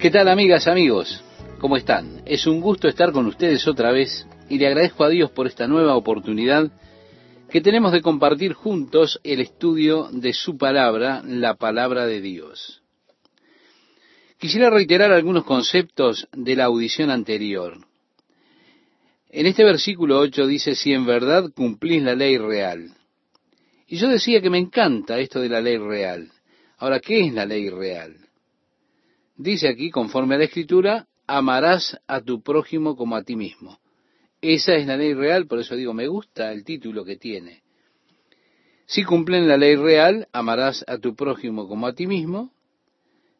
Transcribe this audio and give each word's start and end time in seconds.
¿Qué 0.00 0.10
tal 0.10 0.28
amigas, 0.28 0.66
amigos? 0.66 1.22
¿Cómo 1.58 1.76
están? 1.76 2.22
Es 2.24 2.46
un 2.46 2.62
gusto 2.62 2.88
estar 2.88 3.12
con 3.12 3.26
ustedes 3.26 3.68
otra 3.68 3.92
vez 3.92 4.26
y 4.48 4.56
le 4.56 4.66
agradezco 4.66 5.04
a 5.04 5.10
Dios 5.10 5.30
por 5.30 5.46
esta 5.46 5.66
nueva 5.66 5.94
oportunidad 5.94 6.72
que 7.50 7.60
tenemos 7.60 7.92
de 7.92 8.00
compartir 8.00 8.54
juntos 8.54 9.20
el 9.24 9.42
estudio 9.42 10.08
de 10.10 10.32
su 10.32 10.56
palabra, 10.56 11.20
la 11.26 11.56
palabra 11.56 12.06
de 12.06 12.22
Dios. 12.22 12.80
Quisiera 14.38 14.70
reiterar 14.70 15.12
algunos 15.12 15.44
conceptos 15.44 16.26
de 16.32 16.56
la 16.56 16.64
audición 16.64 17.10
anterior. 17.10 17.76
En 19.28 19.44
este 19.44 19.64
versículo 19.64 20.18
8 20.18 20.46
dice, 20.46 20.76
si 20.76 20.94
en 20.94 21.04
verdad 21.04 21.52
cumplís 21.54 22.02
la 22.02 22.14
ley 22.14 22.38
real. 22.38 22.88
Y 23.86 23.98
yo 23.98 24.08
decía 24.08 24.40
que 24.40 24.48
me 24.48 24.56
encanta 24.56 25.18
esto 25.18 25.42
de 25.42 25.50
la 25.50 25.60
ley 25.60 25.76
real. 25.76 26.30
Ahora, 26.78 27.00
¿qué 27.00 27.26
es 27.26 27.34
la 27.34 27.44
ley 27.44 27.68
real? 27.68 28.29
Dice 29.40 29.68
aquí, 29.68 29.90
conforme 29.90 30.34
a 30.34 30.38
la 30.38 30.44
escritura, 30.44 31.06
amarás 31.26 31.98
a 32.06 32.20
tu 32.20 32.42
prójimo 32.42 32.94
como 32.94 33.16
a 33.16 33.22
ti 33.22 33.36
mismo. 33.36 33.78
Esa 34.42 34.74
es 34.74 34.86
la 34.86 34.98
ley 34.98 35.14
real, 35.14 35.46
por 35.46 35.58
eso 35.58 35.76
digo, 35.76 35.94
me 35.94 36.08
gusta 36.08 36.52
el 36.52 36.62
título 36.62 37.06
que 37.06 37.16
tiene. 37.16 37.62
Si 38.84 39.02
cumplen 39.02 39.48
la 39.48 39.56
ley 39.56 39.76
real, 39.76 40.28
amarás 40.32 40.84
a 40.86 40.98
tu 40.98 41.16
prójimo 41.16 41.66
como 41.68 41.86
a 41.86 41.94
ti 41.94 42.06
mismo. 42.06 42.52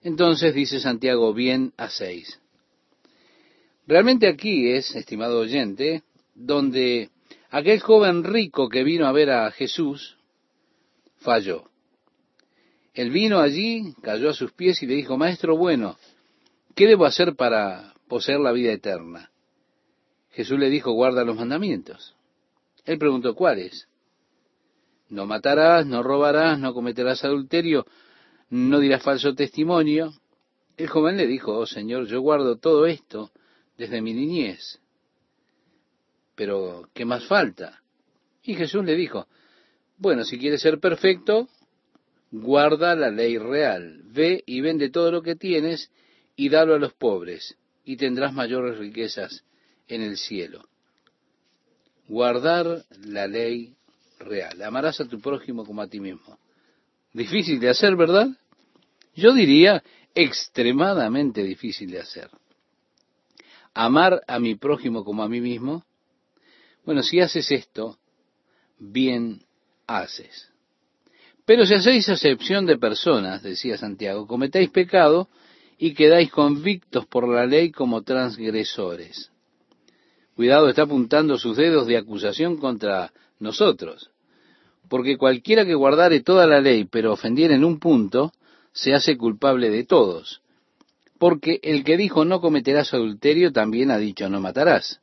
Entonces 0.03 0.55
dice 0.55 0.81
Santiago, 0.81 1.35
bien 1.35 1.75
hacéis. 1.77 2.41
Realmente 3.87 4.27
aquí 4.27 4.71
es, 4.71 4.97
estimado 4.97 5.39
oyente, 5.41 6.03
donde 6.35 7.11
aquel 7.51 7.79
joven 7.81 8.25
rico 8.25 8.71
que 8.71 8.85
vino 8.85 9.07
a 9.07 9.13
ver 9.13 9.29
a 9.29 9.51
Jesús 9.51 10.17
falló. 11.19 11.70
Él 13.01 13.09
vino 13.09 13.41
allí, 13.41 13.95
cayó 14.03 14.29
a 14.29 14.35
sus 14.35 14.53
pies 14.53 14.83
y 14.83 14.87
le 14.87 14.95
dijo, 14.95 15.17
Maestro 15.17 15.57
bueno, 15.57 15.97
¿qué 16.75 16.87
debo 16.87 17.07
hacer 17.07 17.35
para 17.35 17.95
poseer 18.09 18.41
la 18.41 18.53
vida 18.53 18.73
eterna? 18.73 19.31
Jesús 20.33 20.59
le 20.59 20.69
dijo, 20.69 20.93
guarda 20.93 21.25
los 21.25 21.35
mandamientos. 21.35 22.15
Él 22.85 22.99
preguntó, 22.99 23.35
¿cuáles? 23.35 23.89
No 25.09 25.25
matarás, 25.25 25.87
no 25.87 26.03
robarás, 26.03 26.59
no 26.59 26.75
cometerás 26.75 27.25
adulterio, 27.25 27.87
no 28.51 28.79
dirás 28.81 29.03
falso 29.03 29.35
testimonio. 29.35 30.13
El 30.77 30.89
joven 30.89 31.17
le 31.17 31.27
dijo, 31.27 31.57
oh 31.57 31.65
Señor, 31.65 32.07
yo 32.07 32.21
guardo 32.21 32.59
todo 32.59 32.85
esto 32.85 33.31
desde 33.79 34.03
mi 34.03 34.13
niñez. 34.13 34.79
Pero, 36.35 36.91
¿qué 36.93 37.07
más 37.07 37.25
falta? 37.25 37.81
Y 38.43 38.57
Jesús 38.57 38.85
le 38.85 38.95
dijo, 38.95 39.27
bueno, 39.97 40.23
si 40.23 40.39
quieres 40.39 40.61
ser 40.61 40.81
perfecto, 40.81 41.49
guarda 42.31 42.95
la 42.95 43.11
ley 43.11 43.39
real, 43.39 44.03
ve 44.05 44.43
y 44.47 44.61
vende 44.61 44.91
todo 44.91 45.11
lo 45.11 45.23
que 45.23 45.37
tienes 45.37 45.91
y 46.37 46.49
dalo 46.49 46.75
a 46.75 46.79
los 46.79 46.93
pobres, 46.95 47.57
y 47.85 47.97
tendrás 47.97 48.33
mayores 48.33 48.79
riquezas 48.79 49.45
en 49.89 50.03
el 50.03 50.17
cielo. 50.17 50.69
Guardar 52.09 52.85
la 53.05 53.27
ley 53.27 53.75
real. 54.19 54.63
Amarás 54.63 55.01
a 55.01 55.07
tu 55.07 55.21
prójimo 55.21 55.65
como 55.65 55.83
a 55.83 55.89
ti 55.89 56.01
mismo. 56.01 56.39
Difícil 57.13 57.59
de 57.61 57.71
hacer, 57.71 57.97
¿verdad? 57.97 58.29
Yo 59.15 59.33
diría 59.33 59.83
extremadamente 60.15 61.43
difícil 61.43 61.91
de 61.91 62.01
hacer. 62.01 62.31
Amar 63.75 64.23
a 64.27 64.39
mi 64.39 64.55
prójimo 64.57 65.05
como 65.05 65.23
a 65.23 65.29
mí 65.29 65.41
mismo. 65.41 65.85
Bueno, 66.85 67.03
si 67.03 67.21
haces 67.21 67.51
esto, 67.51 67.99
bien 68.79 69.45
haces. 69.87 70.50
Pero 71.51 71.67
si 71.67 71.75
hacéis 71.75 72.09
acepción 72.09 72.65
de 72.65 72.79
personas, 72.79 73.43
decía 73.43 73.77
Santiago, 73.77 74.25
cometéis 74.29 74.71
pecado 74.71 75.29
y 75.79 75.95
quedáis 75.95 76.31
convictos 76.31 77.07
por 77.07 77.27
la 77.29 77.45
ley 77.45 77.73
como 77.73 78.03
transgresores. 78.03 79.33
Cuidado, 80.37 80.69
está 80.69 80.83
apuntando 80.83 81.37
sus 81.39 81.57
dedos 81.57 81.89
de 81.89 81.97
acusación 81.97 82.57
contra 82.57 83.13
nosotros. 83.41 84.13
Porque 84.89 85.19
cualquiera 85.19 85.67
que 85.67 85.75
guardare 85.75 86.21
toda 86.21 86.47
la 86.47 86.61
ley, 86.61 86.85
pero 86.85 87.15
ofendiera 87.15 87.57
en 87.57 87.65
un 87.65 87.81
punto, 87.81 88.33
se 88.73 88.95
hace 88.95 89.17
culpable 89.17 89.71
de 89.71 89.83
todos. 89.83 90.43
Porque 91.19 91.59
el 91.65 91.83
que 91.83 91.97
dijo 91.97 92.25
no 92.25 92.41
cometerás 92.41 92.95
adulterio 92.95 93.51
también 93.51 93.91
ha 93.91 93.99
dicho 93.99 94.29
no 94.29 94.41
matarás. 94.41 95.01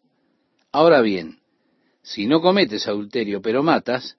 Ahora 0.72 1.02
bien, 1.02 1.40
si 2.04 2.26
no 2.26 2.40
cometes 2.40 2.88
adulterio 2.88 3.42
pero 3.42 3.64
matas, 3.64 4.16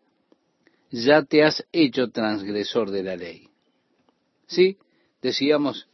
ya 0.91 1.22
te 1.22 1.44
has 1.44 1.65
hecho 1.72 2.10
transgresor 2.10 2.91
de 2.91 3.03
la 3.03 3.16
ley. 3.16 3.49
Sí, 4.47 4.78
decíamos 5.21 5.87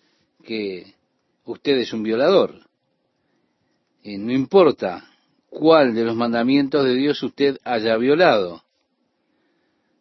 que 0.44 0.94
usted 1.44 1.78
es 1.78 1.93
un 1.93 2.03
violador. 2.03 2.60
Y 4.03 4.19
no 4.19 4.33
importa 4.33 5.09
cuál 5.49 5.94
de 5.94 6.04
los 6.04 6.15
mandamientos 6.15 6.84
de 6.84 6.94
Dios 6.94 7.22
usted 7.22 7.59
haya 7.65 7.97
violado. 7.97 8.62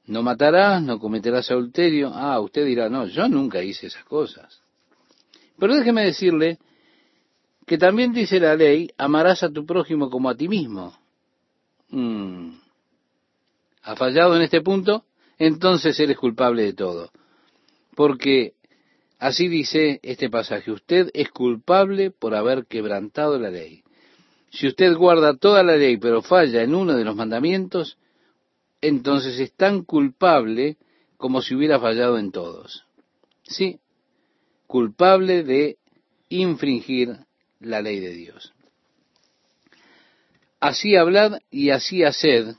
No 0.06 0.22
matarás, 0.22 0.82
no 0.84 1.00
cometerás 1.00 1.50
adulterio. 1.50 2.12
Ah, 2.14 2.40
usted 2.42 2.66
dirá, 2.66 2.90
no, 2.90 3.08
yo 3.08 3.28
nunca 3.30 3.64
hice 3.64 3.88
esas 3.88 4.04
cosas. 4.04 4.62
Pero 5.58 5.76
déjeme 5.76 6.04
decirle 6.04 6.60
que 7.66 7.78
también 7.78 8.12
dice 8.12 8.40
la 8.40 8.56
ley, 8.56 8.90
amarás 8.98 9.44
a 9.44 9.50
tu 9.50 9.66
prójimo 9.66 10.10
como 10.10 10.30
a 10.30 10.36
ti 10.36 10.50
mismo. 10.50 10.94
Mm 11.90 12.63
ha 13.84 13.96
fallado 13.96 14.36
en 14.36 14.42
este 14.42 14.62
punto, 14.62 15.06
entonces 15.38 16.00
eres 16.00 16.18
culpable 16.18 16.64
de 16.64 16.74
todo. 16.74 17.12
Porque 17.96 18.54
así 19.20 19.48
dice 19.48 20.00
este 20.04 20.30
pasaje, 20.30 20.72
usted 20.72 21.10
es 21.14 21.30
culpable 21.30 22.12
por 22.12 22.34
haber 22.34 22.66
quebrantado 22.66 23.38
la 23.38 23.50
ley. 23.50 23.84
Si 24.52 24.68
usted 24.68 24.96
guarda 24.96 25.36
toda 25.36 25.64
la 25.64 25.76
ley 25.76 25.98
pero 25.98 26.22
falla 26.22 26.64
en 26.64 26.76
uno 26.76 26.96
de 26.96 27.04
los 27.04 27.16
mandamientos, 27.16 27.98
entonces 28.82 29.40
es 29.40 29.54
tan 29.54 29.84
culpable 29.84 30.78
como 31.18 31.42
si 31.42 31.56
hubiera 31.56 31.80
fallado 31.80 32.18
en 32.18 32.32
todos. 32.32 32.86
Sí, 33.44 33.80
culpable 34.68 35.44
de 35.44 35.78
infringir 36.30 37.18
la 37.60 37.82
ley 37.82 38.00
de 38.00 38.14
Dios. 38.14 38.54
Así 40.60 40.96
hablad 40.96 41.40
y 41.52 41.72
así 41.72 42.04
haced, 42.04 42.56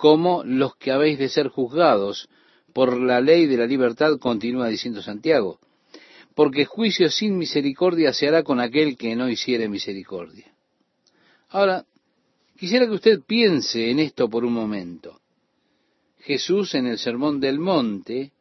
como 0.00 0.42
los 0.44 0.76
que 0.76 0.92
habéis 0.92 1.18
de 1.18 1.28
ser 1.28 1.48
juzgados 1.48 2.30
por 2.72 2.98
la 2.98 3.20
ley 3.20 3.44
de 3.44 3.58
la 3.58 3.66
libertad, 3.66 4.18
continúa 4.18 4.68
diciendo 4.68 5.02
Santiago, 5.02 5.60
porque 6.34 6.64
juicio 6.64 7.10
sin 7.10 7.36
misericordia 7.36 8.14
se 8.14 8.26
hará 8.26 8.42
con 8.42 8.60
aquel 8.60 8.96
que 8.96 9.14
no 9.14 9.28
hiciere 9.28 9.68
misericordia. 9.68 10.54
Ahora, 11.50 11.84
quisiera 12.58 12.86
que 12.86 12.92
usted 12.92 13.20
piense 13.26 13.90
en 13.90 13.98
esto 13.98 14.30
por 14.30 14.42
un 14.42 14.54
momento. 14.54 15.20
Jesús 16.20 16.74
en 16.74 16.86
el 16.86 16.98
Sermón 16.98 17.38
del 17.38 17.58
Monte, 17.58 18.32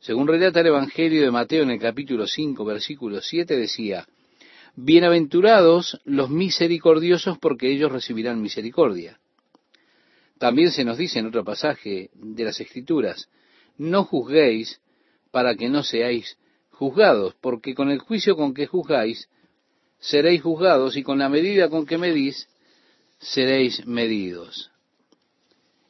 según 0.00 0.26
relata 0.26 0.62
el 0.62 0.66
Evangelio 0.66 1.22
de 1.22 1.30
Mateo 1.30 1.62
en 1.62 1.70
el 1.70 1.78
capítulo 1.78 2.26
5, 2.26 2.64
versículo 2.64 3.20
7, 3.20 3.56
decía, 3.56 4.04
Bienaventurados 4.74 6.00
los 6.04 6.28
misericordiosos 6.28 7.38
porque 7.38 7.70
ellos 7.70 7.92
recibirán 7.92 8.42
misericordia. 8.42 9.20
También 10.42 10.72
se 10.72 10.84
nos 10.84 10.98
dice 10.98 11.20
en 11.20 11.26
otro 11.26 11.44
pasaje 11.44 12.10
de 12.14 12.44
las 12.44 12.60
Escrituras, 12.60 13.28
no 13.78 14.02
juzguéis 14.02 14.80
para 15.30 15.54
que 15.54 15.68
no 15.68 15.84
seáis 15.84 16.36
juzgados, 16.70 17.36
porque 17.40 17.76
con 17.76 17.90
el 17.90 18.00
juicio 18.00 18.34
con 18.34 18.52
que 18.52 18.66
juzgáis, 18.66 19.28
seréis 20.00 20.42
juzgados, 20.42 20.96
y 20.96 21.04
con 21.04 21.20
la 21.20 21.28
medida 21.28 21.68
con 21.68 21.86
que 21.86 21.96
medís, 21.96 22.48
seréis 23.20 23.86
medidos. 23.86 24.72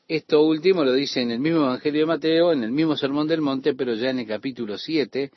Esto 0.06 0.42
último 0.42 0.84
lo 0.84 0.92
dice 0.92 1.22
en 1.22 1.30
el 1.30 1.40
mismo 1.40 1.60
Evangelio 1.60 2.00
de 2.00 2.06
Mateo, 2.06 2.52
en 2.52 2.62
el 2.62 2.72
mismo 2.72 2.94
Sermón 2.94 3.28
del 3.28 3.40
Monte, 3.40 3.72
pero 3.72 3.94
ya 3.94 4.10
en 4.10 4.18
el 4.18 4.26
capítulo 4.26 4.76
7, 4.76 5.30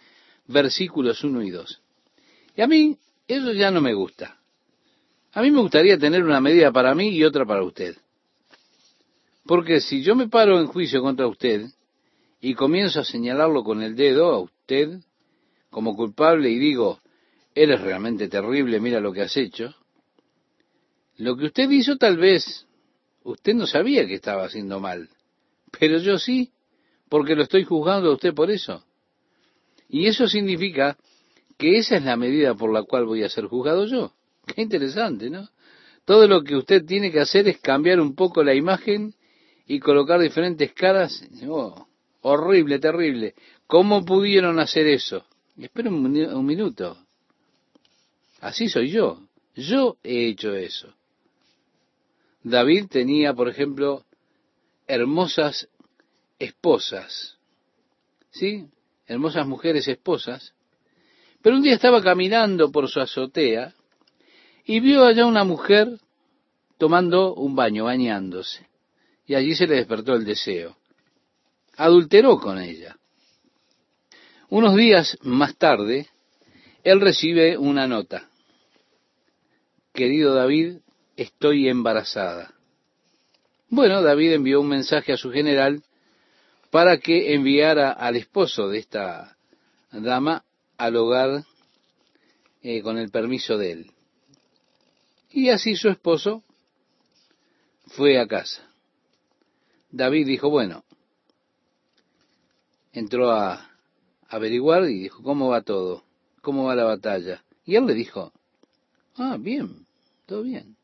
versículos 0.48 1.24
1 1.24 1.42
y 1.42 1.52
2. 1.52 1.82
Y 2.58 2.62
a 2.62 2.68
mí 2.68 2.98
eso 3.30 3.54
ya 3.54 3.72
no 3.72 3.80
me 3.80 3.94
gusta. 3.94 4.42
A 5.32 5.42
mí 5.42 5.52
me 5.52 5.62
gustaría 5.62 5.98
tener 5.98 6.22
una 6.22 6.42
medida 6.42 6.70
para 6.74 6.94
mí 6.94 7.16
y 7.16 7.24
otra 7.24 7.46
para 7.46 7.64
usted. 7.64 7.96
Porque 9.46 9.80
si 9.80 10.02
yo 10.02 10.16
me 10.16 10.28
paro 10.28 10.60
en 10.60 10.68
juicio 10.68 11.02
contra 11.02 11.28
usted 11.28 11.68
y 12.42 12.56
comienzo 12.56 13.02
a 13.02 13.06
señalarlo 13.06 13.64
con 13.64 13.82
el 13.82 13.96
dedo 13.96 14.30
a 14.32 14.40
usted 14.40 15.00
como 15.70 15.96
culpable 15.96 16.50
y 16.50 16.58
digo, 16.58 17.00
eres 17.54 17.82
realmente 17.82 18.28
terrible, 18.28 18.80
mira 18.80 19.00
lo 19.00 19.14
que 19.14 19.22
has 19.22 19.38
hecho, 19.38 19.76
lo 21.18 21.38
que 21.38 21.46
usted 21.46 21.70
hizo 21.70 21.98
tal 21.98 22.18
vez 22.18 22.66
usted 23.24 23.54
no 23.54 23.68
sabía 23.68 24.06
que 24.06 24.16
estaba 24.16 24.46
haciendo 24.46 24.80
mal, 24.80 25.10
pero 25.80 26.00
yo 26.00 26.18
sí, 26.18 26.52
porque 27.10 27.36
lo 27.36 27.44
estoy 27.44 27.64
juzgando 27.64 28.10
a 28.10 28.14
usted 28.14 28.34
por 28.34 28.50
eso. 28.50 28.84
Y 29.88 30.08
eso 30.08 30.28
significa 30.28 30.98
que 31.58 31.78
esa 31.78 31.98
es 31.98 32.04
la 32.04 32.18
medida 32.18 32.56
por 32.56 32.74
la 32.74 32.84
cual 32.84 33.06
voy 33.06 33.24
a 33.24 33.30
ser 33.30 33.46
juzgado 33.46 33.86
yo. 33.86 34.14
Qué 34.46 34.62
interesante, 34.62 35.30
¿no? 35.30 35.50
Todo 36.04 36.28
lo 36.28 36.44
que 36.44 36.56
usted 36.56 36.86
tiene 36.86 37.12
que 37.12 37.20
hacer 37.20 37.48
es 37.48 37.60
cambiar 37.60 38.00
un 38.00 38.16
poco 38.16 38.44
la 38.44 38.54
imagen 38.54 39.14
y 39.68 39.80
colocar 39.80 40.20
diferentes 40.20 40.74
caras. 40.74 41.24
Oh, 41.48 41.88
horrible, 42.22 42.80
terrible. 42.80 43.34
¿Cómo 43.68 44.06
pudieron 44.06 44.60
hacer 44.60 44.88
eso? 44.88 45.26
Espera 45.58 45.90
un, 45.90 46.06
un 46.06 46.46
minuto. 46.46 46.98
Así 48.42 48.70
soy 48.70 48.92
yo. 48.92 49.22
Yo 49.56 49.98
he 50.04 50.28
hecho 50.28 50.54
eso. 50.54 50.94
David 52.44 52.88
tenía, 52.90 53.34
por 53.34 53.50
ejemplo, 53.50 54.04
hermosas 54.88 55.68
esposas. 56.38 57.38
¿Sí? 58.32 58.68
Hermosas 59.08 59.48
mujeres 59.48 59.88
esposas. 59.88 60.54
Pero 61.42 61.56
un 61.56 61.64
día 61.64 61.76
estaba 61.76 62.02
caminando 62.02 62.72
por 62.72 62.90
su 62.90 63.00
azotea 63.00 63.74
y 64.66 64.80
vio 64.80 65.06
allá 65.06 65.26
una 65.26 65.44
mujer 65.44 66.00
tomando 66.78 67.34
un 67.34 67.56
baño, 67.56 67.86
bañándose. 67.86 68.68
Y 69.28 69.36
allí 69.36 69.56
se 69.56 69.68
le 69.68 69.76
despertó 69.76 70.14
el 70.14 70.26
deseo. 70.26 70.78
Adulteró 71.78 72.40
con 72.40 72.60
ella. 72.60 72.98
Unos 74.50 74.76
días 74.76 75.18
más 75.22 75.56
tarde, 75.58 76.08
él 76.84 77.02
recibe 77.02 77.58
una 77.58 77.88
nota. 77.88 78.30
Querido 79.94 80.36
David, 80.36 80.78
estoy 81.18 81.68
embarazada. 81.68 82.54
Bueno, 83.70 84.02
David 84.02 84.34
envió 84.34 84.62
un 84.62 84.68
mensaje 84.68 85.12
a 85.14 85.18
su 85.18 85.32
general 85.32 85.84
para 86.70 87.00
que 87.00 87.34
enviara 87.34 87.92
al 87.92 88.16
esposo 88.16 88.70
de 88.70 88.80
esta 88.80 89.36
dama 89.92 90.44
al 90.78 90.96
hogar 90.96 91.44
eh, 92.62 92.82
con 92.82 92.98
el 92.98 93.10
permiso 93.10 93.58
de 93.58 93.72
él. 93.72 93.92
Y 95.32 95.50
así 95.50 95.76
su 95.76 95.90
esposo 95.90 96.44
fue 97.88 98.20
a 98.20 98.28
casa. 98.28 98.75
David 99.96 100.28
dijo, 100.28 100.50
bueno, 100.50 100.84
entró 102.92 103.32
a 103.32 103.72
averiguar 104.28 104.84
y 104.90 105.04
dijo, 105.04 105.24
¿cómo 105.24 105.48
va 105.48 105.62
todo? 105.62 106.04
¿Cómo 106.42 106.66
va 106.66 106.76
la 106.76 106.84
batalla? 106.84 107.46
Y 107.64 107.78
él 107.78 107.86
le 107.86 107.94
dijo, 107.94 108.34
ah, 109.16 109.38
bien, 109.40 109.86
todo 110.26 110.44
bien. 110.44 110.76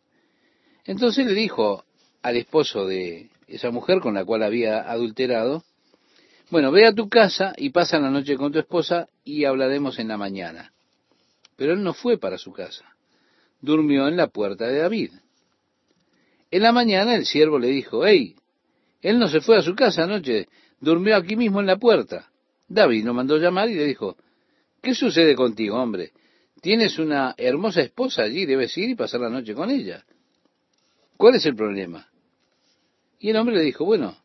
Entonces 0.85 1.25
le 1.25 1.33
dijo 1.33 1.83
al 2.21 2.37
esposo 2.37 2.87
de 2.87 3.29
esa 3.47 3.69
mujer 3.69 3.99
con 3.99 4.13
la 4.13 4.23
cual 4.23 4.43
había 4.43 4.89
adulterado, 4.89 5.65
bueno, 6.49 6.71
ve 6.71 6.87
a 6.87 6.93
tu 6.93 7.09
casa 7.09 7.53
y 7.57 7.71
pasa 7.71 7.99
la 7.99 8.11
noche 8.11 8.37
con 8.37 8.53
tu 8.53 8.59
esposa 8.59 9.09
y 9.25 9.43
hablaremos 9.43 9.99
en 9.99 10.07
la 10.07 10.15
mañana. 10.15 10.71
Pero 11.57 11.73
él 11.73 11.83
no 11.83 11.93
fue 11.93 12.17
para 12.17 12.37
su 12.37 12.53
casa, 12.53 12.85
durmió 13.59 14.07
en 14.07 14.15
la 14.15 14.27
puerta 14.27 14.67
de 14.67 14.77
David. 14.77 15.11
En 16.49 16.63
la 16.63 16.71
mañana 16.71 17.15
el 17.15 17.25
siervo 17.25 17.59
le 17.59 17.67
dijo, 17.67 18.05
hey, 18.05 18.37
él 19.01 19.19
no 19.19 19.27
se 19.27 19.41
fue 19.41 19.57
a 19.57 19.61
su 19.61 19.75
casa 19.75 20.03
anoche, 20.03 20.47
durmió 20.79 21.15
aquí 21.15 21.35
mismo 21.35 21.59
en 21.59 21.67
la 21.67 21.77
puerta. 21.77 22.29
David 22.67 23.05
lo 23.05 23.13
mandó 23.13 23.37
llamar 23.37 23.69
y 23.69 23.75
le 23.75 23.85
dijo, 23.85 24.15
¿qué 24.81 24.93
sucede 24.93 25.35
contigo, 25.35 25.81
hombre? 25.81 26.11
Tienes 26.61 26.99
una 26.99 27.33
hermosa 27.37 27.81
esposa 27.81 28.23
allí, 28.23 28.45
debes 28.45 28.77
ir 28.77 28.91
y 28.91 28.95
pasar 28.95 29.21
la 29.21 29.29
noche 29.29 29.55
con 29.55 29.71
ella. 29.71 30.05
¿Cuál 31.17 31.35
es 31.35 31.45
el 31.45 31.55
problema? 31.55 32.07
Y 33.19 33.29
el 33.29 33.37
hombre 33.37 33.55
le 33.55 33.63
dijo, 33.63 33.85
bueno, 33.85 34.15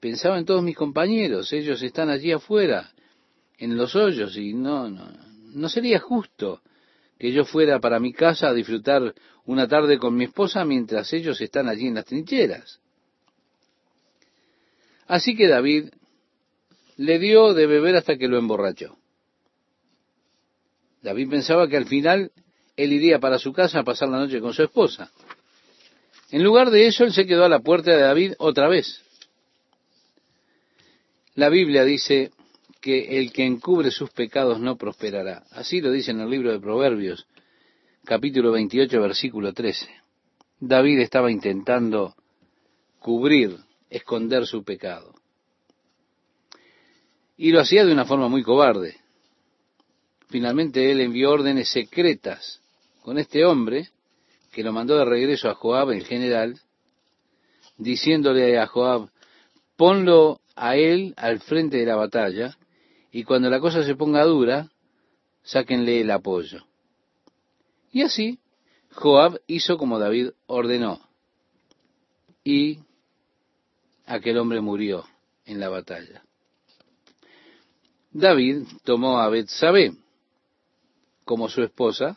pensaba 0.00 0.38
en 0.38 0.44
todos 0.44 0.62
mis 0.62 0.76
compañeros, 0.76 1.52
ellos 1.52 1.82
están 1.82 2.10
allí 2.10 2.32
afuera, 2.32 2.90
en 3.58 3.76
los 3.76 3.94
hoyos, 3.94 4.36
y 4.36 4.52
no, 4.54 4.90
no, 4.90 5.08
no 5.54 5.68
sería 5.68 6.00
justo 6.00 6.60
que 7.18 7.32
yo 7.32 7.44
fuera 7.44 7.78
para 7.78 8.00
mi 8.00 8.12
casa 8.12 8.48
a 8.48 8.54
disfrutar 8.54 9.14
una 9.44 9.68
tarde 9.68 9.98
con 9.98 10.16
mi 10.16 10.24
esposa 10.24 10.64
mientras 10.64 11.12
ellos 11.12 11.40
están 11.40 11.68
allí 11.68 11.86
en 11.86 11.94
las 11.94 12.04
trincheras. 12.04 12.81
Así 15.12 15.36
que 15.36 15.46
David 15.46 15.90
le 16.96 17.18
dio 17.18 17.52
de 17.52 17.66
beber 17.66 17.96
hasta 17.96 18.16
que 18.16 18.28
lo 18.28 18.38
emborrachó. 18.38 18.96
David 21.02 21.28
pensaba 21.28 21.68
que 21.68 21.76
al 21.76 21.84
final 21.84 22.32
él 22.78 22.94
iría 22.94 23.18
para 23.18 23.38
su 23.38 23.52
casa 23.52 23.80
a 23.80 23.84
pasar 23.84 24.08
la 24.08 24.16
noche 24.16 24.40
con 24.40 24.54
su 24.54 24.62
esposa. 24.62 25.12
En 26.30 26.42
lugar 26.42 26.70
de 26.70 26.86
eso, 26.86 27.04
él 27.04 27.12
se 27.12 27.26
quedó 27.26 27.44
a 27.44 27.50
la 27.50 27.60
puerta 27.60 27.94
de 27.94 28.00
David 28.00 28.32
otra 28.38 28.68
vez. 28.68 29.02
La 31.34 31.50
Biblia 31.50 31.84
dice 31.84 32.30
que 32.80 33.18
el 33.18 33.34
que 33.34 33.44
encubre 33.44 33.90
sus 33.90 34.08
pecados 34.12 34.60
no 34.60 34.78
prosperará. 34.78 35.44
Así 35.50 35.82
lo 35.82 35.90
dice 35.90 36.12
en 36.12 36.20
el 36.20 36.30
libro 36.30 36.52
de 36.52 36.58
Proverbios, 36.58 37.26
capítulo 38.06 38.50
28, 38.52 38.98
versículo 38.98 39.52
13. 39.52 39.90
David 40.58 41.00
estaba 41.00 41.30
intentando 41.30 42.14
cubrir, 42.98 43.58
esconder 43.92 44.46
su 44.46 44.64
pecado. 44.64 45.14
Y 47.36 47.52
lo 47.52 47.60
hacía 47.60 47.84
de 47.84 47.92
una 47.92 48.06
forma 48.06 48.28
muy 48.28 48.42
cobarde. 48.42 48.96
Finalmente 50.28 50.90
él 50.90 51.00
envió 51.00 51.30
órdenes 51.30 51.70
secretas 51.70 52.62
con 53.02 53.18
este 53.18 53.44
hombre, 53.44 53.90
que 54.50 54.62
lo 54.62 54.72
mandó 54.72 54.96
de 54.96 55.04
regreso 55.04 55.50
a 55.50 55.54
Joab, 55.54 55.90
el 55.90 56.04
general, 56.04 56.58
diciéndole 57.76 58.58
a 58.58 58.66
Joab, 58.66 59.10
ponlo 59.76 60.40
a 60.54 60.76
él 60.76 61.14
al 61.16 61.40
frente 61.40 61.78
de 61.78 61.86
la 61.86 61.96
batalla, 61.96 62.56
y 63.10 63.24
cuando 63.24 63.50
la 63.50 63.60
cosa 63.60 63.82
se 63.82 63.94
ponga 63.94 64.24
dura, 64.24 64.70
sáquenle 65.42 66.00
el 66.00 66.10
apoyo. 66.10 66.64
Y 67.90 68.02
así, 68.02 68.38
Joab 68.92 69.40
hizo 69.46 69.76
como 69.76 69.98
David 69.98 70.30
ordenó, 70.46 71.00
y 72.44 72.78
aquel 74.14 74.38
hombre 74.38 74.60
murió 74.60 75.04
en 75.44 75.60
la 75.60 75.68
batalla. 75.68 76.22
David 78.10 78.64
tomó 78.84 79.18
a 79.18 79.28
Betsabé 79.28 79.92
como 81.24 81.48
su 81.48 81.62
esposa, 81.62 82.16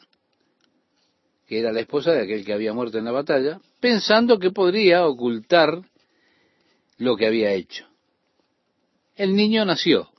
que 1.47 1.59
era 1.59 1.71
la 1.71 1.79
esposa 1.79 2.11
de 2.11 2.23
aquel 2.23 2.43
que 2.43 2.53
había 2.53 2.73
muerto 2.73 2.97
en 2.97 3.05
la 3.05 3.11
batalla, 3.11 3.59
pensando 3.79 4.39
que 4.39 4.51
podría 4.51 5.05
ocultar 5.05 5.81
lo 6.97 7.15
que 7.15 7.27
había 7.27 7.51
hecho 7.51 7.85
el 9.15 9.35
niño 9.35 9.65
nació. 9.65 10.09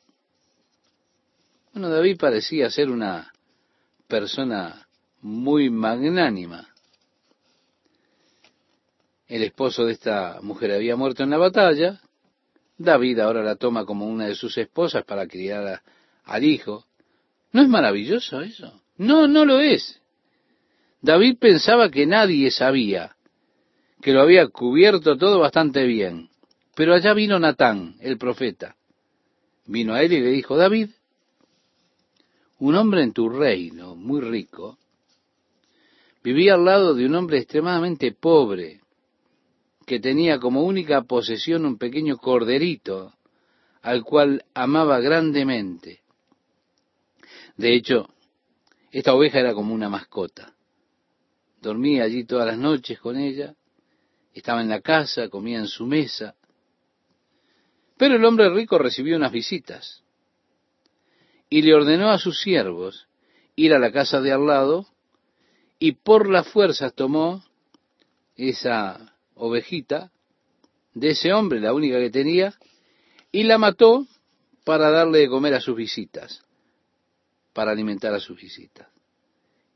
Bueno, 1.73 1.91
David 1.91 2.19
parecía 2.19 2.71
ser 2.71 2.91
una 2.91 3.33
persona 4.09 4.87
muy 5.21 5.69
magnánima. 5.69 6.69
El 9.29 9.43
esposo 9.43 9.85
de 9.85 9.93
esta 9.93 10.39
mujer 10.43 10.73
había 10.73 10.97
muerto 10.97 11.23
en 11.23 11.31
la 11.31 11.39
batalla. 11.39 12.01
David 12.79 13.19
ahora 13.19 13.43
la 13.43 13.57
toma 13.57 13.85
como 13.85 14.07
una 14.07 14.27
de 14.27 14.35
sus 14.35 14.57
esposas 14.59 15.05
para 15.05 15.27
criar 15.27 15.83
al 16.25 16.45
hijo. 16.45 16.85
¿No 17.53 17.63
es 17.63 17.69
maravilloso 17.69 18.41
eso? 18.41 18.83
No, 18.99 19.27
no 19.27 19.45
lo 19.45 19.59
es. 19.59 20.01
David 21.01 21.39
pensaba 21.39 21.91
que 21.91 22.07
nadie 22.07 22.51
sabía, 22.51 23.17
que 24.01 24.13
lo 24.13 24.21
había 24.21 24.49
cubierto 24.49 25.17
todo 25.17 25.41
bastante 25.41 25.85
bien. 25.85 26.29
Pero 26.75 26.95
allá 26.95 27.15
vino 27.15 27.39
Natán, 27.39 27.97
el 28.01 28.19
profeta, 28.19 28.77
vino 29.67 29.95
a 29.95 30.03
él 30.03 30.13
y 30.13 30.21
le 30.21 30.31
dijo, 30.31 30.57
David, 30.57 30.91
un 32.59 32.75
hombre 32.75 33.03
en 33.03 33.13
tu 33.13 33.29
reino, 33.29 33.97
muy 33.97 34.21
rico, 34.21 34.79
vivía 36.23 36.55
al 36.55 36.65
lado 36.65 36.95
de 36.95 37.07
un 37.07 37.15
hombre 37.15 37.39
extremadamente 37.39 38.13
pobre, 38.13 38.81
que 39.87 40.01
tenía 40.01 40.41
como 40.41 40.65
única 40.65 41.03
posesión 41.03 41.65
un 41.65 41.79
pequeño 41.79 42.19
corderito, 42.19 43.15
al 43.83 44.03
cual 44.03 44.45
amaba 44.53 44.99
grandemente. 44.99 46.01
De 47.57 47.73
hecho, 47.73 48.11
esta 48.91 49.15
oveja 49.15 49.39
era 49.39 49.55
como 49.55 49.73
una 49.73 49.89
mascota. 49.89 50.55
Dormía 51.63 52.03
allí 52.03 52.25
todas 52.25 52.47
las 52.47 52.59
noches 52.59 52.99
con 52.99 53.17
ella, 53.17 53.55
estaba 54.35 54.61
en 54.61 54.69
la 54.69 54.81
casa, 54.81 55.29
comía 55.29 55.59
en 55.59 55.69
su 55.69 55.87
mesa, 55.87 56.35
pero 57.97 58.17
el 58.17 58.25
hombre 58.25 58.51
rico 58.51 58.79
recibió 58.79 59.17
unas 59.17 59.33
visitas 59.33 60.03
y 61.49 61.63
le 61.63 61.75
ordenó 61.75 62.11
a 62.11 62.19
sus 62.19 62.41
siervos 62.41 63.09
ir 63.55 63.73
a 63.73 63.79
la 63.79 63.93
casa 63.93 64.21
de 64.21 64.33
al 64.33 64.47
lado 64.47 64.87
y 65.79 65.93
por 65.93 66.29
las 66.29 66.49
fuerzas 66.49 66.93
tomó 66.93 67.43
esa 68.35 69.16
ovejita 69.37 70.11
de 70.95 71.11
ese 71.11 71.33
hombre, 71.33 71.61
la 71.61 71.73
única 71.73 71.99
que 71.99 72.11
tenía, 72.11 72.55
y 73.31 73.45
la 73.45 73.59
mató 73.59 74.07
para 74.65 74.91
darle 74.91 75.21
de 75.21 75.29
comer 75.29 75.55
a 75.55 75.61
sus 75.61 75.77
visitas, 75.77 76.43
para 77.53 77.71
alimentar 77.71 78.13
a 78.15 78.21
sus 78.21 78.41
visitas. 78.41 78.89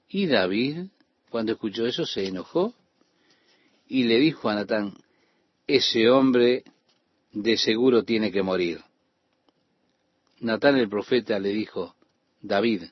Y 0.08 0.26
David, 0.26 0.86
cuando 1.28 1.52
escuchó 1.52 1.86
eso, 1.86 2.04
se 2.04 2.26
enojó 2.26 2.74
y 3.86 4.04
le 4.04 4.18
dijo 4.18 4.48
a 4.48 4.54
Natán, 4.54 4.94
ese 5.66 6.10
hombre 6.10 6.64
de 7.32 7.56
seguro 7.56 8.02
tiene 8.02 8.32
que 8.32 8.42
morir. 8.42 8.82
Natán 10.40 10.76
el 10.78 10.88
profeta 10.88 11.38
le 11.38 11.50
dijo, 11.50 11.94
David, 12.40 12.84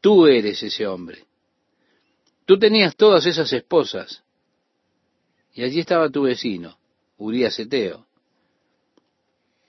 tú 0.00 0.26
eres 0.26 0.62
ese 0.62 0.86
hombre. 0.86 1.24
Tú 2.46 2.58
tenías 2.58 2.96
todas 2.96 3.26
esas 3.26 3.52
esposas. 3.52 4.24
Y 5.58 5.64
allí 5.64 5.80
estaba 5.80 6.08
tu 6.08 6.22
vecino, 6.22 6.78
Urías 7.16 7.58
Eteo. 7.58 8.06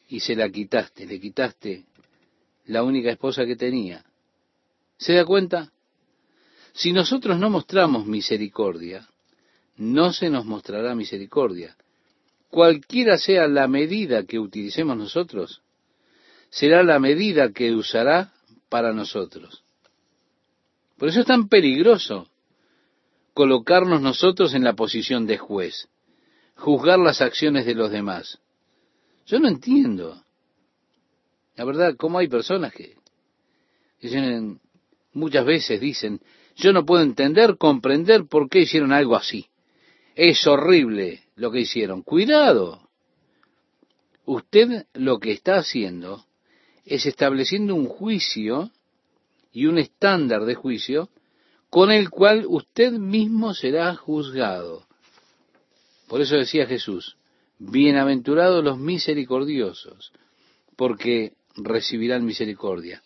Y 0.07 0.19
se 0.19 0.35
la 0.35 0.47
quitaste, 0.47 1.07
le 1.07 1.19
quitaste 1.19 1.85
la 2.67 2.83
única 2.83 3.09
esposa 3.09 3.43
que 3.43 3.55
tenía. 3.55 4.05
¿Se 4.99 5.13
da 5.13 5.25
cuenta? 5.25 5.71
Si 6.73 6.93
nosotros 6.93 7.39
no 7.39 7.49
mostramos 7.49 8.05
misericordia, 8.05 9.09
no 9.77 10.13
se 10.13 10.29
nos 10.29 10.45
mostrará 10.45 10.93
misericordia. 10.93 11.75
Cualquiera 12.51 13.17
sea 13.17 13.47
la 13.47 13.67
medida 13.67 14.27
que 14.27 14.37
utilicemos 14.37 14.95
nosotros, 14.95 15.63
será 16.51 16.83
la 16.83 16.99
medida 16.99 17.51
que 17.51 17.73
usará 17.73 18.31
para 18.69 18.93
nosotros. 18.93 19.63
Por 20.99 21.09
eso 21.09 21.21
es 21.21 21.25
tan 21.25 21.49
peligroso 21.49 22.29
colocarnos 23.39 24.01
nosotros 24.01 24.53
en 24.53 24.65
la 24.65 24.73
posición 24.73 25.25
de 25.25 25.37
juez, 25.37 25.87
juzgar 26.57 26.99
las 26.99 27.21
acciones 27.21 27.65
de 27.65 27.73
los 27.73 27.89
demás. 27.89 28.37
Yo 29.27 29.39
no 29.39 29.47
entiendo. 29.47 30.21
La 31.55 31.63
verdad, 31.63 31.95
cómo 31.95 32.19
hay 32.19 32.27
personas 32.27 32.73
que 32.73 32.97
dicen, 34.01 34.59
muchas 35.13 35.45
veces 35.45 35.79
dicen, 35.79 36.19
yo 36.57 36.73
no 36.73 36.85
puedo 36.85 37.01
entender, 37.01 37.55
comprender 37.55 38.25
por 38.25 38.49
qué 38.49 38.59
hicieron 38.59 38.91
algo 38.91 39.15
así. 39.15 39.47
Es 40.15 40.45
horrible 40.45 41.23
lo 41.37 41.49
que 41.49 41.61
hicieron. 41.61 42.01
Cuidado. 42.01 42.89
Usted 44.25 44.85
lo 44.95 45.17
que 45.17 45.31
está 45.31 45.55
haciendo 45.55 46.25
es 46.83 47.05
estableciendo 47.05 47.73
un 47.73 47.85
juicio 47.85 48.69
y 49.53 49.67
un 49.67 49.77
estándar 49.77 50.43
de 50.43 50.55
juicio 50.55 51.07
con 51.69 51.91
el 51.91 52.09
cual 52.09 52.45
usted 52.47 52.93
mismo 52.93 53.53
será 53.53 53.95
juzgado. 53.95 54.85
Por 56.07 56.21
eso 56.21 56.35
decía 56.35 56.65
Jesús, 56.65 57.17
bienaventurados 57.59 58.63
los 58.63 58.79
misericordiosos, 58.79 60.11
porque 60.75 61.33
recibirán 61.55 62.25
misericordia. 62.25 63.01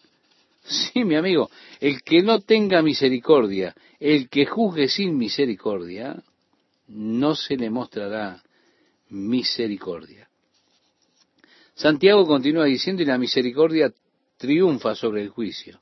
Sí, 0.64 1.04
mi 1.04 1.16
amigo, 1.16 1.50
el 1.82 2.02
que 2.04 2.22
no 2.22 2.40
tenga 2.40 2.82
misericordia, 2.82 3.76
el 4.00 4.30
que 4.30 4.46
juzgue 4.46 4.88
sin 4.88 5.18
misericordia, 5.18 6.24
no 6.88 7.36
se 7.36 7.58
le 7.58 7.70
mostrará 7.70 8.42
misericordia. 9.10 10.30
Santiago 11.76 12.26
continúa 12.26 12.66
diciendo, 12.66 13.02
y 13.02 13.06
la 13.06 13.18
misericordia 13.18 13.92
triunfa 14.38 14.96
sobre 14.96 15.22
el 15.22 15.30
juicio. 15.30 15.82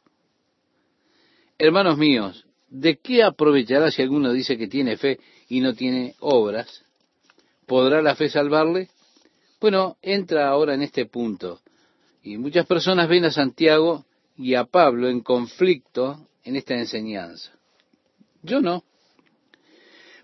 Hermanos 1.59 1.97
míos, 1.97 2.45
¿de 2.71 2.97
qué 2.97 3.21
aprovechará 3.21 3.91
si 3.91 4.01
alguno 4.01 4.31
dice 4.31 4.57
que 4.57 4.67
tiene 4.67 4.97
fe 4.97 5.19
y 5.49 5.59
no 5.59 5.75
tiene 5.75 6.15
obras? 6.21 6.83
¿Podrá 7.67 8.01
la 8.01 8.15
fe 8.15 8.29
salvarle? 8.29 8.89
Bueno, 9.59 9.97
entra 10.01 10.47
ahora 10.47 10.73
en 10.73 10.81
este 10.81 11.05
punto. 11.05 11.59
Y 12.23 12.37
muchas 12.37 12.65
personas 12.65 13.09
ven 13.09 13.25
a 13.25 13.31
Santiago 13.31 14.05
y 14.37 14.55
a 14.55 14.63
Pablo 14.63 15.09
en 15.09 15.19
conflicto 15.19 16.27
en 16.43 16.55
esta 16.55 16.75
enseñanza. 16.75 17.51
Yo 18.41 18.61
no. 18.61 18.83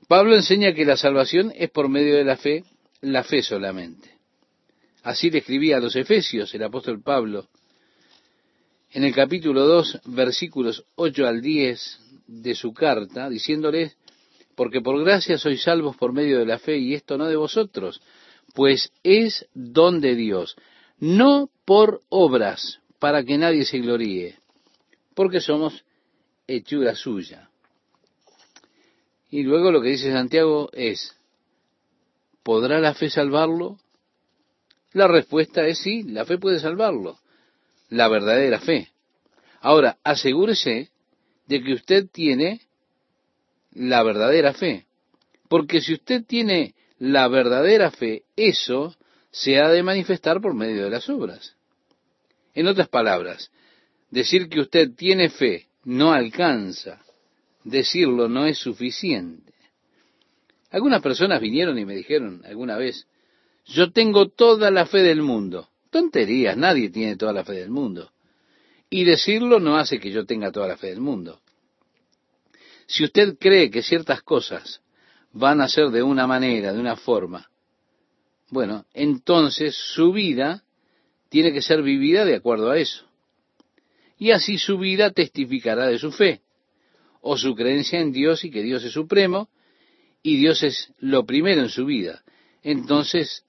Pablo 0.08 0.36
enseña 0.36 0.74
que 0.74 0.86
la 0.86 0.98
salvación 0.98 1.52
es 1.56 1.70
por 1.70 1.90
medio 1.90 2.16
de 2.16 2.24
la 2.24 2.38
fe, 2.38 2.64
la 3.02 3.24
fe 3.24 3.44
solamente. 3.44 4.10
Así 5.04 5.30
le 5.30 5.40
escribía 5.40 5.78
a 5.78 5.82
los 5.82 5.96
Efesios 5.96 6.54
el 6.56 6.64
apóstol 6.64 7.02
Pablo 7.02 7.48
en 8.92 9.04
el 9.04 9.14
capítulo 9.14 9.66
2, 9.66 10.02
versículos 10.06 10.86
8 10.96 11.28
al 11.28 11.42
10 11.42 12.07
de 12.28 12.56
su 12.56 12.74
carta, 12.74 13.30
diciéndoles, 13.30 13.98
porque 14.56 14.82
por 14.82 15.04
gracia 15.04 15.38
sois 15.38 15.64
salvos 15.64 15.96
por 15.96 16.14
medio 16.14 16.40
de 16.40 16.46
la 16.46 16.60
fe, 16.60 16.78
y 16.78 16.94
esto 16.94 17.18
no 17.18 17.26
de 17.26 17.36
vosotros, 17.36 18.02
pues 18.54 18.92
es 19.04 19.48
don 19.54 20.02
de 20.02 20.16
Dios, 20.16 20.56
no 21.00 21.50
por 21.66 22.02
obras, 22.10 22.80
para 23.00 23.24
que 23.24 23.38
nadie 23.38 23.66
se 23.66 23.80
gloríe, 23.80 24.36
porque 25.14 25.40
somos 25.40 25.86
hechura 26.48 26.96
suya. 26.96 27.50
Y 29.30 29.44
luego 29.44 29.72
lo 29.72 29.82
que 29.82 29.90
dice 29.90 30.12
Santiago 30.12 30.70
es, 30.74 31.16
¿podrá 32.44 32.80
la 32.80 32.94
fe 32.94 33.10
salvarlo? 33.10 33.78
La 34.94 35.08
respuesta 35.08 35.68
es 35.68 35.80
sí, 35.80 36.04
la 36.04 36.26
fe 36.26 36.38
puede 36.38 36.60
salvarlo, 36.60 37.20
la 37.90 38.08
verdadera 38.08 38.60
fe. 38.60 38.90
Ahora, 39.60 39.98
asegúrese 40.04 40.90
de 41.48 41.64
que 41.64 41.74
usted 41.74 42.08
tiene 42.12 42.62
la 43.74 44.04
verdadera 44.04 44.54
fe, 44.54 44.86
porque 45.50 45.82
si 45.82 45.94
usted 45.94 46.24
tiene 46.26 46.76
la 47.00 47.28
verdadera 47.28 47.92
fe, 47.92 48.24
eso 48.36 48.96
se 49.32 49.60
ha 49.60 49.70
de 49.70 49.84
manifestar 49.84 50.42
por 50.42 50.54
medio 50.54 50.84
de 50.84 50.90
las 50.90 51.10
obras. 51.10 51.56
En 52.54 52.68
otras 52.68 52.90
palabras, 52.90 53.52
decir 54.10 54.50
que 54.50 54.60
usted 54.60 54.92
tiene 54.96 55.30
fe 55.30 55.68
no 55.84 56.12
alcanza 56.12 57.02
decirlo 57.68 58.28
no 58.28 58.46
es 58.46 58.58
suficiente. 58.58 59.54
Algunas 60.72 61.02
personas 61.02 61.42
vinieron 61.42 61.78
y 61.78 61.86
me 61.86 61.96
dijeron 61.96 62.42
alguna 62.46 62.78
vez, 62.78 63.08
yo 63.66 63.92
tengo 63.92 64.30
toda 64.30 64.72
la 64.72 64.86
fe 64.86 65.00
del 65.00 65.22
mundo. 65.22 65.70
Tonterías, 65.90 66.58
nadie 66.58 66.90
tiene 66.90 67.16
toda 67.16 67.34
la 67.34 67.44
fe 67.44 67.54
del 67.54 67.70
mundo. 67.70 68.12
Y 68.90 69.04
decirlo 69.04 69.60
no 69.60 69.78
hace 69.78 70.00
que 70.00 70.12
yo 70.12 70.26
tenga 70.26 70.52
toda 70.52 70.68
la 70.68 70.78
fe 70.78 70.88
del 70.88 71.02
mundo. 71.02 71.42
Si 72.88 73.04
usted 73.04 73.38
cree 73.38 73.70
que 73.70 73.84
ciertas 73.84 74.22
cosas 74.22 74.82
van 75.34 75.60
a 75.62 75.68
ser 75.68 75.90
de 75.90 76.04
una 76.04 76.26
manera, 76.26 76.72
de 76.72 76.80
una 76.80 76.96
forma, 76.96 77.50
bueno, 78.50 78.86
entonces 78.94 79.76
su 79.76 80.14
vida 80.14 80.64
tiene 81.30 81.52
que 81.52 81.62
ser 81.62 81.84
vivida 81.84 82.24
de 82.24 82.36
acuerdo 82.36 82.72
a 82.72 82.78
eso. 82.78 83.06
Y 84.18 84.32
así 84.32 84.58
su 84.58 84.78
vida 84.78 85.12
testificará 85.12 85.88
de 85.88 86.00
su 86.00 86.12
fe 86.12 86.42
o 87.22 87.38
su 87.38 87.56
creencia 87.56 88.00
en 88.00 88.12
Dios 88.12 88.46
y 88.46 88.52
que 88.52 88.64
Dios 88.64 88.84
es 88.86 88.94
supremo 88.94 89.50
y 90.24 90.38
Dios 90.38 90.64
es 90.64 90.94
lo 91.00 91.26
primero 91.26 91.62
en 91.62 91.70
su 91.70 91.86
vida. 91.86 92.24
Entonces, 92.64 93.44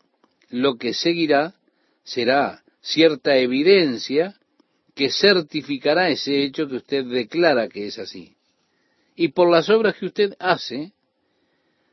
lo 0.51 0.77
que 0.77 0.95
seguirá 0.95 1.55
será 2.03 2.63
cierta 2.81 3.37
evidencia 3.37 4.38
que 4.99 5.11
certificará 5.11 6.09
ese 6.09 6.43
hecho 6.43 6.67
que 6.67 6.75
usted 6.75 7.05
declara 7.05 7.69
que 7.69 7.87
es 7.87 8.01
así. 8.01 8.35
Y 9.15 9.29
por 9.29 9.49
las 9.49 9.71
obras 9.71 9.95
que 9.95 10.07
usted 10.07 10.35
hace, 10.41 10.93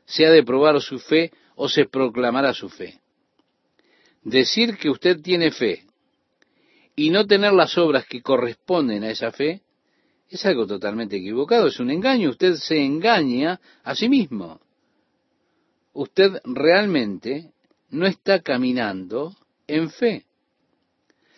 se 0.06 0.26
ha 0.26 0.30
de 0.32 0.42
probar 0.42 0.80
su 0.80 0.98
fe 0.98 1.30
o 1.54 1.68
se 1.68 1.84
proclamará 1.84 2.52
su 2.52 2.68
fe. 2.68 2.98
Decir 4.24 4.76
que 4.76 4.90
usted 4.90 5.20
tiene 5.22 5.52
fe 5.52 5.84
y 6.96 7.10
no 7.10 7.24
tener 7.28 7.52
las 7.52 7.78
obras 7.78 8.06
que 8.08 8.22
corresponden 8.22 9.04
a 9.04 9.10
esa 9.12 9.30
fe 9.30 9.62
es 10.28 10.44
algo 10.44 10.66
totalmente 10.66 11.16
equivocado, 11.16 11.68
es 11.68 11.78
un 11.78 11.92
engaño. 11.92 12.30
Usted 12.30 12.54
se 12.54 12.84
engaña 12.84 13.60
a 13.84 13.94
sí 13.94 14.08
mismo. 14.08 14.60
Usted 15.92 16.40
realmente 16.42 17.52
no 17.88 18.04
está 18.04 18.40
caminando 18.40 19.32
en 19.68 19.90
fe. 19.90 20.26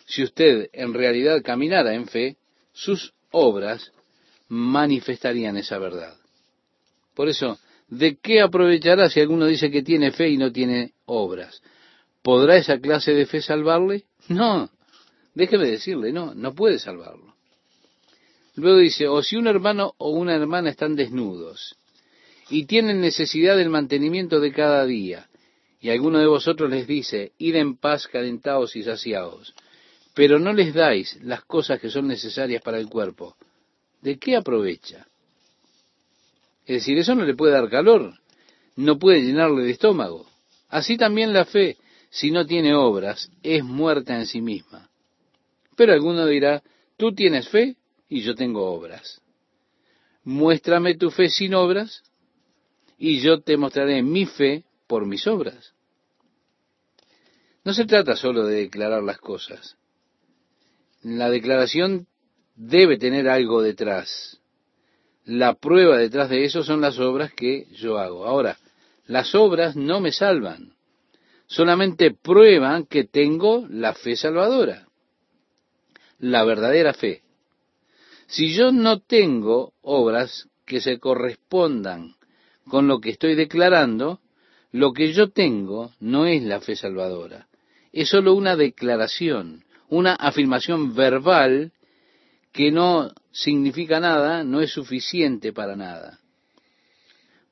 Si 0.09 0.23
usted 0.23 0.69
en 0.73 0.95
realidad 0.95 1.43
caminara 1.43 1.93
en 1.93 2.07
fe, 2.07 2.37
sus 2.73 3.13
obras 3.29 3.91
manifestarían 4.47 5.55
esa 5.55 5.77
verdad. 5.77 6.17
Por 7.13 7.29
eso, 7.29 7.59
¿de 7.87 8.17
qué 8.17 8.41
aprovechará 8.41 9.07
si 9.09 9.19
alguno 9.19 9.45
dice 9.45 9.69
que 9.69 9.83
tiene 9.83 10.11
fe 10.11 10.29
y 10.29 10.37
no 10.37 10.51
tiene 10.51 10.93
obras? 11.05 11.61
¿Podrá 12.23 12.57
esa 12.57 12.79
clase 12.79 13.13
de 13.13 13.27
fe 13.27 13.39
salvarle? 13.39 14.05
No, 14.29 14.71
déjeme 15.35 15.65
decirle, 15.67 16.11
no, 16.11 16.33
no 16.33 16.55
puede 16.55 16.79
salvarlo. 16.79 17.35
Luego 18.55 18.79
dice, 18.79 19.07
o 19.07 19.21
si 19.21 19.35
un 19.35 19.45
hermano 19.45 19.93
o 19.99 20.09
una 20.09 20.33
hermana 20.33 20.71
están 20.71 20.95
desnudos 20.95 21.75
y 22.49 22.65
tienen 22.65 22.99
necesidad 22.99 23.55
del 23.57 23.69
mantenimiento 23.69 24.39
de 24.39 24.51
cada 24.53 24.87
día, 24.87 25.29
y 25.79 25.91
alguno 25.91 26.17
de 26.17 26.25
vosotros 26.25 26.67
les 26.71 26.87
dice, 26.87 27.33
id 27.37 27.55
en 27.55 27.77
paz 27.77 28.07
calentados 28.07 28.75
y 28.75 28.81
saciados, 28.81 29.53
pero 30.19 30.37
no 30.37 30.51
les 30.51 30.73
dais 30.73 31.17
las 31.23 31.45
cosas 31.45 31.79
que 31.79 31.89
son 31.89 32.05
necesarias 32.05 32.61
para 32.61 32.77
el 32.77 32.89
cuerpo, 32.89 33.37
¿de 34.01 34.19
qué 34.19 34.35
aprovecha? 34.35 35.07
Es 36.65 36.81
decir, 36.81 36.97
eso 36.97 37.15
no 37.15 37.23
le 37.23 37.35
puede 37.35 37.53
dar 37.53 37.69
calor, 37.69 38.19
no 38.75 38.99
puede 38.99 39.21
llenarle 39.21 39.63
de 39.63 39.71
estómago. 39.71 40.27
Así 40.67 40.97
también 40.97 41.31
la 41.31 41.45
fe, 41.45 41.77
si 42.09 42.31
no 42.31 42.45
tiene 42.45 42.75
obras, 42.75 43.31
es 43.43 43.63
muerta 43.63 44.17
en 44.17 44.25
sí 44.25 44.41
misma. 44.41 44.89
Pero 45.77 45.93
alguno 45.93 46.25
dirá, 46.25 46.63
tú 46.97 47.13
tienes 47.13 47.47
fe, 47.47 47.77
y 48.09 48.19
yo 48.19 48.35
tengo 48.35 48.73
obras. 48.73 49.21
Muéstrame 50.25 50.95
tu 50.95 51.11
fe 51.11 51.29
sin 51.29 51.53
obras 51.53 52.03
y 52.97 53.21
yo 53.21 53.39
te 53.39 53.55
mostraré 53.55 54.03
mi 54.03 54.25
fe 54.25 54.65
por 54.85 55.05
mis 55.05 55.25
obras. 55.27 55.73
No 57.63 57.73
se 57.73 57.85
trata 57.85 58.17
solo 58.17 58.43
de 58.43 58.63
declarar 58.63 59.01
las 59.01 59.19
cosas. 59.19 59.77
La 61.01 61.29
declaración 61.29 62.07
debe 62.55 62.97
tener 62.97 63.29
algo 63.29 63.61
detrás. 63.61 64.39
La 65.25 65.53
prueba 65.53 65.97
detrás 65.97 66.29
de 66.29 66.43
eso 66.43 66.63
son 66.63 66.81
las 66.81 66.99
obras 66.99 67.33
que 67.33 67.67
yo 67.75 67.97
hago. 67.97 68.25
Ahora, 68.25 68.57
las 69.05 69.33
obras 69.33 69.75
no 69.75 70.01
me 70.01 70.11
salvan, 70.11 70.73
solamente 71.47 72.11
prueban 72.11 72.85
que 72.85 73.05
tengo 73.05 73.65
la 73.69 73.93
fe 73.93 74.15
salvadora, 74.15 74.87
la 76.19 76.43
verdadera 76.43 76.93
fe. 76.93 77.23
Si 78.27 78.53
yo 78.53 78.71
no 78.71 78.99
tengo 78.99 79.73
obras 79.81 80.47
que 80.65 80.81
se 80.81 80.99
correspondan 80.99 82.15
con 82.67 82.87
lo 82.87 82.99
que 82.99 83.09
estoy 83.09 83.33
declarando, 83.33 84.19
lo 84.71 84.93
que 84.93 85.11
yo 85.13 85.31
tengo 85.31 85.91
no 85.99 86.27
es 86.27 86.43
la 86.43 86.61
fe 86.61 86.75
salvadora, 86.75 87.47
es 87.91 88.09
sólo 88.09 88.35
una 88.35 88.55
declaración, 88.55 89.63
una 89.89 90.13
afirmación 90.13 90.93
verbal 90.95 91.71
que 92.51 92.71
no 92.71 93.11
significa 93.31 93.99
nada, 93.99 94.43
no 94.43 94.61
es 94.61 94.71
suficiente 94.71 95.53
para 95.53 95.75
nada. 95.75 96.19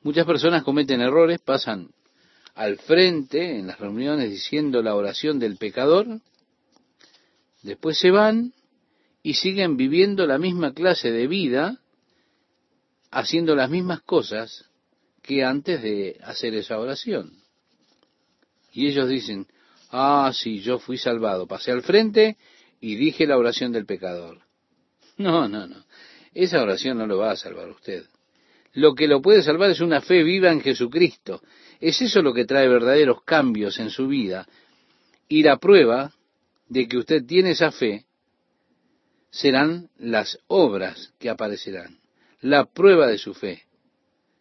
Muchas 0.02 0.26
personas 0.26 0.64
cometen 0.64 1.02
errores, 1.02 1.40
pasan 1.40 1.90
al 2.56 2.78
frente 2.78 3.60
en 3.60 3.68
las 3.68 3.80
reuniones 3.80 4.32
diciendo 4.32 4.82
la 4.82 4.96
oración 4.96 5.38
del 5.38 5.58
pecador, 5.58 6.22
después 7.62 8.00
se 8.00 8.10
van 8.10 8.54
y 9.22 9.36
siguen 9.36 9.78
viviendo 9.78 10.26
la 10.26 10.38
misma 10.38 10.74
clase 10.74 11.12
de 11.12 11.28
vida, 11.28 11.80
haciendo 13.12 13.56
las 13.56 13.70
mismas 13.70 14.02
cosas 14.02 14.66
que 15.22 15.44
antes 15.44 15.82
de 15.82 16.18
hacer 16.24 16.56
esa 16.56 16.80
oración. 16.80 17.34
Y 18.72 18.88
ellos 18.88 19.10
dicen, 19.10 19.48
ah, 19.92 20.32
sí, 20.34 20.60
yo 20.62 20.80
fui 20.80 20.98
salvado, 20.98 21.48
pasé 21.48 21.72
al 21.72 21.82
frente 21.82 22.38
y 22.80 22.96
dije 22.96 23.28
la 23.28 23.38
oración 23.38 23.72
del 23.72 23.86
pecador. 23.86 24.42
No, 25.18 25.48
no, 25.48 25.68
no. 25.68 25.84
Esa 26.34 26.62
oración 26.62 26.98
no 26.98 27.08
lo 27.08 27.18
va 27.18 27.32
a 27.32 27.36
salvar 27.36 27.70
usted. 27.70 28.06
Lo 28.74 28.94
que 28.94 29.08
lo 29.08 29.22
puede 29.22 29.42
salvar 29.42 29.72
es 29.72 29.82
una 29.82 30.02
fe 30.02 30.24
viva 30.24 30.52
en 30.52 30.62
Jesucristo. 30.62 31.42
Es 31.80 32.00
eso 32.02 32.22
lo 32.22 32.34
que 32.34 32.46
trae 32.46 32.68
verdaderos 32.68 33.24
cambios 33.24 33.80
en 33.80 33.90
su 33.90 34.08
vida. 34.08 34.48
Y 35.28 35.42
la 35.42 35.58
prueba 35.58 36.14
de 36.70 36.88
que 36.88 36.98
usted 36.98 37.26
tiene 37.26 37.52
esa 37.52 37.72
fe 37.72 38.06
serán 39.32 39.90
las 39.98 40.38
obras 40.48 41.14
que 41.20 41.30
aparecerán. 41.30 41.98
La 42.42 42.66
prueba 42.66 43.08
de 43.08 43.18
su 43.18 43.34
fe 43.34 43.64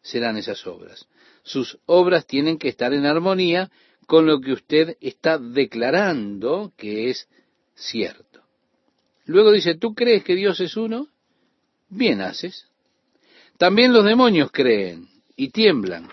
serán 0.02 0.36
esas 0.36 0.66
obras. 0.66 1.06
Sus 1.42 1.78
obras 1.86 2.26
tienen 2.26 2.58
que 2.58 2.68
estar 2.68 2.92
en 2.92 3.06
armonía 3.06 3.70
con 4.06 4.26
lo 4.26 4.40
que 4.40 4.52
usted 4.52 4.96
está 5.00 5.38
declarando 5.38 6.72
que 6.76 7.10
es 7.10 7.28
cierto. 7.74 8.40
Luego 9.26 9.50
dice, 9.50 9.74
¿tú 9.74 9.94
crees 9.94 10.22
que 10.22 10.36
Dios 10.36 10.60
es 10.60 10.76
uno? 10.76 11.08
Bien 11.88 12.20
haces. 12.20 12.68
También 13.58 13.92
los 13.92 14.04
demonios 14.04 14.50
creen 14.52 15.08
y 15.36 15.48
tiemblan. 15.50 16.08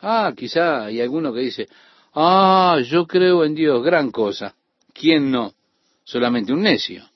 Ah, 0.00 0.32
quizá 0.36 0.86
hay 0.86 1.00
alguno 1.00 1.32
que 1.32 1.40
dice, 1.40 1.68
ah, 2.14 2.78
yo 2.84 3.06
creo 3.06 3.44
en 3.44 3.54
Dios, 3.54 3.82
gran 3.84 4.10
cosa. 4.10 4.54
¿Quién 4.92 5.30
no? 5.30 5.54
Solamente 6.04 6.52
un 6.52 6.62
necio. 6.62 7.08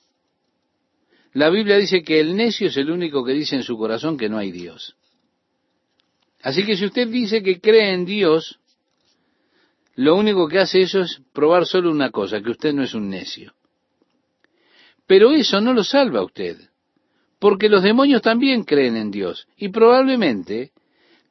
La 1.33 1.49
Biblia 1.49 1.77
dice 1.77 2.03
que 2.03 2.19
el 2.19 2.35
necio 2.35 2.67
es 2.67 2.77
el 2.77 2.91
único 2.91 3.23
que 3.23 3.33
dice 3.33 3.55
en 3.55 3.63
su 3.63 3.77
corazón 3.77 4.17
que 4.17 4.29
no 4.29 4.37
hay 4.37 4.51
Dios. 4.51 4.95
Así 6.41 6.65
que 6.65 6.75
si 6.75 6.85
usted 6.85 7.07
dice 7.07 7.43
que 7.43 7.59
cree 7.59 7.93
en 7.93 8.05
Dios, 8.05 8.59
lo 9.99 10.15
único 10.15 10.47
que 10.47 10.59
hace 10.59 10.79
eso 10.79 11.01
es 11.01 11.21
probar 11.33 11.65
solo 11.65 11.91
una 11.91 12.09
cosa, 12.09 12.41
que 12.41 12.51
usted 12.51 12.73
no 12.73 12.83
es 12.83 12.93
un 12.93 13.09
necio. 13.09 13.53
Pero 15.05 15.31
eso 15.31 15.59
no 15.59 15.73
lo 15.73 15.83
salva 15.83 16.21
a 16.21 16.23
usted, 16.23 16.57
porque 17.37 17.67
los 17.67 17.83
demonios 17.83 18.21
también 18.21 18.63
creen 18.63 18.95
en 18.95 19.11
Dios 19.11 19.45
y 19.57 19.67
probablemente 19.67 20.71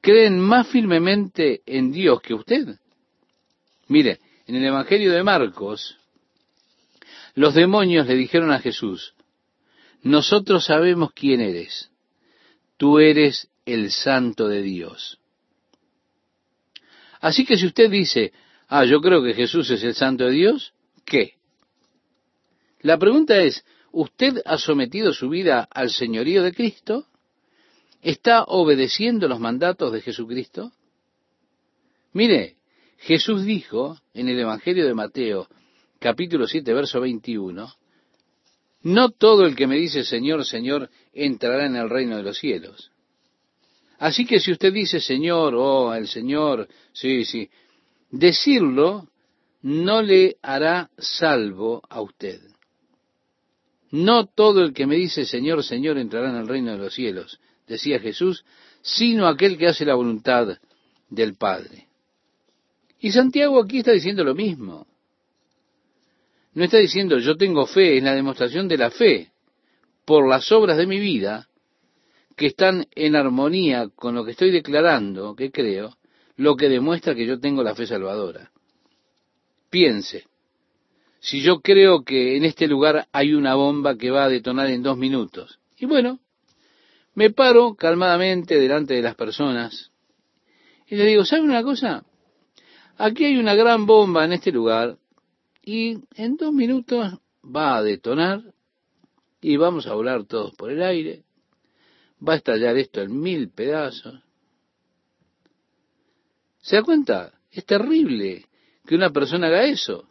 creen 0.03 0.39
más 0.39 0.69
firmemente 0.69 1.63
en 1.65 1.93
Dios 1.93 2.21
que 2.21 2.35
usted. 2.35 2.79
Mire, 3.87 4.19
en 4.47 4.57
el 4.57 4.67
Evangelio 4.67 5.13
de 5.13 5.23
Marcos, 5.23 5.97
los 7.35 7.55
demonios 7.55 8.07
le 8.07 8.17
dijeron 8.17 8.53
a 8.53 8.59
Jesús, 8.59 9.15
nosotros 10.03 10.67
sabemos 10.67 11.13
quién 11.15 11.41
eres, 11.41 11.91
tú 12.77 12.99
eres 12.99 13.49
el 13.65 13.91
santo 13.91 14.47
de 14.47 14.61
Dios. 14.61 15.19
Así 17.19 17.47
que 17.47 17.57
si 17.57 17.65
usted 17.65 17.91
dice, 17.91 18.35
ah, 18.69 18.85
yo 18.85 19.01
creo 19.01 19.23
que 19.23 19.35
Jesús 19.35 19.71
es 19.71 19.83
el 19.83 19.95
santo 19.95 20.25
de 20.25 20.33
Dios, 20.33 20.73
¿qué? 21.05 21.35
La 22.81 22.99
pregunta 22.99 23.41
es, 23.41 23.65
¿usted 23.91 24.41
ha 24.45 24.59
sometido 24.59 25.13
su 25.13 25.29
vida 25.29 25.69
al 25.71 25.91
señorío 25.91 26.43
de 26.43 26.53
Cristo? 26.53 27.07
¿Está 28.03 28.45
obedeciendo 28.45 29.27
los 29.27 29.41
mandatos 29.41 29.93
de 29.93 30.01
Jesucristo? 30.01 30.73
Mire, 32.13 32.57
Jesús 32.99 33.45
dijo 33.45 33.99
en 34.15 34.29
el 34.29 34.39
Evangelio 34.39 34.87
de 34.87 34.95
Mateo, 34.95 35.49
capítulo 35.99 36.47
7, 36.47 36.73
verso 36.73 37.01
21, 37.01 37.73
no 38.83 39.11
todo 39.11 39.45
el 39.45 39.57
que 39.57 39.67
me 39.67 39.77
dice 39.77 40.05
Señor, 40.05 40.45
Señor, 40.45 40.89
entrará 41.13 41.67
en 41.67 41.77
el 41.77 41.91
reino 41.91 42.17
de 42.17 42.23
los 42.23 42.39
cielos. 42.39 42.91
Así 43.99 44.25
que 44.25 44.39
si 44.39 44.53
usted 44.53 44.73
dice 44.73 45.01
Señor, 45.01 45.55
oh, 45.57 45.93
el 45.93 46.07
Señor, 46.07 46.69
sí, 46.93 47.25
sí, 47.25 47.51
decirlo 48.11 49.09
no 49.63 50.03
le 50.03 50.37
hará 50.43 50.91
salvo 50.99 51.83
a 51.89 52.01
usted. 52.01 52.41
No 53.91 54.27
todo 54.27 54.63
el 54.63 54.73
que 54.73 54.87
me 54.87 54.97
dice 54.97 55.25
Señor, 55.25 55.65
Señor 55.65 55.99
entrará 55.99 56.31
en 56.31 56.37
el 56.37 56.49
reino 56.49 56.73
de 56.73 56.79
los 56.79 56.95
cielos, 56.95 57.41
decía 57.67 57.99
Jesús, 57.99 58.45
sino 58.83 59.27
aquel 59.27 59.57
que 59.57 59.69
hace 59.69 59.85
la 59.85 59.95
voluntad 59.95 60.59
del 61.09 61.37
Padre. 61.37 61.87
Y 63.01 63.11
Santiago 63.13 63.63
aquí 63.63 63.79
está 63.79 63.93
diciendo 63.93 64.25
lo 64.25 64.35
mismo. 64.35 64.87
No 66.55 66.65
está 66.65 66.79
diciendo 66.79 67.19
yo 67.19 67.37
tengo 67.37 67.67
fe, 67.67 67.97
es 67.97 68.03
la 68.03 68.15
demostración 68.15 68.69
de 68.69 68.79
la 68.79 68.91
fe 68.91 69.33
por 70.05 70.29
las 70.29 70.51
obras 70.53 70.77
de 70.77 70.87
mi 70.87 70.99
vida 70.99 71.49
que 72.37 72.47
están 72.47 72.87
en 72.95 73.17
armonía 73.17 73.89
con 73.95 74.15
lo 74.15 74.25
que 74.25 74.31
estoy 74.31 74.51
declarando, 74.51 75.35
que 75.35 75.51
creo, 75.51 75.98
lo 76.39 76.57
que 76.57 76.69
demuestra 76.69 77.15
que 77.15 77.27
yo 77.27 77.41
tengo 77.41 77.63
la 77.63 77.75
fe 77.75 77.87
salvadora. 77.87 78.51
Piense, 79.71 80.25
si 81.21 81.43
yo 81.43 81.61
creo 81.61 82.05
que 82.05 82.37
en 82.37 82.45
este 82.45 82.69
lugar 82.69 83.09
hay 83.13 83.35
una 83.35 83.57
bomba 83.57 83.99
que 83.99 84.11
va 84.11 84.25
a 84.25 84.29
detonar 84.29 84.69
en 84.69 84.83
dos 84.83 84.97
minutos. 84.97 85.59
Y 85.77 85.87
bueno, 85.87 86.21
me 87.15 87.31
paro 87.31 87.75
calmadamente 87.75 88.59
delante 88.59 88.95
de 88.95 89.03
las 89.03 89.17
personas 89.17 89.91
y 90.87 90.95
le 90.95 91.07
digo, 91.07 91.25
¿sabe 91.25 91.43
una 91.43 91.65
cosa? 91.65 92.05
Aquí 92.97 93.25
hay 93.25 93.37
una 93.37 93.57
gran 93.57 93.85
bomba 93.85 94.25
en 94.25 94.33
este 94.33 94.53
lugar 94.53 94.97
y 95.63 95.99
en 96.15 96.37
dos 96.37 96.53
minutos 96.53 97.19
va 97.45 97.77
a 97.77 97.83
detonar 97.83 98.55
y 99.41 99.57
vamos 99.57 99.89
a 99.89 99.95
volar 99.95 100.25
todos 100.25 100.55
por 100.55 100.71
el 100.71 100.83
aire. 100.83 101.25
Va 102.27 102.35
a 102.35 102.37
estallar 102.37 102.77
esto 102.77 103.03
en 103.03 103.21
mil 103.21 103.51
pedazos. 103.51 104.21
¿Se 106.69 106.77
da 106.77 106.83
cuenta? 106.83 107.33
Es 107.51 107.65
terrible 107.65 108.45
que 108.87 108.95
una 108.95 109.09
persona 109.09 109.47
haga 109.47 109.65
eso. 109.65 110.07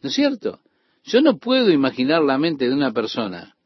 ¿No 0.00 0.08
es 0.08 0.14
cierto? 0.14 0.60
Yo 1.02 1.20
no 1.20 1.36
puedo 1.36 1.72
imaginar 1.72 2.22
la 2.22 2.38
mente 2.38 2.68
de 2.68 2.74
una 2.74 2.92
persona 2.92 3.56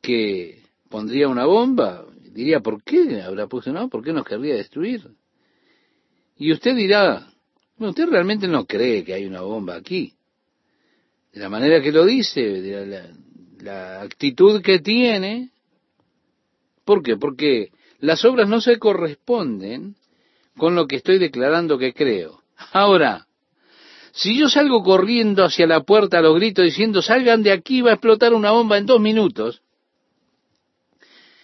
que 0.00 0.62
pondría 0.88 1.28
una 1.28 1.44
bomba, 1.44 2.06
diría, 2.32 2.60
¿por 2.60 2.82
qué 2.82 3.20
habrá 3.20 3.46
puesto 3.46 3.70
una 3.70 3.80
bomba? 3.80 3.90
¿Por 3.90 4.04
qué 4.04 4.14
nos 4.14 4.24
querría 4.24 4.54
destruir? 4.54 5.06
Y 6.38 6.50
usted 6.50 6.74
dirá, 6.74 7.30
bueno, 7.76 7.90
usted 7.90 8.08
realmente 8.08 8.48
no 8.48 8.64
cree 8.64 9.04
que 9.04 9.12
hay 9.12 9.26
una 9.26 9.42
bomba 9.42 9.76
aquí. 9.76 10.14
De 11.30 11.40
la 11.40 11.50
manera 11.50 11.82
que 11.82 11.92
lo 11.92 12.06
dice, 12.06 12.40
de 12.40 12.86
la, 12.86 13.10
la 13.60 14.00
actitud 14.00 14.62
que 14.62 14.78
tiene. 14.78 15.50
¿Por 16.86 17.02
qué? 17.02 17.18
Porque 17.18 17.70
las 17.98 18.24
obras 18.24 18.48
no 18.48 18.62
se 18.62 18.78
corresponden 18.78 19.94
con 20.56 20.74
lo 20.74 20.86
que 20.86 20.96
estoy 20.96 21.18
declarando 21.18 21.78
que 21.78 21.92
creo. 21.92 22.42
Ahora, 22.72 23.26
si 24.12 24.38
yo 24.38 24.48
salgo 24.48 24.82
corriendo 24.82 25.44
hacia 25.44 25.66
la 25.66 25.82
puerta 25.82 26.18
a 26.18 26.22
los 26.22 26.34
gritos 26.36 26.64
diciendo, 26.64 27.02
salgan 27.02 27.42
de 27.42 27.52
aquí, 27.52 27.82
va 27.82 27.90
a 27.90 27.94
explotar 27.94 28.32
una 28.32 28.50
bomba 28.50 28.78
en 28.78 28.86
dos 28.86 29.00
minutos, 29.00 29.62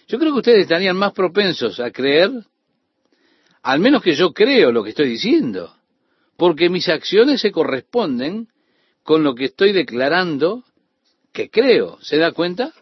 yo 0.07 0.19
creo 0.19 0.33
que 0.33 0.39
ustedes 0.39 0.63
estarían 0.63 0.97
más 0.97 1.13
propensos 1.13 1.79
a 1.79 1.91
creer, 1.91 2.31
al 3.61 3.79
menos 3.79 4.01
que 4.01 4.15
yo 4.15 4.33
creo 4.33 4.71
lo 4.71 4.83
que 4.83 4.89
estoy 4.89 5.09
diciendo, 5.09 5.75
porque 6.35 6.69
mis 6.69 6.89
acciones 6.89 7.41
se 7.41 7.51
corresponden 7.51 8.47
con 9.03 9.23
lo 9.23 9.35
que 9.35 9.45
estoy 9.45 9.71
declarando 9.71 10.63
que 11.31 11.49
creo. 11.49 11.97
¿Se 12.01 12.17
da 12.17 12.31
cuenta? 12.31 12.73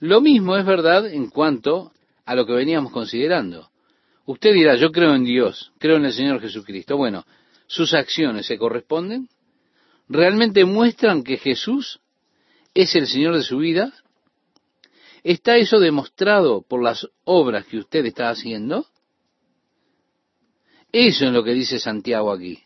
Lo 0.00 0.20
mismo 0.20 0.56
es 0.56 0.64
verdad 0.64 1.06
en 1.06 1.30
cuanto 1.30 1.92
a 2.24 2.34
lo 2.34 2.46
que 2.46 2.52
veníamos 2.52 2.92
considerando. 2.92 3.70
Usted 4.26 4.52
dirá, 4.52 4.74
yo 4.74 4.90
creo 4.90 5.14
en 5.14 5.24
Dios, 5.24 5.72
creo 5.78 5.96
en 5.96 6.04
el 6.04 6.12
Señor 6.12 6.40
Jesucristo. 6.40 6.96
Bueno, 6.96 7.24
sus 7.68 7.94
acciones 7.94 8.46
se 8.46 8.58
corresponden? 8.58 9.28
¿Realmente 10.08 10.64
muestran 10.64 11.22
que 11.22 11.36
Jesús 11.36 12.00
es 12.74 12.94
el 12.96 13.06
Señor 13.06 13.36
de 13.36 13.42
su 13.42 13.58
vida? 13.58 13.92
¿Está 15.22 15.56
eso 15.56 15.78
demostrado 15.78 16.62
por 16.62 16.82
las 16.82 17.08
obras 17.24 17.66
que 17.66 17.78
usted 17.78 18.04
está 18.04 18.28
haciendo? 18.28 18.86
Eso 20.92 21.26
es 21.26 21.32
lo 21.32 21.42
que 21.44 21.52
dice 21.54 21.78
Santiago 21.78 22.32
aquí. 22.32 22.62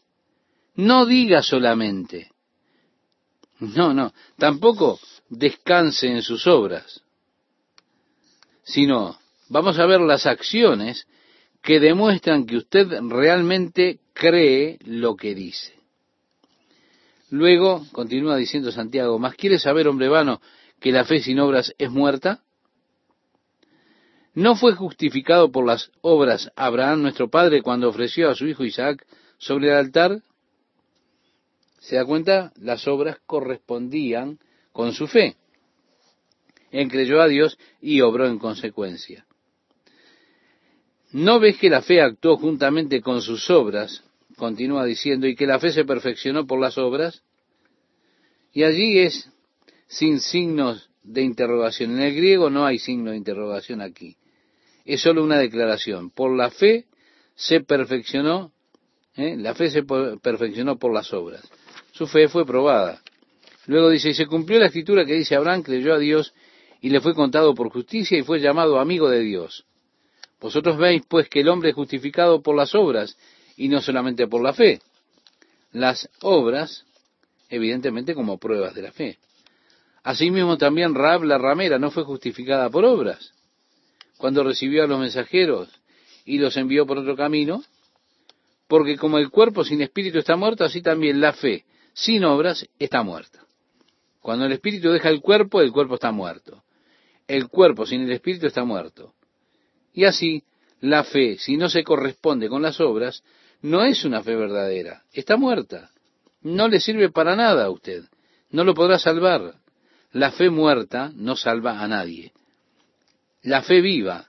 No 0.77 1.05
diga 1.05 1.43
solamente. 1.43 2.31
No, 3.59 3.93
no, 3.93 4.15
tampoco 4.39 4.99
descanse 5.29 6.09
en 6.09 6.23
sus 6.23 6.47
obras. 6.47 7.03
sino 8.63 9.19
vamos 9.49 9.79
a 9.79 9.87
ver 9.87 10.01
las 10.01 10.27
acciones 10.27 11.07
que 11.63 11.81
demuestran 11.81 12.47
que 12.47 12.57
usted 12.57 12.89
realmente 13.09 14.01
cree 14.13 14.79
lo 14.85 15.17
que 15.17 15.35
dice. 15.35 15.75
Luego, 17.31 17.87
continúa 17.93 18.37
diciendo 18.37 18.73
Santiago, 18.73 19.19
¿más 19.19 19.35
quiere 19.35 19.59
saber, 19.59 19.87
hombre 19.87 20.09
vano, 20.09 20.41
que 20.81 20.91
la 20.91 21.05
fe 21.05 21.21
sin 21.21 21.39
obras 21.39 21.73
es 21.79 21.91
muerta? 21.91 22.43
¿No 24.35 24.57
fue 24.57 24.75
justificado 24.75 25.51
por 25.51 25.67
las 25.67 25.91
obras 26.01 26.51
Abraham, 26.57 27.03
nuestro 27.03 27.29
padre, 27.29 27.63
cuando 27.63 27.89
ofreció 27.89 28.31
a 28.31 28.35
su 28.35 28.47
hijo 28.47 28.65
Isaac 28.65 29.07
sobre 29.39 29.69
el 29.69 29.75
altar? 29.75 30.23
¿Se 31.81 31.97
da 31.97 32.05
cuenta? 32.05 32.53
Las 32.57 32.87
obras 32.89 33.19
correspondían 33.27 34.39
con 34.73 34.93
su 34.93 35.07
fe. 35.07 35.37
Él 36.71 36.89
creyó 36.89 37.21
a 37.21 37.29
Dios 37.29 37.59
y 37.81 38.01
obró 38.01 38.27
en 38.27 38.39
consecuencia. 38.39 39.27
¿No 41.13 41.41
ves 41.41 41.57
que 41.59 41.71
la 41.71 41.83
fe 41.83 42.01
actuó 42.01 42.37
juntamente 42.37 43.01
con 43.01 43.21
sus 43.21 43.51
obras? 43.51 44.05
Continúa 44.37 44.85
diciendo, 44.85 45.27
y 45.27 45.35
que 45.35 45.47
la 45.47 45.59
fe 45.59 45.73
se 45.73 45.85
perfeccionó 45.85 46.47
por 46.47 46.61
las 46.61 46.79
obras. 46.79 47.23
Y 48.53 48.63
allí 48.63 48.99
es 48.99 49.29
sin 49.89 50.21
signos 50.21 50.89
de 51.03 51.23
interrogación. 51.23 51.93
En 51.93 52.01
el 52.01 52.15
griego 52.15 52.49
no 52.49 52.65
hay 52.65 52.79
signo 52.79 53.11
de 53.11 53.17
interrogación 53.17 53.81
aquí. 53.81 54.17
Es 54.85 55.03
solo 55.03 55.25
una 55.25 55.39
declaración. 55.39 56.11
Por 56.11 56.37
la 56.37 56.51
fe 56.51 56.87
se 57.35 57.61
perfeccionó, 57.61 58.53
¿eh? 59.17 59.37
la 59.37 59.55
fe 59.55 59.71
se 59.71 59.83
perfeccionó 59.83 60.79
por 60.79 60.93
las 60.93 61.13
obras. 61.13 61.43
Su 61.93 62.07
fe 62.07 62.29
fue 62.29 62.47
probada. 62.47 63.03
Luego 63.67 63.91
dice, 63.91 64.11
y 64.11 64.15
se 64.15 64.27
cumplió 64.27 64.59
la 64.59 64.67
escritura 64.67 65.05
que 65.05 65.15
dice, 65.15 65.35
Abraham 65.35 65.63
creyó 65.63 65.95
a 65.95 65.99
Dios 65.99 66.35
y 66.81 66.91
le 66.91 67.01
fue 67.01 67.15
contado 67.15 67.55
por 67.55 67.71
justicia 67.71 68.19
y 68.19 68.23
fue 68.23 68.41
llamado 68.41 68.79
amigo 68.79 69.11
de 69.11 69.21
Dios. 69.21 69.67
Vosotros 70.41 70.79
veis 70.79 71.03
pues 71.07 71.29
que 71.29 71.41
el 71.41 71.49
hombre 71.49 71.71
es 71.71 71.75
justificado 71.75 72.43
por 72.43 72.57
las 72.57 72.75
obras 72.75 73.17
y 73.57 73.69
no 73.69 73.81
solamente 73.83 74.27
por 74.27 74.43
la 74.43 74.55
fe. 74.55 74.81
Las 75.73 76.09
obras, 76.23 76.87
evidentemente, 77.49 78.15
como 78.15 78.39
pruebas 78.39 78.75
de 78.75 78.83
la 78.83 78.93
fe. 78.93 79.19
Asimismo 80.03 80.57
también 80.57 80.95
Rab 80.95 81.25
la 81.25 81.37
ramera 81.37 81.79
no 81.79 81.91
fue 81.91 82.05
justificada 82.05 82.71
por 82.71 82.85
obras. 82.85 83.33
Cuando 84.17 84.43
recibió 84.43 84.85
a 84.85 84.87
los 84.87 84.99
mensajeros 84.99 85.69
y 86.25 86.39
los 86.39 86.57
envió 86.57 86.87
por 86.87 86.99
otro 86.99 87.17
camino, 87.17 87.63
porque 88.67 88.97
como 88.97 89.19
el 89.19 89.31
cuerpo 89.31 89.65
sin 89.65 89.83
espíritu 89.83 90.19
está 90.19 90.37
muerto, 90.37 90.65
así 90.65 90.81
también 90.81 91.21
la 91.21 91.33
fe 91.33 91.65
sin 91.93 92.25
obras 92.25 92.67
está 92.79 93.03
muerta. 93.03 93.45
Cuando 94.21 94.47
el 94.47 94.53
espíritu 94.53 94.91
deja 94.91 95.09
el 95.09 95.21
cuerpo, 95.21 95.61
el 95.61 95.73
cuerpo 95.73 95.95
está 95.95 96.13
muerto. 96.13 96.63
El 97.27 97.49
cuerpo 97.49 97.85
sin 97.85 98.03
el 98.03 98.13
espíritu 98.13 98.47
está 98.47 98.65
muerto. 98.65 99.15
Y 99.93 100.05
así, 100.05 100.45
la 100.81 101.05
fe, 101.05 101.39
si 101.39 101.57
no 101.57 101.69
se 101.69 101.85
corresponde 101.85 102.49
con 102.49 102.63
las 102.63 102.81
obras, 102.81 103.23
no 103.63 103.85
es 103.85 104.05
una 104.05 104.23
fe 104.23 104.35
verdadera, 104.37 105.05
está 105.13 105.37
muerta. 105.37 105.91
No 106.43 106.69
le 106.69 106.81
sirve 106.81 107.11
para 107.11 107.37
nada 107.37 107.67
a 107.67 107.71
usted, 107.71 108.05
no 108.51 108.65
lo 108.65 108.75
podrá 108.75 108.99
salvar. 108.99 109.55
La 110.13 110.33
fe 110.33 110.51
muerta 110.51 111.13
no 111.15 111.37
salva 111.37 111.81
a 111.81 111.89
nadie. 111.89 112.33
La 113.43 113.63
fe 113.63 113.81
viva, 113.81 114.27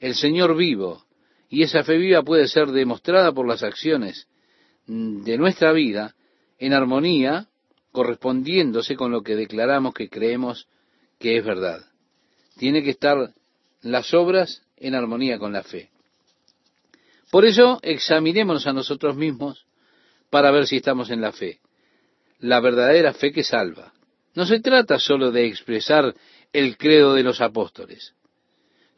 el 0.00 0.14
Señor 0.14 0.56
vivo, 0.56 1.04
y 1.50 1.62
esa 1.62 1.82
fe 1.82 1.96
viva 1.96 2.22
puede 2.22 2.48
ser 2.48 2.68
demostrada 2.68 3.32
por 3.32 3.46
las 3.46 3.62
acciones 3.62 4.26
de 4.86 5.36
nuestra 5.36 5.72
vida 5.72 6.14
en 6.58 6.72
armonía, 6.72 7.48
correspondiéndose 7.92 8.96
con 8.96 9.12
lo 9.12 9.22
que 9.22 9.36
declaramos 9.36 9.94
que 9.94 10.08
creemos 10.08 10.68
que 11.18 11.36
es 11.36 11.44
verdad. 11.44 11.84
Tiene 12.56 12.82
que 12.82 12.90
estar 12.90 13.32
las 13.82 14.14
obras 14.14 14.62
en 14.80 14.94
armonía 14.94 15.38
con 15.38 15.52
la 15.52 15.62
fe. 15.62 15.90
Por 17.30 17.44
eso 17.44 17.78
examinémonos 17.82 18.66
a 18.66 18.72
nosotros 18.72 19.16
mismos 19.16 19.66
para 20.30 20.50
ver 20.50 20.66
si 20.66 20.76
estamos 20.76 21.10
en 21.10 21.20
la 21.20 21.32
fe, 21.32 21.60
la 22.40 22.60
verdadera 22.60 23.12
fe 23.12 23.32
que 23.32 23.44
salva. 23.44 23.92
No 24.34 24.46
se 24.46 24.60
trata 24.60 24.98
solo 24.98 25.30
de 25.30 25.46
expresar 25.46 26.14
el 26.52 26.76
credo 26.76 27.14
de 27.14 27.22
los 27.22 27.40
apóstoles. 27.40 28.14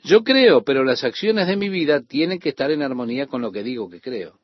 Yo 0.03 0.23
creo, 0.23 0.63
pero 0.65 0.85
las 0.85 1.05
acciones 1.05 1.47
de 1.47 1.57
mi 1.57 1.69
vida 1.69 2.01
tienen 2.01 2.39
que 2.39 2.51
estar 2.51 2.71
en 2.71 2.83
armonía 2.83 3.27
con 3.27 3.43
lo 3.43 3.53
que 3.53 3.63
digo 3.63 3.91
que 3.91 4.01
creo. 4.01 4.39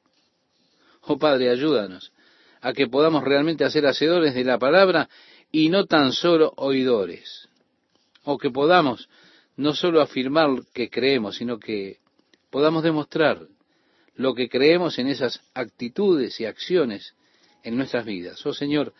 Oh 1.03 1.19
Padre, 1.19 1.51
ayúdanos 1.51 2.13
a 2.61 2.73
que 2.73 2.89
podamos 2.89 3.23
realmente 3.23 3.65
hacer 3.65 3.87
hacedores 3.87 4.35
de 4.35 4.45
la 4.45 4.59
palabra 4.59 5.09
y 5.53 5.69
no 5.69 5.87
tan 5.87 6.13
solo 6.13 6.53
oidores. 6.57 7.49
O 8.25 8.39
que 8.39 8.51
podamos 8.51 9.09
no 9.57 9.75
solo 9.75 10.01
afirmar 10.01 10.51
que 10.73 10.91
creemos, 10.91 11.37
sino 11.37 11.59
que 11.59 11.99
podamos 12.51 12.83
demostrar 12.83 13.47
lo 14.15 14.35
que 14.35 14.49
creemos 14.49 14.99
en 14.99 15.09
esas 15.09 15.41
actitudes 15.55 16.41
y 16.41 16.47
acciones 16.47 17.15
en 17.63 17.77
nuestras 17.77 18.05
vidas. 18.05 18.45
Oh 18.47 18.55
Señor, 18.55 18.93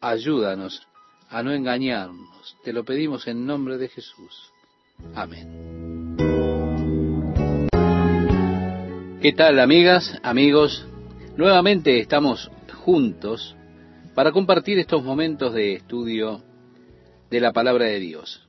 ayúdanos 0.00 0.86
a 1.28 1.42
no 1.42 1.52
engañarnos. 1.52 2.56
Te 2.64 2.72
lo 2.72 2.84
pedimos 2.84 3.26
en 3.26 3.46
nombre 3.46 3.78
de 3.78 3.88
Jesús. 3.88 4.52
Amén. 5.14 6.16
¿Qué 9.20 9.32
tal 9.32 9.58
amigas, 9.58 10.18
amigos? 10.22 10.86
Nuevamente 11.36 11.98
estamos 11.98 12.50
juntos 12.84 13.56
para 14.14 14.32
compartir 14.32 14.78
estos 14.78 15.02
momentos 15.02 15.54
de 15.54 15.74
estudio 15.74 16.42
de 17.30 17.40
la 17.40 17.52
palabra 17.52 17.86
de 17.86 18.00
Dios. 18.00 18.43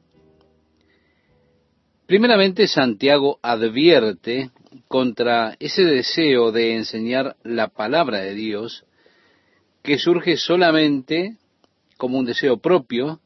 Primeramente, 2.06 2.68
Santiago 2.68 3.40
advierte 3.42 4.52
contra 4.88 5.56
ese 5.60 5.84
deseo 5.84 6.52
de 6.52 6.76
enseñar 6.76 7.36
la 7.44 7.70
palabra 7.70 8.20
de 8.20 8.36
Dios 8.36 8.86
que 9.82 9.98
surge 9.98 10.38
solamente 10.38 11.38
como 11.98 12.20
un 12.20 12.26
deseo 12.26 12.58
propio, 12.58 13.22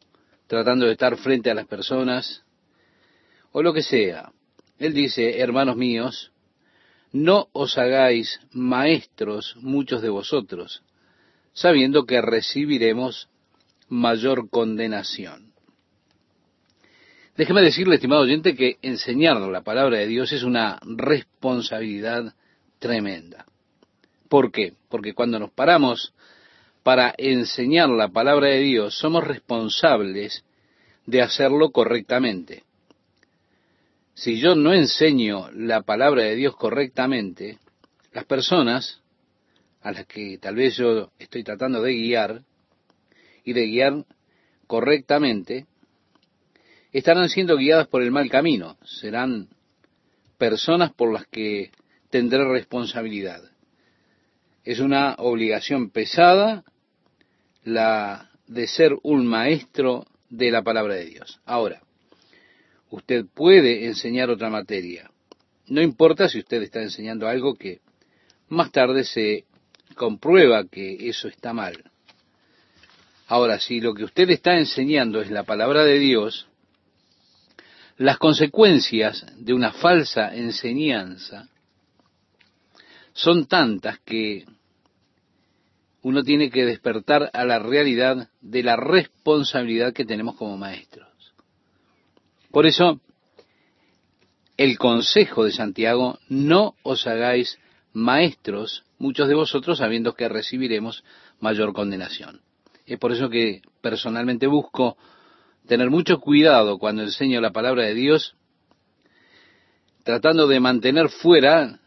tratando 0.47 0.85
de 0.85 0.93
estar 0.93 1.17
frente 1.17 1.51
a 1.51 1.55
las 1.55 1.67
personas, 1.67 2.43
o 3.51 3.61
lo 3.61 3.73
que 3.73 3.81
sea. 3.81 4.31
Él 4.77 4.93
dice, 4.93 5.39
hermanos 5.39 5.75
míos, 5.75 6.31
no 7.11 7.49
os 7.51 7.77
hagáis 7.77 8.39
maestros 8.51 9.55
muchos 9.57 10.01
de 10.01 10.09
vosotros, 10.09 10.83
sabiendo 11.51 12.05
que 12.05 12.21
recibiremos 12.21 13.27
mayor 13.89 14.49
condenación. 14.49 15.48
Déjeme 17.39 17.61
decirle, 17.61 17.95
estimado 17.95 18.23
oyente, 18.23 18.53
que 18.53 18.79
enseñar 18.81 19.37
la 19.37 19.61
palabra 19.61 19.97
de 19.97 20.07
Dios 20.07 20.33
es 20.33 20.43
una 20.43 20.77
responsabilidad 20.83 22.33
tremenda. 22.79 23.45
¿Por 24.27 24.51
qué? 24.51 24.73
Porque 24.89 25.13
cuando 25.13 25.39
nos 25.39 25.49
paramos 25.49 26.13
para 26.83 27.15
enseñar 27.17 27.87
la 27.87 28.09
palabra 28.09 28.47
de 28.49 28.59
Dios, 28.59 28.97
somos 28.97 29.23
responsables 29.23 30.43
de 31.05 31.21
hacerlo 31.21 31.69
correctamente. 31.71 32.63
Si 34.15 34.37
yo 34.41 34.55
no 34.55 34.73
enseño 34.73 35.49
la 35.53 35.83
palabra 35.83 36.23
de 36.23 36.35
Dios 36.35 36.57
correctamente, 36.57 37.57
las 38.11 38.25
personas 38.25 38.99
a 39.81 39.93
las 39.93 40.05
que 40.07 40.39
tal 40.39 40.55
vez 40.55 40.75
yo 40.75 41.09
estoy 41.17 41.45
tratando 41.45 41.81
de 41.81 41.93
guiar 41.93 42.41
y 43.45 43.53
de 43.53 43.65
guiar 43.65 44.03
correctamente, 44.67 45.68
estarán 46.91 47.29
siendo 47.29 47.57
guiadas 47.57 47.87
por 47.87 48.01
el 48.01 48.11
mal 48.11 48.29
camino, 48.29 48.77
serán 48.83 49.49
personas 50.37 50.93
por 50.93 51.13
las 51.13 51.27
que 51.27 51.71
tendré 52.09 52.43
responsabilidad. 52.45 53.41
Es 54.63 54.79
una 54.79 55.15
obligación 55.19 55.89
pesada 55.89 56.63
la 57.63 58.29
de 58.47 58.67
ser 58.67 58.97
un 59.03 59.27
maestro 59.27 60.05
de 60.29 60.51
la 60.51 60.63
palabra 60.63 60.95
de 60.95 61.05
Dios. 61.05 61.39
Ahora, 61.45 61.81
usted 62.89 63.25
puede 63.33 63.85
enseñar 63.85 64.29
otra 64.29 64.49
materia. 64.49 65.11
No 65.67 65.81
importa 65.81 66.27
si 66.27 66.39
usted 66.39 66.63
está 66.63 66.81
enseñando 66.81 67.27
algo 67.27 67.55
que 67.55 67.79
más 68.47 68.71
tarde 68.71 69.03
se 69.03 69.45
comprueba 69.95 70.65
que 70.65 71.09
eso 71.09 71.27
está 71.27 71.53
mal. 71.53 71.83
Ahora, 73.27 73.59
si 73.59 73.79
lo 73.79 73.93
que 73.93 74.05
usted 74.05 74.29
está 74.31 74.57
enseñando 74.57 75.21
es 75.21 75.29
la 75.29 75.43
palabra 75.43 75.83
de 75.83 75.99
Dios, 75.99 76.47
las 77.99 78.17
consecuencias 78.17 79.25
de 79.37 79.53
una 79.53 79.73
falsa 79.73 80.33
enseñanza 80.33 81.49
son 83.11 83.45
tantas 83.45 83.99
que 83.99 84.45
uno 86.03 86.23
tiene 86.23 86.49
que 86.49 86.63
despertar 86.63 87.29
a 87.33 87.43
la 87.43 87.59
realidad 87.59 88.29
de 88.39 88.63
la 88.63 88.77
responsabilidad 88.77 89.91
que 89.91 90.05
tenemos 90.05 90.37
como 90.37 90.55
maestros. 90.55 91.09
Por 92.51 92.65
eso, 92.65 93.01
el 94.55 94.77
consejo 94.77 95.43
de 95.43 95.51
Santiago, 95.51 96.19
no 96.29 96.75
os 96.83 97.05
hagáis 97.05 97.59
maestros, 97.91 98.85
muchos 98.97 99.27
de 99.27 99.35
vosotros, 99.35 99.79
sabiendo 99.79 100.13
que 100.13 100.29
recibiremos 100.29 101.03
mayor 101.41 101.73
condenación. 101.73 102.39
Es 102.85 102.97
por 102.97 103.11
eso 103.11 103.29
que 103.29 103.61
personalmente 103.81 104.47
busco 104.47 104.97
tener 105.69 105.91
mucho 105.91 106.19
cuidado 106.19 106.79
cuando 106.79 107.03
enseño 107.03 107.39
la 107.41 107.51
palabra 107.51 107.83
de 107.83 107.93
Dios 107.93 108.35
tratando 110.03 110.47
de 110.47 110.59
mantener 110.59 111.09
fuera 111.09 111.79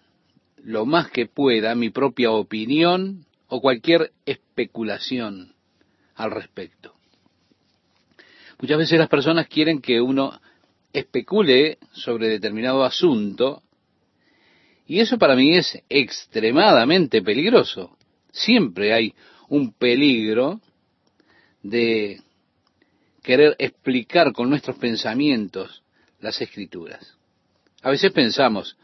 lo 0.62 0.86
más 0.86 1.10
que 1.10 1.26
pueda 1.26 1.74
mi 1.74 1.90
propia 1.90 2.30
opinión 2.30 3.26
o 3.48 3.60
cualquier 3.60 4.12
especulación 4.24 5.56
al 6.14 6.30
respecto. 6.30 6.94
Muchas 8.60 8.78
veces 8.78 9.00
las 9.00 9.08
personas 9.08 9.48
quieren 9.48 9.80
que 9.80 10.00
uno 10.00 10.40
especule 10.92 11.78
sobre 11.90 12.28
determinado 12.28 12.84
asunto 12.84 13.64
y 14.86 15.00
eso 15.00 15.18
para 15.18 15.34
mí 15.34 15.56
es 15.56 15.82
extremadamente 15.88 17.20
peligroso. 17.20 17.96
Siempre 18.30 18.92
hay 18.92 19.12
un 19.48 19.72
peligro 19.72 20.60
de 21.64 22.20
querer 23.22 23.56
explicar 23.58 24.32
con 24.32 24.50
nuestros 24.50 24.76
pensamientos 24.76 25.82
las 26.20 26.40
escrituras. 26.40 27.16
A 27.82 27.90
veces 27.90 28.12
pensamos, 28.12 28.76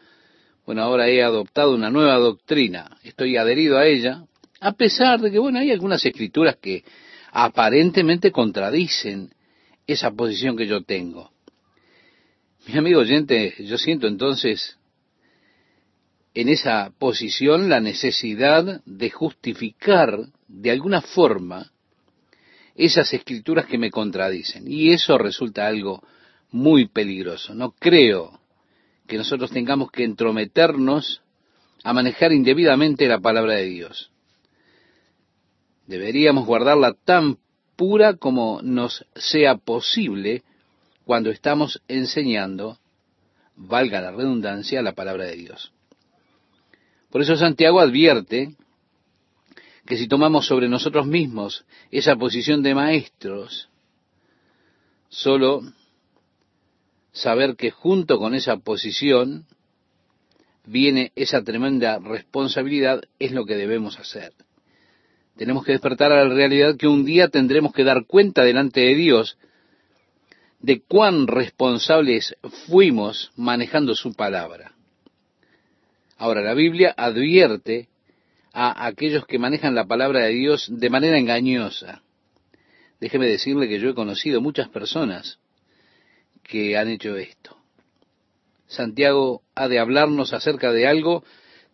bueno, 0.65 0.83
ahora 0.83 1.09
he 1.09 1.23
adoptado 1.23 1.75
una 1.75 1.91
nueva 1.91 2.17
doctrina, 2.17 2.99
estoy 3.03 3.37
adherido 3.37 3.79
a 3.79 3.87
ella, 3.87 4.25
a 4.61 4.73
pesar 4.73 5.21
de 5.21 5.31
que, 5.31 5.39
bueno, 5.39 5.59
hay 5.59 5.71
algunas 5.71 6.05
escrituras 6.05 6.57
que 6.57 6.85
aparentemente 7.31 8.33
contradicen 8.33 9.31
esa 9.87 10.11
posición 10.11 10.57
que 10.57 10.67
yo 10.67 10.83
tengo. 10.83 11.31
Mi 12.67 12.77
amigo 12.77 13.01
oyente, 13.01 13.55
yo 13.61 13.79
siento 13.79 14.07
entonces 14.07 14.77
en 16.35 16.49
esa 16.49 16.93
posición 16.99 17.69
la 17.69 17.81
necesidad 17.81 18.83
de 18.85 19.11
justificar 19.11 20.19
de 20.47 20.71
alguna 20.71 21.01
forma 21.01 21.73
esas 22.79 23.13
escrituras 23.13 23.67
que 23.67 23.77
me 23.77 23.91
contradicen. 23.91 24.65
Y 24.67 24.93
eso 24.93 25.19
resulta 25.19 25.67
algo 25.67 26.03
muy 26.51 26.87
peligroso. 26.87 27.53
No 27.53 27.73
creo 27.73 28.41
que 29.07 29.19
nosotros 29.19 29.51
tengamos 29.51 29.91
que 29.91 30.05
entrometernos 30.05 31.21
a 31.83 31.93
manejar 31.93 32.33
indebidamente 32.33 33.09
la 33.09 33.19
palabra 33.19 33.55
de 33.55 33.65
Dios. 33.65 34.11
Deberíamos 35.87 36.47
guardarla 36.47 36.95
tan 37.05 37.39
pura 37.77 38.17
como 38.17 38.61
nos 38.63 39.05
sea 39.17 39.57
posible 39.57 40.45
cuando 41.05 41.31
estamos 41.31 41.83
enseñando, 41.89 42.79
valga 43.57 44.01
la 44.01 44.13
redundancia, 44.13 44.83
la 44.83 44.93
palabra 44.93 45.25
de 45.25 45.37
Dios. 45.37 45.73
Por 47.11 47.23
eso 47.23 47.37
Santiago 47.37 47.81
advierte 47.81 48.55
que 49.89 49.97
si 49.97 50.07
tomamos 50.07 50.47
sobre 50.47 50.69
nosotros 50.69 51.07
mismos 51.07 51.65
esa 51.91 52.15
posición 52.15 52.63
de 52.63 52.75
maestros, 52.75 53.71
solo 55.09 55.63
saber 57.11 57.57
que 57.57 57.71
junto 57.71 58.19
con 58.19 58.35
esa 58.35 58.59
posición 58.59 59.47
viene 60.67 61.11
esa 61.17 61.43
tremenda 61.43 62.01
responsabilidad 62.01 63.01
es 63.19 63.33
lo 63.33 63.47
que 63.47 63.57
debemos 63.57 63.99
hacer. 63.99 64.35
Tenemos 65.39 65.65
que 65.65 65.73
despertar 65.73 66.13
a 66.13 66.23
la 66.23 66.35
realidad 66.35 66.77
que 66.77 66.87
un 66.87 67.07
día 67.07 67.29
tendremos 67.29 67.73
que 67.73 67.85
dar 67.85 68.05
cuenta 68.05 68.45
delante 68.45 68.83
de 68.83 68.95
Dios 68.95 69.39
de 70.61 70.83
cuán 70.83 71.27
responsables 71.27 72.37
fuimos 72.67 73.33
manejando 73.37 73.95
su 73.95 74.13
palabra. 74.13 74.75
Ahora, 76.19 76.43
la 76.43 76.53
Biblia 76.53 76.93
advierte 76.95 77.89
a 78.61 78.89
aquellos 78.89 79.25
que 79.25 79.39
manejan 79.39 79.77
la 79.77 79.87
palabra 79.87 80.25
de 80.25 80.33
Dios 80.33 80.67
de 80.69 80.91
manera 80.91 81.17
engañosa. 81.17 82.03
Déjeme 82.99 83.29
decirle 83.29 83.69
que 83.69 83.79
yo 83.79 83.91
he 83.91 83.95
conocido 83.95 84.41
muchas 84.41 84.69
personas 84.69 85.39
que 86.43 86.77
han 86.77 86.89
hecho 86.89 87.17
esto. 87.17 87.57
Santiago 88.67 89.43
ha 89.55 89.69
de 89.69 89.79
hablarnos 89.79 90.33
acerca 90.33 90.73
de 90.73 90.89
algo 90.89 91.23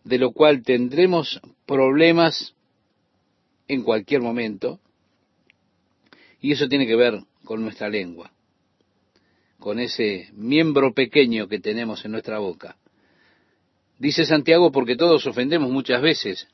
de 0.05 0.19
lo 0.19 0.33
cual 0.33 0.63
tendremos 0.63 1.41
problemas 1.65 2.55
en 3.67 3.83
cualquier 3.83 4.21
momento, 4.21 4.79
y 6.39 6.53
eso 6.53 6.69
tiene 6.69 6.87
que 6.87 6.97
ver 6.97 7.21
con 7.47 7.63
nuestra 7.63 7.89
lengua, 7.89 8.31
con 9.59 9.79
ese 9.79 10.29
miembro 10.35 10.93
pequeño 10.93 11.49
que 11.49 11.61
tenemos 11.61 12.05
en 12.05 12.13
nuestra 12.13 12.41
boca. 12.41 12.77
Dice 13.99 14.27
Santiago, 14.27 14.71
porque 14.71 14.97
todos 14.97 15.27
ofendemos 15.27 15.71
muchas 15.71 16.03
veces. 16.03 16.47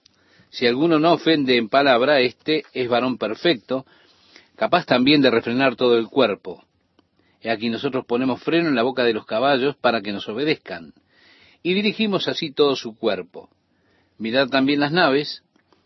Si 0.51 0.67
alguno 0.67 0.99
no 0.99 1.13
ofende 1.13 1.57
en 1.57 1.69
palabra, 1.69 2.21
este 2.21 2.65
es 2.73 2.89
varón 2.89 3.19
perfecto, 3.19 3.87
capaz 4.57 4.85
también 4.85 5.23
de 5.23 5.31
refrenar 5.31 5.77
todo 5.77 5.97
el 5.97 6.09
cuerpo. 6.09 6.65
Y 7.41 7.49
aquí 7.49 7.71
nosotros 7.71 8.05
ponemos 8.05 8.43
freno 8.43 8.69
en 8.69 8.75
la 8.75 8.83
boca 8.83 9.05
de 9.05 9.15
los 9.15 9.25
caballos 9.27 9.77
para 9.77 10.03
que 10.03 10.13
nos 10.13 10.29
obedezcan, 10.29 10.93
y 11.63 11.75
dirigimos 11.75 12.27
así 12.27 12.51
todo 12.53 12.75
su 12.75 12.97
cuerpo. 12.97 13.49
Mirad 14.19 14.49
también 14.49 14.81
las 14.81 14.93
naves, 14.93 15.43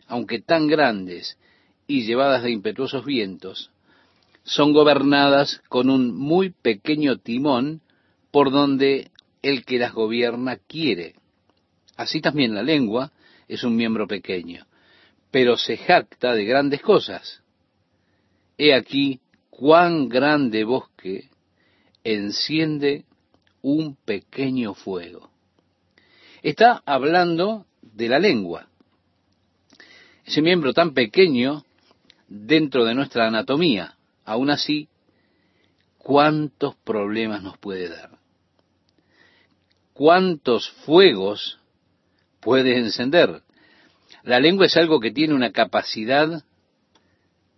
aunque 0.09 0.41
tan 0.41 0.67
grandes 0.67 1.39
y 1.87 2.05
llevadas 2.05 2.43
de 2.43 2.51
impetuosos 2.51 3.05
vientos, 3.05 3.71
son 4.45 4.73
gobernadas 4.73 5.63
con 5.69 5.91
un 5.91 6.17
muy 6.17 6.51
pequeño 6.51 7.19
timón 7.19 7.83
por 8.31 8.51
donde 8.51 9.11
el 9.43 9.65
que 9.65 9.79
las 9.79 9.93
gobierna 9.93 10.57
quiere. 10.57 11.15
Así 11.97 12.21
también 12.21 12.55
la 12.55 12.63
lengua 12.63 13.13
es 13.49 13.65
un 13.65 13.77
miembro 13.77 14.07
pequeño, 14.07 14.67
pero 15.31 15.57
se 15.57 15.77
jacta 15.77 16.35
de 16.35 16.45
grandes 16.45 16.83
cosas. 16.83 17.43
He 18.57 18.75
aquí 18.75 19.21
cuán 19.51 20.09
grande 20.09 20.65
bosque 20.65 21.31
enciende 22.03 23.05
un 23.63 23.97
pequeño 23.97 24.75
fuego. 24.75 25.31
Está 26.43 26.83
hablando 26.85 27.67
de 27.81 28.09
la 28.09 28.19
lengua. 28.19 28.69
Ese 30.25 30.43
miembro 30.43 30.73
tan 30.73 30.93
pequeño 30.93 31.65
dentro 32.29 32.85
de 32.85 32.95
nuestra 32.95 33.27
anatomía, 33.27 33.97
aún 34.25 34.51
así, 34.51 34.89
¿cuántos 35.99 36.77
problemas 36.77 37.43
nos 37.43 37.59
puede 37.59 37.89
dar? 37.89 38.19
¿Cuántos 39.93 40.71
fuegos 40.85 41.59
puede 42.45 42.77
encender. 42.79 43.41
La 44.23 44.39
lengua 44.39 44.67
es 44.67 44.77
algo 44.77 45.01
que 45.01 45.11
tiene 45.11 45.35
una 45.35 45.51
capacidad 45.51 46.45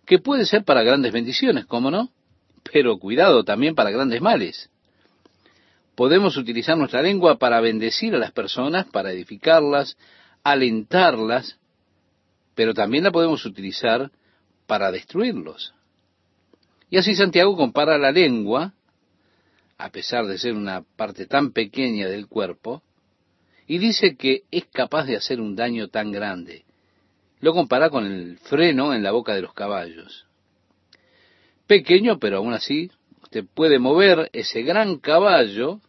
que 0.05 0.17
puede 0.17 0.45
ser 0.45 0.63
para 0.63 0.81
grandes 0.81 1.11
bendiciones, 1.11 1.65
¿cómo 1.65 1.91
no? 1.91 2.09
Pero 2.71 2.97
cuidado 2.97 3.43
también 3.43 3.75
para 3.75 3.91
grandes 3.91 4.21
males. 4.21 4.69
Podemos 5.95 6.37
utilizar 6.37 6.77
nuestra 6.77 7.01
lengua 7.01 7.37
para 7.37 7.59
bendecir 7.59 8.15
a 8.15 8.17
las 8.17 8.31
personas, 8.31 8.85
para 8.85 9.11
edificarlas, 9.11 9.97
alentarlas, 10.43 11.57
pero 12.55 12.73
también 12.73 13.03
la 13.03 13.11
podemos 13.11 13.45
utilizar 13.45 14.09
para 14.67 14.91
destruirlos. 14.91 15.73
Y 16.89 16.97
así 16.97 17.13
Santiago 17.13 17.57
compara 17.57 17.97
la 17.97 18.11
lengua, 18.11 18.73
a 19.77 19.89
pesar 19.89 20.25
de 20.27 20.37
ser 20.37 20.53
una 20.53 20.83
parte 20.95 21.25
tan 21.25 21.51
pequeña 21.51 22.07
del 22.07 22.27
cuerpo, 22.27 22.83
y 23.67 23.77
dice 23.79 24.15
que 24.15 24.43
es 24.49 24.65
capaz 24.65 25.05
de 25.05 25.17
hacer 25.17 25.41
un 25.41 25.55
daño 25.55 25.89
tan 25.89 26.11
grande. 26.11 26.63
Lo 27.41 27.53
compara 27.53 27.89
con 27.89 28.05
el 28.05 28.37
freno 28.39 28.93
en 28.93 29.03
la 29.03 29.11
boca 29.11 29.35
de 29.35 29.41
los 29.41 29.53
caballos. 29.53 30.25
Pequeño, 31.67 32.17
pero 32.17 32.37
aún 32.37 32.53
así, 32.53 32.89
usted 33.21 33.45
puede 33.53 33.77
mover 33.77 34.29
ese 34.31 34.63
gran 34.63 34.97
caballo 34.97 35.81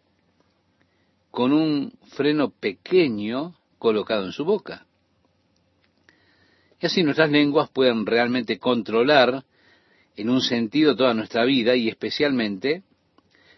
con 1.31 1.53
un 1.53 1.93
freno 2.09 2.51
pequeño 2.51 3.55
colocado 3.79 4.27
en 4.27 4.33
su 4.33 4.45
boca. 4.45 4.87
Y 6.81 6.87
así 6.87 7.03
nuestras 7.05 7.31
lenguas 7.31 7.71
pueden 7.71 8.07
realmente 8.07 8.59
controlar 8.59 9.45
en 10.17 10.31
un 10.31 10.41
sentido 10.41 10.97
toda 10.97 11.15
nuestra 11.15 11.45
vida 11.45 11.77
y 11.77 11.89
especialmente 11.89 12.83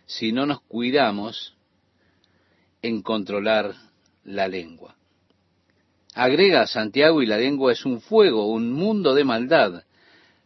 si 0.04 0.33
no 0.33 0.44
nos 0.44 0.61
cuidamos 0.61 1.56
en 2.83 3.02
controlar 3.02 3.74
la 4.24 4.48
lengua. 4.48 4.96
Agrega 6.14 6.66
Santiago 6.66 7.22
y 7.22 7.26
la 7.26 7.38
lengua 7.38 7.72
es 7.72 7.85
un 7.85 8.00
fuego, 8.00 8.46
un 8.46 8.72
mundo 8.72 9.14
de 9.14 9.24
maldad. 9.24 9.85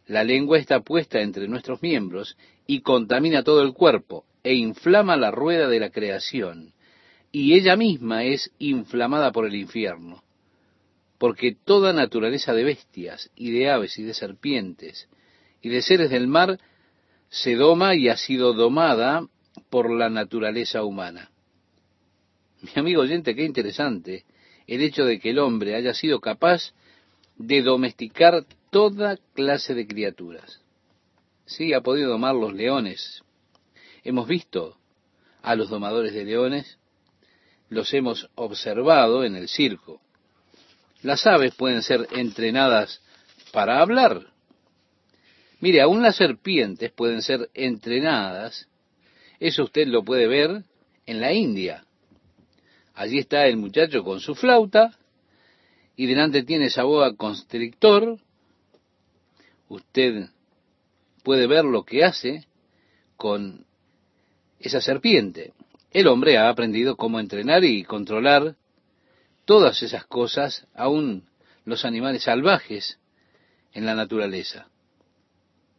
La 0.07 0.23
lengua 0.23 0.59
está 0.59 0.81
puesta 0.81 1.21
entre 1.21 1.47
nuestros 1.47 1.81
miembros 1.81 2.37
y 2.67 2.81
contamina 2.81 3.43
todo 3.43 3.63
el 3.63 3.73
cuerpo 3.73 4.25
e 4.43 4.53
inflama 4.53 5.17
la 5.17 5.31
rueda 5.31 5.67
de 5.67 5.79
la 5.79 5.89
creación. 5.89 6.73
Y 7.31 7.53
ella 7.55 7.75
misma 7.75 8.23
es 8.23 8.51
inflamada 8.59 9.31
por 9.31 9.45
el 9.45 9.55
infierno. 9.55 10.23
Porque 11.17 11.55
toda 11.65 11.93
naturaleza 11.93 12.53
de 12.53 12.63
bestias 12.63 13.31
y 13.35 13.51
de 13.51 13.71
aves 13.71 13.97
y 13.97 14.03
de 14.03 14.13
serpientes 14.13 15.09
y 15.61 15.69
de 15.69 15.81
seres 15.81 16.11
del 16.11 16.27
mar 16.27 16.59
se 17.29 17.55
doma 17.55 17.95
y 17.95 18.07
ha 18.07 18.17
sido 18.17 18.53
domada 18.53 19.27
por 19.69 19.89
la 19.89 20.09
naturaleza 20.09 20.83
humana. 20.83 21.31
Mi 22.75 22.79
amigo 22.79 23.01
oyente, 23.01 23.35
qué 23.35 23.43
interesante 23.43 24.25
el 24.67 24.81
hecho 24.81 25.05
de 25.05 25.19
que 25.19 25.29
el 25.29 25.39
hombre 25.39 25.75
haya 25.75 25.93
sido 25.93 26.19
capaz 26.19 26.73
de 27.37 27.61
domesticar 27.61 28.45
toda 28.71 29.17
clase 29.33 29.75
de 29.75 29.85
criaturas. 29.85 30.61
Sí, 31.45 31.73
ha 31.73 31.81
podido 31.81 32.09
domar 32.09 32.33
los 32.33 32.53
leones. 32.53 33.23
Hemos 34.03 34.27
visto 34.27 34.77
a 35.43 35.55
los 35.55 35.69
domadores 35.69 36.13
de 36.13 36.25
leones 36.25 36.79
los 37.69 37.93
hemos 37.93 38.29
observado 38.35 39.23
en 39.23 39.35
el 39.35 39.47
circo. 39.47 40.01
Las 41.01 41.27
aves 41.27 41.53
pueden 41.55 41.83
ser 41.83 42.07
entrenadas 42.11 43.01
para 43.51 43.81
hablar. 43.81 44.27
Mire, 45.59 45.81
aún 45.81 46.01
las 46.01 46.15
serpientes 46.15 46.91
pueden 46.91 47.21
ser 47.21 47.49
entrenadas. 47.53 48.67
Eso 49.39 49.63
usted 49.63 49.87
lo 49.87 50.03
puede 50.03 50.27
ver 50.27 50.63
en 51.05 51.21
la 51.21 51.33
India. 51.33 51.84
Allí 52.95 53.19
está 53.19 53.45
el 53.47 53.57
muchacho 53.57 54.03
con 54.03 54.21
su 54.21 54.35
flauta 54.35 54.97
y 55.97 56.05
delante 56.05 56.43
tiene 56.43 56.67
esa 56.67 56.83
boa 56.83 57.15
constrictor. 57.15 58.17
Usted 59.67 60.29
puede 61.23 61.45
ver 61.45 61.65
lo 61.65 61.83
que 61.83 62.05
hace 62.05 62.45
con 63.17 63.65
esa 64.59 64.79
serpiente. 64.79 65.53
El 65.91 66.07
hombre 66.07 66.37
ha 66.37 66.49
aprendido 66.49 66.95
cómo 66.95 67.19
entrenar 67.19 67.65
y 67.65 67.83
controlar 67.83 68.55
todas 69.43 69.83
esas 69.83 70.05
cosas, 70.05 70.65
aún 70.73 71.27
los 71.65 71.83
animales 71.83 72.23
salvajes 72.23 72.97
en 73.73 73.85
la 73.85 73.95
naturaleza. 73.95 74.67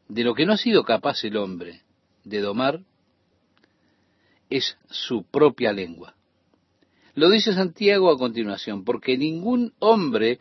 De 0.09 0.23
lo 0.23 0.35
que 0.35 0.45
no 0.45 0.53
ha 0.53 0.59
sido 0.59 0.85
capaz 0.85 1.25
el 1.25 1.37
hombre 1.39 1.83
de 2.25 2.41
domar 2.41 2.81
es 4.51 4.77
su 4.91 5.25
propia 5.25 5.73
lengua. 5.73 6.16
Lo 7.17 7.31
dice 7.31 7.55
Santiago 7.55 8.11
a 8.11 8.19
continuación, 8.19 8.85
porque 8.85 9.17
ningún 9.17 9.73
hombre 9.79 10.39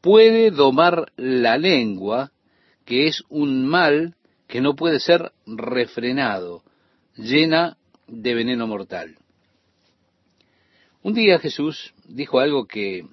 puede 0.00 0.50
domar 0.50 1.12
la 1.16 1.56
lengua, 1.56 2.32
que 2.84 3.06
es 3.06 3.22
un 3.28 3.64
mal 3.64 4.16
que 4.48 4.60
no 4.60 4.74
puede 4.74 4.98
ser 4.98 5.30
refrenado, 5.46 6.64
llena 7.14 7.76
de 8.08 8.34
veneno 8.34 8.66
mortal. 8.66 9.16
Un 11.04 11.14
día 11.14 11.38
Jesús 11.38 11.94
dijo 12.08 12.40
algo 12.40 12.66
que 12.66 13.06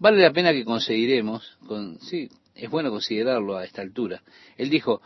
vale 0.00 0.20
la 0.20 0.32
pena 0.32 0.52
que 0.52 0.64
consideremos, 0.64 1.58
con, 1.64 2.00
sí, 2.00 2.28
es 2.56 2.68
bueno 2.68 2.90
considerarlo 2.90 3.56
a 3.56 3.64
esta 3.64 3.82
altura. 3.82 4.20
Él 4.56 4.68
dijo, 4.68 5.00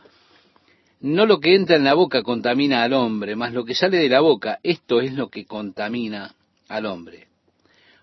no 1.00 1.26
lo 1.26 1.38
que 1.38 1.54
entra 1.54 1.76
en 1.76 1.84
la 1.84 1.92
boca 1.92 2.22
contamina 2.22 2.82
al 2.82 2.94
hombre, 2.94 3.36
mas 3.36 3.52
lo 3.52 3.66
que 3.66 3.74
sale 3.74 3.98
de 3.98 4.08
la 4.08 4.20
boca, 4.20 4.58
esto 4.62 5.02
es 5.02 5.12
lo 5.12 5.28
que 5.28 5.44
contamina 5.44 6.34
al 6.68 6.86
hombre. 6.86 7.31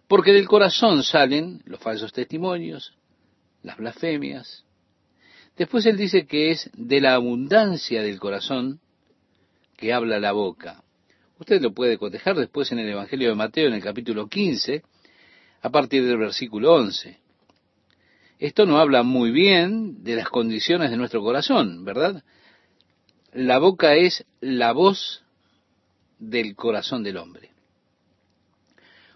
Porque 0.09 0.33
del 0.33 0.47
corazón 0.47 1.03
salen 1.03 1.61
los 1.65 1.79
falsos 1.79 2.11
testimonios, 2.11 2.97
las 3.61 3.77
blasfemias. 3.77 4.65
Después 5.55 5.85
él 5.85 5.97
dice 5.97 6.25
que 6.25 6.49
es 6.49 6.71
de 6.73 6.99
la 6.99 7.13
abundancia 7.13 8.01
del 8.01 8.19
corazón 8.19 8.79
que 9.77 9.93
habla 9.93 10.19
la 10.19 10.31
boca. 10.31 10.83
Usted 11.37 11.61
lo 11.61 11.75
puede 11.75 11.99
cotejar 11.99 12.35
después 12.35 12.71
en 12.71 12.79
el 12.79 12.89
Evangelio 12.89 13.29
de 13.29 13.35
Mateo 13.35 13.67
en 13.67 13.75
el 13.75 13.83
capítulo 13.83 14.27
15, 14.27 14.81
a 15.61 15.69
partir 15.69 16.03
del 16.03 16.17
versículo 16.17 16.73
11. 16.73 17.19
Esto 18.39 18.65
no 18.65 18.79
habla 18.79 19.03
muy 19.03 19.29
bien 19.29 20.03
de 20.03 20.15
las 20.15 20.29
condiciones 20.29 20.89
de 20.89 20.97
nuestro 20.97 21.21
corazón, 21.21 21.85
¿verdad? 21.85 22.23
La 23.31 23.59
boca 23.59 23.93
es 23.93 24.25
la 24.41 24.71
voz 24.71 25.23
del 26.17 26.55
corazón 26.55 27.03
del 27.03 27.17
hombre. 27.17 27.48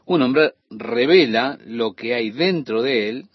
Un 0.05 0.21
hombre 0.21 0.53
revela 0.69 1.57
lo 1.65 1.93
que 1.93 2.13
hay 2.13 2.31
dentro 2.31 2.81
de 2.81 3.09
él 3.09 3.29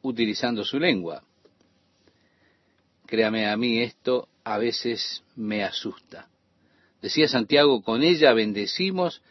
utilizando 0.00 0.64
su 0.64 0.78
lengua. 0.78 1.22
Créame 3.06 3.46
a 3.46 3.56
mí, 3.56 3.80
esto 3.80 4.28
a 4.42 4.58
veces 4.58 5.22
me 5.36 5.64
asusta. 5.64 6.28
Decía 7.02 7.28
Santiago, 7.28 7.82
con 7.82 8.02
ella 8.02 8.32
bendecimos 8.32 9.22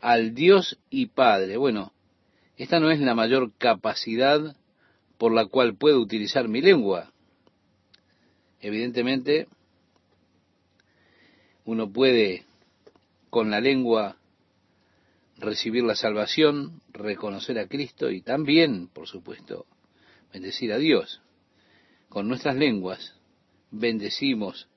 al 0.00 0.34
Dios 0.34 0.78
y 0.90 1.06
Padre. 1.06 1.56
Bueno, 1.56 1.92
esta 2.56 2.80
no 2.80 2.90
es 2.90 2.98
la 3.00 3.14
mayor 3.14 3.52
capacidad 3.56 4.56
por 5.16 5.32
la 5.32 5.46
cual 5.46 5.76
puedo 5.76 6.00
utilizar 6.00 6.48
mi 6.48 6.60
lengua. 6.60 7.12
Evidentemente, 8.60 9.46
uno 11.64 11.90
puede 11.90 12.44
con 13.28 13.50
la 13.50 13.60
lengua 13.60 14.16
recibir 15.40 15.82
la 15.84 15.96
salvación, 15.96 16.82
reconocer 16.92 17.58
a 17.58 17.66
Cristo 17.66 18.10
y 18.10 18.20
también, 18.20 18.88
por 18.88 19.08
supuesto, 19.08 19.66
bendecir 20.32 20.72
a 20.72 20.78
Dios. 20.78 21.20
Con 22.08 22.28
nuestras 22.28 22.56
lenguas 22.56 23.14
bendecimos 23.70 24.68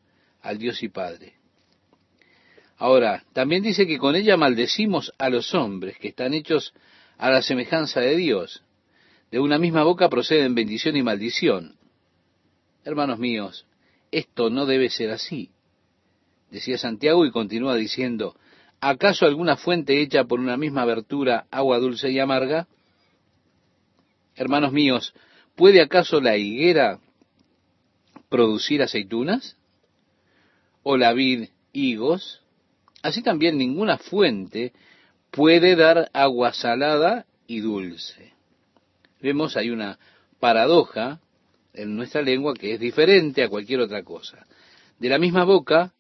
al 0.42 0.58
Dios 0.58 0.82
y 0.84 0.90
Padre. 0.90 1.34
Ahora, 2.78 3.24
también 3.34 3.62
dice 3.64 3.86
que 3.86 3.98
con 3.98 4.16
ella 4.16 4.38
maldecimos 4.38 5.14
a 5.18 5.30
los 5.30 5.54
hombres 5.54 5.98
que 5.98 6.10
están 6.10 6.34
hechos 6.34 6.74
a 7.18 7.30
la 7.30 7.42
semejanza 7.42 8.00
de 8.02 8.16
Dios. 8.16 8.64
De 9.32 9.40
una 9.40 9.58
misma 9.58 9.84
boca 9.84 10.10
proceden 10.10 10.56
bendición 10.56 10.96
y 10.98 11.04
maldición. 11.04 11.76
Hermanos 12.84 13.20
míos, 13.20 13.66
esto 14.12 14.50
no 14.50 14.66
debe 14.66 14.90
ser 14.90 15.12
así. 15.12 15.50
Decía 16.52 16.78
Santiago 16.78 17.26
y 17.26 17.32
continúa 17.32 17.76
diciendo, 17.76 18.36
¿acaso 18.90 19.26
alguna 19.26 19.56
fuente 19.56 20.02
hecha 20.02 20.26
por 20.26 20.42
una 20.42 20.58
misma 20.58 20.82
abertura, 20.82 21.46
agua 21.52 21.80
dulce 21.80 22.12
y 22.12 22.20
amarga? 22.20 22.68
Hermanos 24.36 24.74
míos, 24.74 25.14
¿puede 25.56 25.82
acaso 25.82 26.20
la 26.20 26.36
higuera 26.36 27.00
producir 28.28 28.82
aceitunas? 28.82 29.56
¿O 30.84 30.98
la 30.98 31.14
vid 31.14 31.48
higos? 31.72 32.42
Así 33.02 33.22
también 33.22 33.58
ninguna 33.58 33.98
fuente 33.98 34.74
puede 35.32 35.78
dar 35.78 36.10
agua 36.12 36.52
salada 36.52 37.26
y 37.48 37.62
dulce. 37.62 38.34
Vemos, 39.22 39.56
hay 39.56 39.70
una 39.70 39.98
paradoja 40.42 41.22
en 41.74 41.96
nuestra 41.96 42.22
lengua 42.22 42.54
que 42.54 42.74
es 42.74 42.82
diferente 42.82 43.44
a 43.44 43.50
cualquier 43.50 43.80
otra 43.80 44.04
cosa. 44.04 44.46
De 45.00 45.08
la 45.08 45.20
misma 45.20 45.46
boca 45.46 45.94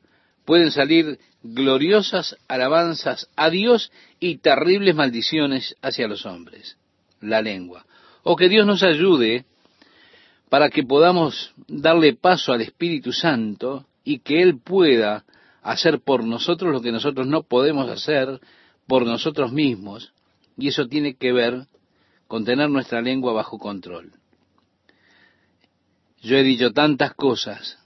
pueden 0.46 0.72
salir 0.72 1.20
gloriosas 1.42 2.38
alabanzas 2.48 3.30
a 3.36 3.50
Dios 3.50 3.92
y 4.20 4.38
terribles 4.38 4.96
maldiciones 4.96 5.76
hacia 5.82 6.08
los 6.08 6.26
hombres. 6.26 6.78
La 7.22 7.42
lengua. 7.42 7.86
O 8.24 8.36
que 8.36 8.50
Dios 8.50 8.66
nos 8.66 8.84
ayude 8.84 9.46
para 10.50 10.70
que 10.70 10.84
podamos 10.84 11.54
darle 11.68 12.14
paso 12.14 12.54
al 12.54 12.62
Espíritu 12.62 13.12
Santo 13.12 13.86
y 14.04 14.20
que 14.20 14.42
Él 14.42 14.60
pueda 14.60 15.26
hacer 15.64 16.02
por 16.02 16.24
nosotros 16.24 16.72
lo 16.72 16.82
que 16.82 16.92
nosotros 16.92 17.26
no 17.26 17.44
podemos 17.44 17.90
hacer 17.90 18.40
por 18.86 19.06
nosotros 19.06 19.52
mismos, 19.52 20.14
y 20.58 20.68
eso 20.68 20.88
tiene 20.88 21.16
que 21.16 21.32
ver 21.32 21.68
con 22.28 22.46
tener 22.46 22.70
nuestra 22.70 23.02
lengua 23.02 23.34
bajo 23.34 23.58
control. 23.58 24.12
Yo 26.22 26.38
he 26.38 26.44
dicho 26.44 26.72
tantas 26.72 27.14
cosas 27.14 27.80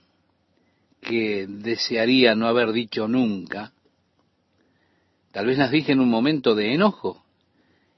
que 1.02 1.46
desearía 1.48 2.36
no 2.36 2.48
haber 2.48 2.72
dicho 2.72 3.08
nunca, 3.08 3.74
tal 5.32 5.46
vez 5.46 5.58
las 5.58 5.72
dije 5.72 5.92
en 5.92 6.00
un 6.00 6.10
momento 6.10 6.56
de 6.56 6.74
enojo, 6.74 7.24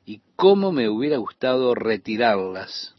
y 0.05 0.21
cómo 0.35 0.71
me 0.71 0.89
hubiera 0.89 1.17
gustado 1.17 1.75
retirarlas. 1.75 2.95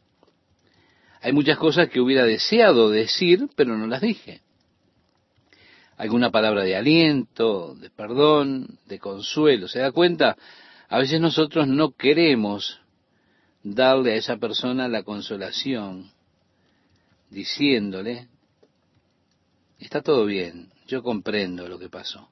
Hay 1.23 1.33
muchas 1.33 1.59
cosas 1.59 1.89
que 1.89 2.01
hubiera 2.01 2.25
deseado 2.25 2.89
decir, 2.91 3.49
pero 3.57 3.77
no 3.77 3.87
las 3.87 4.01
dije 4.01 4.43
alguna 6.01 6.31
palabra 6.31 6.63
de 6.63 6.77
aliento, 6.77 7.75
de 7.75 7.91
perdón, 7.91 8.79
de 8.87 8.99
consuelo. 8.99 9.69
¿Se 9.69 9.81
da 9.81 9.93
cuenta? 9.93 10.35
A 10.89 10.99
veces 10.99 11.21
nosotros 11.21 11.69
no 11.69 11.91
queremos 11.91 12.81
darle 13.63 14.13
a 14.13 14.17
esa 14.17 14.39
persona 14.39 14.89
la 14.89 15.03
consolación, 15.03 16.11
diciéndole, 17.29 18.29
está 19.85 20.03
todo 20.03 20.27
bien, 20.27 20.69
yo 20.87 21.03
comprendo 21.03 21.69
lo 21.69 21.79
que 21.79 21.89
pasó. 21.89 22.29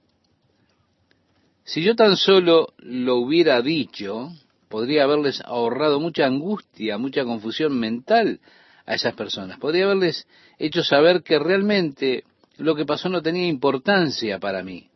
Si 1.64 1.82
yo 1.82 1.94
tan 1.94 2.16
solo 2.16 2.72
lo 2.78 3.16
hubiera 3.16 3.60
dicho, 3.60 4.32
podría 4.68 5.04
haberles 5.04 5.40
ahorrado 5.42 6.00
mucha 6.00 6.26
angustia, 6.26 6.98
mucha 6.98 7.24
confusión 7.24 7.78
mental 7.78 8.40
a 8.86 8.94
esas 8.94 9.14
personas. 9.14 9.58
Podría 9.58 9.84
haberles 9.84 10.26
hecho 10.58 10.82
saber 10.82 11.22
que 11.22 11.38
realmente 11.38 12.24
lo 12.56 12.74
que 12.74 12.86
pasó 12.86 13.08
no 13.08 13.22
tenía 13.22 13.46
importancia 13.46 14.38
para 14.38 14.62
mí. 14.62 14.88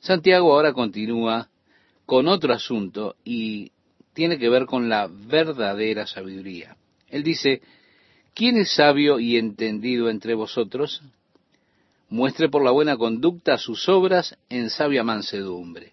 Santiago 0.00 0.52
ahora 0.52 0.72
continúa 0.72 1.48
con 2.06 2.28
otro 2.28 2.54
asunto 2.54 3.16
y 3.24 3.72
tiene 4.14 4.38
que 4.38 4.48
ver 4.48 4.66
con 4.66 4.88
la 4.88 5.08
verdadera 5.08 6.06
sabiduría. 6.06 6.76
Él 7.08 7.22
dice, 7.22 7.62
¿quién 8.34 8.56
es 8.56 8.72
sabio 8.72 9.18
y 9.18 9.36
entendido 9.36 10.08
entre 10.08 10.34
vosotros? 10.34 11.02
Muestre 12.10 12.48
por 12.48 12.64
la 12.64 12.70
buena 12.70 12.96
conducta 12.96 13.58
sus 13.58 13.88
obras 13.88 14.36
en 14.48 14.70
sabia 14.70 15.04
mansedumbre. 15.04 15.92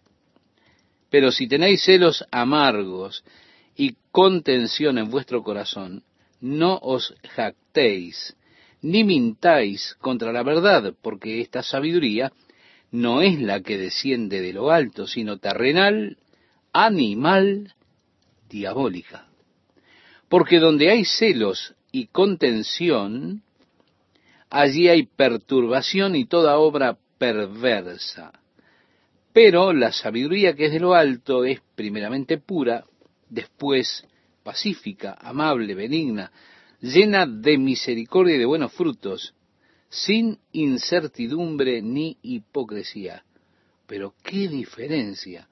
Pero 1.10 1.32
si 1.32 1.48
tenéis 1.48 1.84
celos 1.84 2.26
amargos 2.32 3.24
y 3.76 3.96
contención 4.12 4.98
en 4.98 5.10
vuestro 5.10 5.44
corazón, 5.44 6.04
no 6.40 6.78
os 6.82 7.14
jactéis 7.36 8.36
ni 8.82 9.04
mintáis 9.04 9.96
contra 9.96 10.32
la 10.32 10.44
verdad, 10.44 10.94
porque 11.02 11.42
esta 11.42 11.64
sabiduría 11.64 12.32
no 12.92 13.22
es 13.22 13.42
la 13.42 13.62
que 13.62 13.78
desciende 13.78 14.42
de 14.42 14.54
lo 14.54 14.72
alto, 14.72 15.08
sino 15.08 15.38
terrenal, 15.38 16.18
animal 16.72 17.74
diabólica. 18.48 19.28
Porque 20.30 20.60
donde 20.60 20.92
hay 20.92 21.04
celos 21.04 21.76
y 21.92 22.08
contención, 22.08 23.42
allí 24.50 24.88
hay 24.88 25.04
perturbación 25.04 26.16
y 26.16 26.26
toda 26.26 26.58
obra 26.58 26.98
perversa. 27.18 28.32
Pero 29.34 29.74
la 29.74 29.92
sabiduría 29.92 30.56
que 30.56 30.68
es 30.68 30.72
de 30.72 30.80
lo 30.80 30.94
alto 30.94 31.44
es 31.44 31.62
primeramente 31.76 32.38
pura, 32.38 32.86
después 33.30 34.06
pacífica, 34.44 35.18
amable, 35.20 35.74
benigna, 35.76 36.32
llena 36.80 37.26
de 37.26 37.58
misericordia 37.58 38.36
y 38.36 38.40
de 38.40 38.46
buenos 38.46 38.72
frutos, 38.74 39.34
sin 39.90 40.40
incertidumbre 40.52 41.82
ni 41.82 42.18
hipocresía. 42.22 43.24
Pero 43.88 44.14
qué 44.24 44.48
diferencia. 44.48 45.48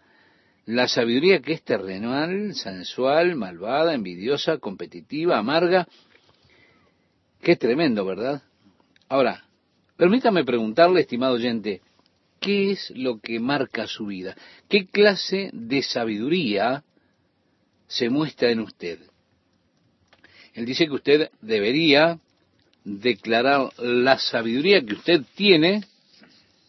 La 0.66 0.88
sabiduría 0.88 1.42
que 1.42 1.54
es 1.54 1.64
terrenal, 1.64 2.56
sensual, 2.56 3.36
malvada, 3.36 3.94
envidiosa, 3.94 4.60
competitiva, 4.60 5.38
amarga. 5.38 5.88
Qué 7.42 7.58
tremendo, 7.58 8.06
¿verdad? 8.06 8.44
Ahora, 9.10 9.44
permítame 9.98 10.44
preguntarle, 10.44 11.02
estimado 11.02 11.36
oyente, 11.36 11.82
¿qué 12.40 12.72
es 12.72 12.92
lo 12.96 13.20
que 13.20 13.40
marca 13.40 13.88
su 13.88 14.08
vida? 14.08 14.36
¿Qué 14.70 14.88
clase 14.88 15.50
de 15.54 15.82
sabiduría 15.84 16.84
se 17.88 18.10
muestra 18.10 18.50
en 18.50 18.62
usted? 18.62 19.00
Él 20.54 20.66
dice 20.66 20.86
que 20.86 20.94
usted 20.94 21.32
debería 21.42 22.20
declarar 22.84 23.70
la 23.78 24.20
sabiduría 24.20 24.84
que 24.84 24.94
usted 24.94 25.22
tiene 25.36 25.84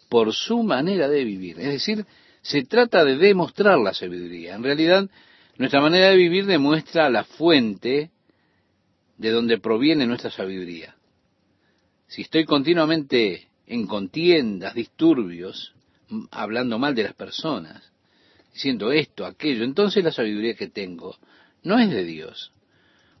por 0.09 0.33
su 0.33 0.63
manera 0.63 1.09
de 1.09 1.23
vivir. 1.23 1.59
Es 1.59 1.67
decir, 1.67 2.05
se 2.41 2.63
trata 2.63 3.03
de 3.03 3.17
demostrar 3.17 3.79
la 3.79 3.93
sabiduría. 3.93 4.55
En 4.55 4.63
realidad, 4.63 5.09
nuestra 5.57 5.81
manera 5.81 6.09
de 6.09 6.15
vivir 6.15 6.45
demuestra 6.45 7.09
la 7.09 7.23
fuente 7.23 8.11
de 9.17 9.31
donde 9.31 9.57
proviene 9.57 10.05
nuestra 10.05 10.31
sabiduría. 10.31 10.94
Si 12.07 12.21
estoy 12.21 12.45
continuamente 12.45 13.47
en 13.67 13.87
contiendas, 13.87 14.73
disturbios, 14.73 15.73
hablando 16.31 16.77
mal 16.77 16.95
de 16.95 17.03
las 17.03 17.13
personas, 17.13 17.91
diciendo 18.53 18.91
esto, 18.91 19.25
aquello, 19.25 19.63
entonces 19.63 20.03
la 20.03 20.11
sabiduría 20.11 20.55
que 20.55 20.67
tengo 20.67 21.17
no 21.63 21.79
es 21.79 21.89
de 21.89 22.03
Dios. 22.03 22.51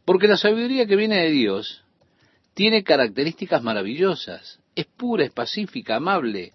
Porque 0.05 0.27
la 0.27 0.37
sabiduría 0.37 0.85
que 0.85 0.95
viene 0.95 1.23
de 1.23 1.31
Dios 1.31 1.83
tiene 2.53 2.83
características 2.83 3.63
maravillosas, 3.63 4.59
es 4.75 4.85
pura, 4.85 5.25
es 5.25 5.31
pacífica, 5.31 5.95
amable, 5.95 6.53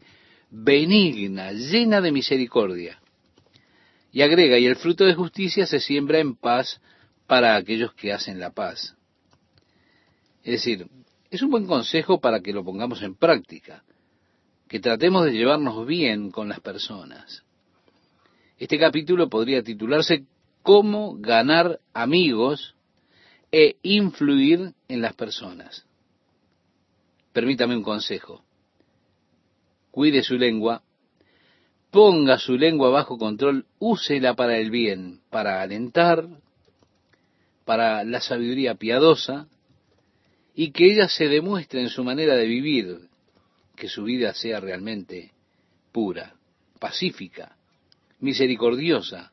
benigna, 0.50 1.52
llena 1.52 2.00
de 2.00 2.12
misericordia. 2.12 3.00
Y 4.12 4.22
agrega, 4.22 4.58
y 4.58 4.66
el 4.66 4.76
fruto 4.76 5.04
de 5.04 5.14
justicia 5.14 5.66
se 5.66 5.80
siembra 5.80 6.18
en 6.18 6.36
paz 6.36 6.80
para 7.26 7.54
aquellos 7.56 7.92
que 7.94 8.12
hacen 8.12 8.40
la 8.40 8.50
paz. 8.50 8.96
Es 10.42 10.52
decir, 10.52 10.86
es 11.30 11.42
un 11.42 11.50
buen 11.50 11.66
consejo 11.66 12.20
para 12.20 12.40
que 12.40 12.52
lo 12.52 12.64
pongamos 12.64 13.02
en 13.02 13.14
práctica, 13.14 13.84
que 14.68 14.80
tratemos 14.80 15.24
de 15.24 15.32
llevarnos 15.32 15.86
bien 15.86 16.30
con 16.30 16.48
las 16.48 16.60
personas. 16.60 17.44
Este 18.58 18.78
capítulo 18.78 19.28
podría 19.28 19.62
titularse 19.62 20.24
Cómo 20.62 21.16
ganar 21.18 21.80
amigos 21.94 22.74
e 23.50 23.76
influir 23.82 24.74
en 24.88 25.00
las 25.00 25.14
personas. 25.14 25.86
Permítame 27.32 27.74
un 27.76 27.82
consejo. 27.82 28.44
Cuide 29.90 30.22
su 30.22 30.36
lengua, 30.36 30.82
ponga 31.90 32.38
su 32.38 32.58
lengua 32.58 32.90
bajo 32.90 33.16
control, 33.16 33.64
úsela 33.78 34.34
para 34.34 34.58
el 34.58 34.70
bien, 34.70 35.20
para 35.30 35.62
alentar, 35.62 36.28
para 37.64 38.04
la 38.04 38.20
sabiduría 38.20 38.74
piadosa, 38.74 39.48
y 40.54 40.72
que 40.72 40.92
ella 40.92 41.08
se 41.08 41.28
demuestre 41.28 41.80
en 41.80 41.88
su 41.88 42.04
manera 42.04 42.34
de 42.36 42.46
vivir, 42.46 43.08
que 43.76 43.88
su 43.88 44.04
vida 44.04 44.34
sea 44.34 44.60
realmente 44.60 45.32
pura, 45.92 46.34
pacífica, 46.78 47.56
misericordiosa. 48.18 49.32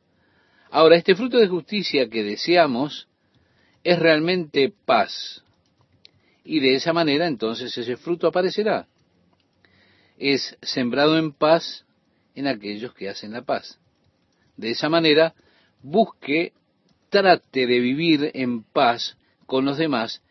Ahora, 0.69 0.95
este 0.95 1.15
fruto 1.15 1.37
de 1.37 1.47
justicia 1.47 2.09
que 2.09 2.23
deseamos 2.23 3.07
es 3.83 3.99
realmente 3.99 4.73
paz, 4.85 5.43
y 6.43 6.59
de 6.59 6.75
esa 6.75 6.93
manera 6.93 7.27
entonces 7.27 7.77
ese 7.77 7.97
fruto 7.97 8.27
aparecerá. 8.27 8.87
Es 10.17 10.57
sembrado 10.61 11.17
en 11.17 11.33
paz 11.33 11.85
en 12.35 12.47
aquellos 12.47 12.93
que 12.93 13.09
hacen 13.09 13.33
la 13.33 13.41
paz. 13.41 13.79
De 14.55 14.71
esa 14.71 14.89
manera, 14.89 15.35
busque, 15.81 16.53
trate 17.09 17.67
de 17.67 17.79
vivir 17.79 18.31
en 18.33 18.63
paz 18.63 19.17
con 19.45 19.65
los 19.65 19.77
demás 19.77 20.21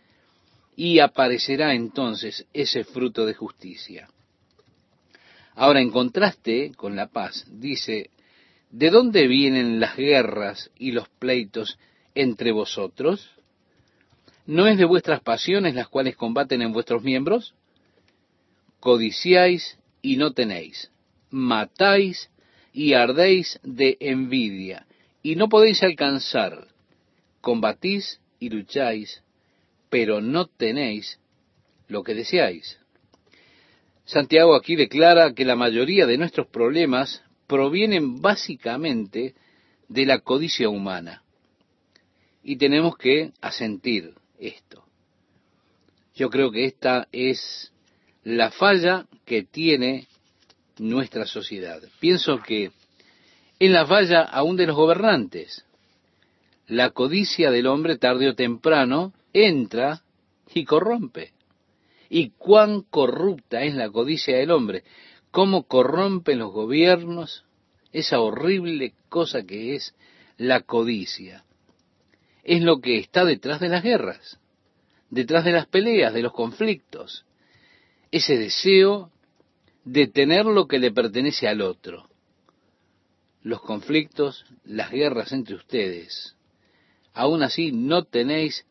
y 0.76 0.98
aparecerá 1.00 1.74
entonces 1.74 2.46
ese 2.52 2.84
fruto 2.84 3.24
de 3.24 3.34
justicia. 3.34 4.08
Ahora, 5.54 5.80
en 5.80 5.90
contraste 5.90 6.72
con 6.76 6.94
la 6.94 7.06
paz, 7.06 7.46
dice, 7.50 8.10
¿de 8.70 8.90
dónde 8.90 9.26
vienen 9.26 9.80
las 9.80 9.96
guerras 9.96 10.70
y 10.78 10.92
los 10.92 11.08
pleitos 11.08 11.78
entre 12.14 12.52
vosotros? 12.52 13.30
¿No 14.44 14.68
es 14.68 14.76
de 14.76 14.84
vuestras 14.84 15.22
pasiones 15.22 15.74
las 15.74 15.88
cuales 15.88 16.14
combaten 16.14 16.60
en 16.60 16.72
vuestros 16.72 17.02
miembros? 17.02 17.54
Codiciáis 18.78 19.78
y 20.02 20.16
no 20.18 20.32
tenéis, 20.32 20.90
matáis 21.30 22.30
y 22.72 22.92
ardéis 22.92 23.58
de 23.62 23.96
envidia, 23.98 24.86
y 25.22 25.36
no 25.36 25.48
podéis 25.48 25.82
alcanzar, 25.82 26.68
combatís 27.40 28.20
y 28.38 28.50
lucháis, 28.50 29.22
pero 29.96 30.20
no 30.20 30.44
tenéis 30.44 31.18
lo 31.88 32.02
que 32.02 32.14
deseáis. 32.14 32.78
Santiago 34.04 34.54
aquí 34.54 34.76
declara 34.76 35.32
que 35.32 35.46
la 35.46 35.56
mayoría 35.56 36.04
de 36.04 36.18
nuestros 36.18 36.48
problemas 36.48 37.22
provienen 37.46 38.20
básicamente 38.20 39.34
de 39.88 40.04
la 40.04 40.18
codicia 40.18 40.68
humana. 40.68 41.22
Y 42.42 42.56
tenemos 42.56 42.98
que 42.98 43.32
asentir 43.40 44.12
esto. 44.38 44.84
Yo 46.14 46.28
creo 46.28 46.50
que 46.50 46.66
esta 46.66 47.08
es 47.10 47.72
la 48.22 48.50
falla 48.50 49.06
que 49.24 49.44
tiene 49.44 50.08
nuestra 50.76 51.24
sociedad. 51.24 51.80
Pienso 52.00 52.42
que 52.42 52.70
en 53.58 53.72
la 53.72 53.86
falla 53.86 54.24
aún 54.24 54.58
de 54.58 54.66
los 54.66 54.76
gobernantes. 54.76 55.64
La 56.66 56.90
codicia 56.90 57.50
del 57.50 57.66
hombre 57.66 57.96
tarde 57.96 58.28
o 58.28 58.34
temprano 58.34 59.14
entra 59.44 60.02
y 60.54 60.64
corrompe. 60.64 61.32
Y 62.08 62.30
cuán 62.30 62.82
corrupta 62.82 63.62
es 63.62 63.74
la 63.74 63.90
codicia 63.90 64.36
del 64.36 64.50
hombre, 64.50 64.84
cómo 65.30 65.64
corrompen 65.64 66.38
los 66.38 66.52
gobiernos 66.52 67.44
esa 67.92 68.20
horrible 68.20 68.94
cosa 69.08 69.42
que 69.42 69.74
es 69.74 69.94
la 70.36 70.60
codicia 70.60 71.46
es 72.46 72.62
lo 72.62 72.80
que 72.80 72.98
está 72.98 73.24
detrás 73.24 73.58
de 73.58 73.68
las 73.68 73.82
guerras, 73.82 74.38
detrás 75.10 75.44
de 75.44 75.50
las 75.50 75.66
peleas, 75.66 76.14
de 76.14 76.22
los 76.22 76.32
conflictos. 76.32 77.26
Ese 78.12 78.38
deseo 78.38 79.10
de 79.84 80.06
tener 80.06 80.46
lo 80.46 80.68
que 80.68 80.78
le 80.78 80.92
pertenece 80.92 81.48
al 81.48 81.60
otro. 81.60 82.08
Los 83.42 83.60
conflictos, 83.62 84.46
las 84.64 84.92
guerras 84.92 85.32
entre 85.32 85.56
ustedes. 85.56 86.36
Aún 87.12 87.42
así 87.42 87.72
no 87.72 88.04
tenéis 88.04 88.64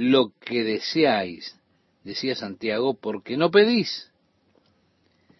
lo 0.00 0.32
que 0.40 0.64
deseáis, 0.64 1.60
decía 2.04 2.34
Santiago, 2.34 2.94
porque 2.94 3.36
no 3.36 3.50
pedís. 3.50 4.10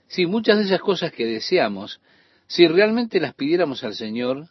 Si 0.06 0.26
muchas 0.26 0.58
de 0.58 0.64
esas 0.64 0.82
cosas 0.82 1.12
que 1.12 1.24
deseamos, 1.24 1.98
si 2.46 2.68
realmente 2.68 3.20
las 3.20 3.32
pidiéramos 3.32 3.84
al 3.84 3.94
Señor, 3.94 4.48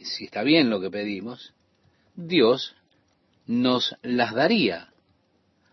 si 0.00 0.24
está 0.24 0.42
bien 0.42 0.70
lo 0.70 0.80
que 0.80 0.90
pedimos, 0.90 1.54
Dios 2.16 2.74
nos 3.46 3.94
las 4.02 4.34
daría. 4.34 4.88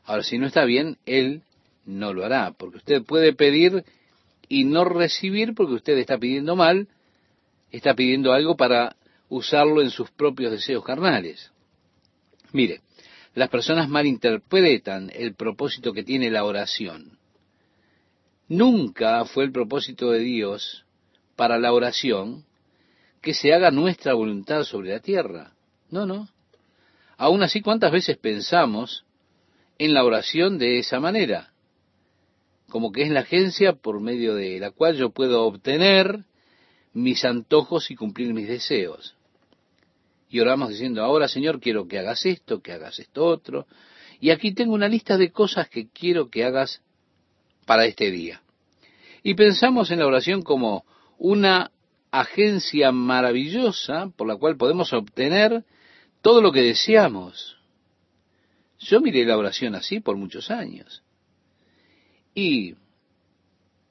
Ahora, 0.03 0.21
si 0.21 0.37
no 0.37 0.45
está 0.45 0.63
bien, 0.65 0.99
Él 1.07 1.41
no 1.85 2.13
lo 2.13 2.23
hará, 2.23 2.51
porque 2.51 2.77
usted 2.77 3.03
puede 3.03 3.33
pedir 3.33 3.83
y 4.47 4.63
no 4.65 4.85
recibir 4.85 5.55
porque 5.55 5.73
usted 5.73 5.97
está 5.97 6.19
pidiendo 6.19 6.55
mal, 6.55 6.87
está 7.71 7.95
pidiendo 7.95 8.31
algo 8.31 8.55
para 8.55 8.95
usarlo 9.27 9.81
en 9.81 9.89
sus 9.89 10.11
propios 10.11 10.51
deseos 10.51 10.83
carnales. 10.83 11.51
Mire, 12.53 12.81
las 13.37 13.49
personas 13.49 13.87
malinterpretan 13.87 15.11
el 15.13 15.35
propósito 15.35 15.93
que 15.93 16.03
tiene 16.03 16.31
la 16.31 16.43
oración. 16.43 17.19
Nunca 18.47 19.23
fue 19.25 19.43
el 19.43 19.51
propósito 19.51 20.09
de 20.09 20.21
Dios 20.21 20.85
para 21.35 21.59
la 21.59 21.71
oración 21.71 22.45
que 23.21 23.35
se 23.35 23.53
haga 23.53 23.69
nuestra 23.69 24.15
voluntad 24.15 24.63
sobre 24.63 24.89
la 24.89 25.01
tierra. 25.01 25.53
No, 25.91 26.07
no. 26.07 26.27
Aún 27.15 27.43
así, 27.43 27.61
¿cuántas 27.61 27.91
veces 27.91 28.17
pensamos 28.17 29.05
en 29.77 29.93
la 29.93 30.03
oración 30.03 30.57
de 30.57 30.79
esa 30.79 30.99
manera? 30.99 31.53
Como 32.69 32.91
que 32.91 33.03
es 33.03 33.11
la 33.11 33.19
agencia 33.19 33.73
por 33.73 34.01
medio 34.01 34.33
de 34.33 34.59
la 34.59 34.71
cual 34.71 34.95
yo 34.95 35.11
puedo 35.11 35.43
obtener 35.43 36.23
mis 36.91 37.23
antojos 37.23 37.91
y 37.91 37.95
cumplir 37.95 38.33
mis 38.33 38.47
deseos. 38.47 39.15
Y 40.29 40.39
oramos 40.39 40.69
diciendo, 40.69 41.03
ahora 41.03 41.27
Señor, 41.27 41.59
quiero 41.59 41.87
que 41.87 41.99
hagas 41.99 42.25
esto, 42.25 42.61
que 42.61 42.73
hagas 42.73 42.99
esto 42.99 43.25
otro. 43.25 43.67
Y 44.19 44.31
aquí 44.31 44.53
tengo 44.53 44.73
una 44.73 44.87
lista 44.87 45.17
de 45.17 45.31
cosas 45.31 45.69
que 45.69 45.87
quiero 45.89 46.29
que 46.29 46.43
hagas 46.43 46.81
para 47.65 47.85
este 47.85 48.11
día. 48.11 48.41
Y 49.23 49.35
pensamos 49.35 49.91
en 49.91 49.99
la 49.99 50.07
oración 50.07 50.41
como 50.41 50.85
una 51.17 51.71
agencia 52.11 52.91
maravillosa 52.91 54.09
por 54.15 54.27
la 54.27 54.37
cual 54.37 54.57
podemos 54.57 54.93
obtener 54.93 55.63
todo 56.21 56.41
lo 56.41 56.51
que 56.51 56.61
deseamos. 56.61 57.57
Yo 58.79 59.01
miré 59.01 59.25
la 59.25 59.37
oración 59.37 59.75
así 59.75 59.99
por 59.99 60.17
muchos 60.17 60.51
años. 60.51 61.03
Y 62.33 62.75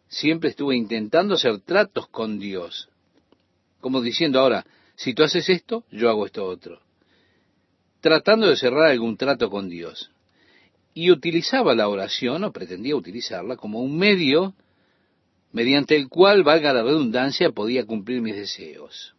siempre 0.08 0.50
estuve 0.50 0.76
intentando 0.76 1.34
hacer 1.34 1.60
tratos 1.60 2.08
con 2.08 2.38
Dios. 2.38 2.88
Como 3.80 4.00
diciendo 4.00 4.40
ahora, 4.40 4.64
si 4.96 5.14
tú 5.14 5.22
haces 5.22 5.48
esto, 5.48 5.84
yo 5.90 6.08
hago 6.08 6.26
esto 6.26 6.44
otro. 6.44 6.80
Tratando 8.00 8.48
de 8.48 8.56
cerrar 8.56 8.90
algún 8.90 9.16
trato 9.16 9.50
con 9.50 9.68
Dios. 9.68 10.10
Y 10.94 11.10
utilizaba 11.10 11.74
la 11.74 11.88
oración, 11.88 12.44
o 12.44 12.52
pretendía 12.52 12.96
utilizarla, 12.96 13.56
como 13.56 13.80
un 13.80 13.96
medio 13.96 14.54
mediante 15.52 15.96
el 15.96 16.08
cual, 16.08 16.42
valga 16.42 16.72
la 16.72 16.82
redundancia, 16.82 17.50
podía 17.50 17.86
cumplir 17.86 18.20
mis 18.20 18.36
deseos. 18.36 19.14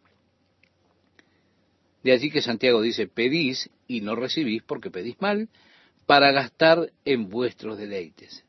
De 2.03 2.11
allí 2.11 2.31
que 2.31 2.41
Santiago 2.41 2.81
dice, 2.81 3.07
pedís 3.07 3.69
y 3.87 4.01
no 4.01 4.15
recibís 4.15 4.63
porque 4.63 4.91
pedís 4.91 5.19
mal, 5.19 5.49
para 6.05 6.31
gastar 6.31 6.91
en 7.05 7.29
vuestros 7.29 7.77
deleites. 7.77 8.45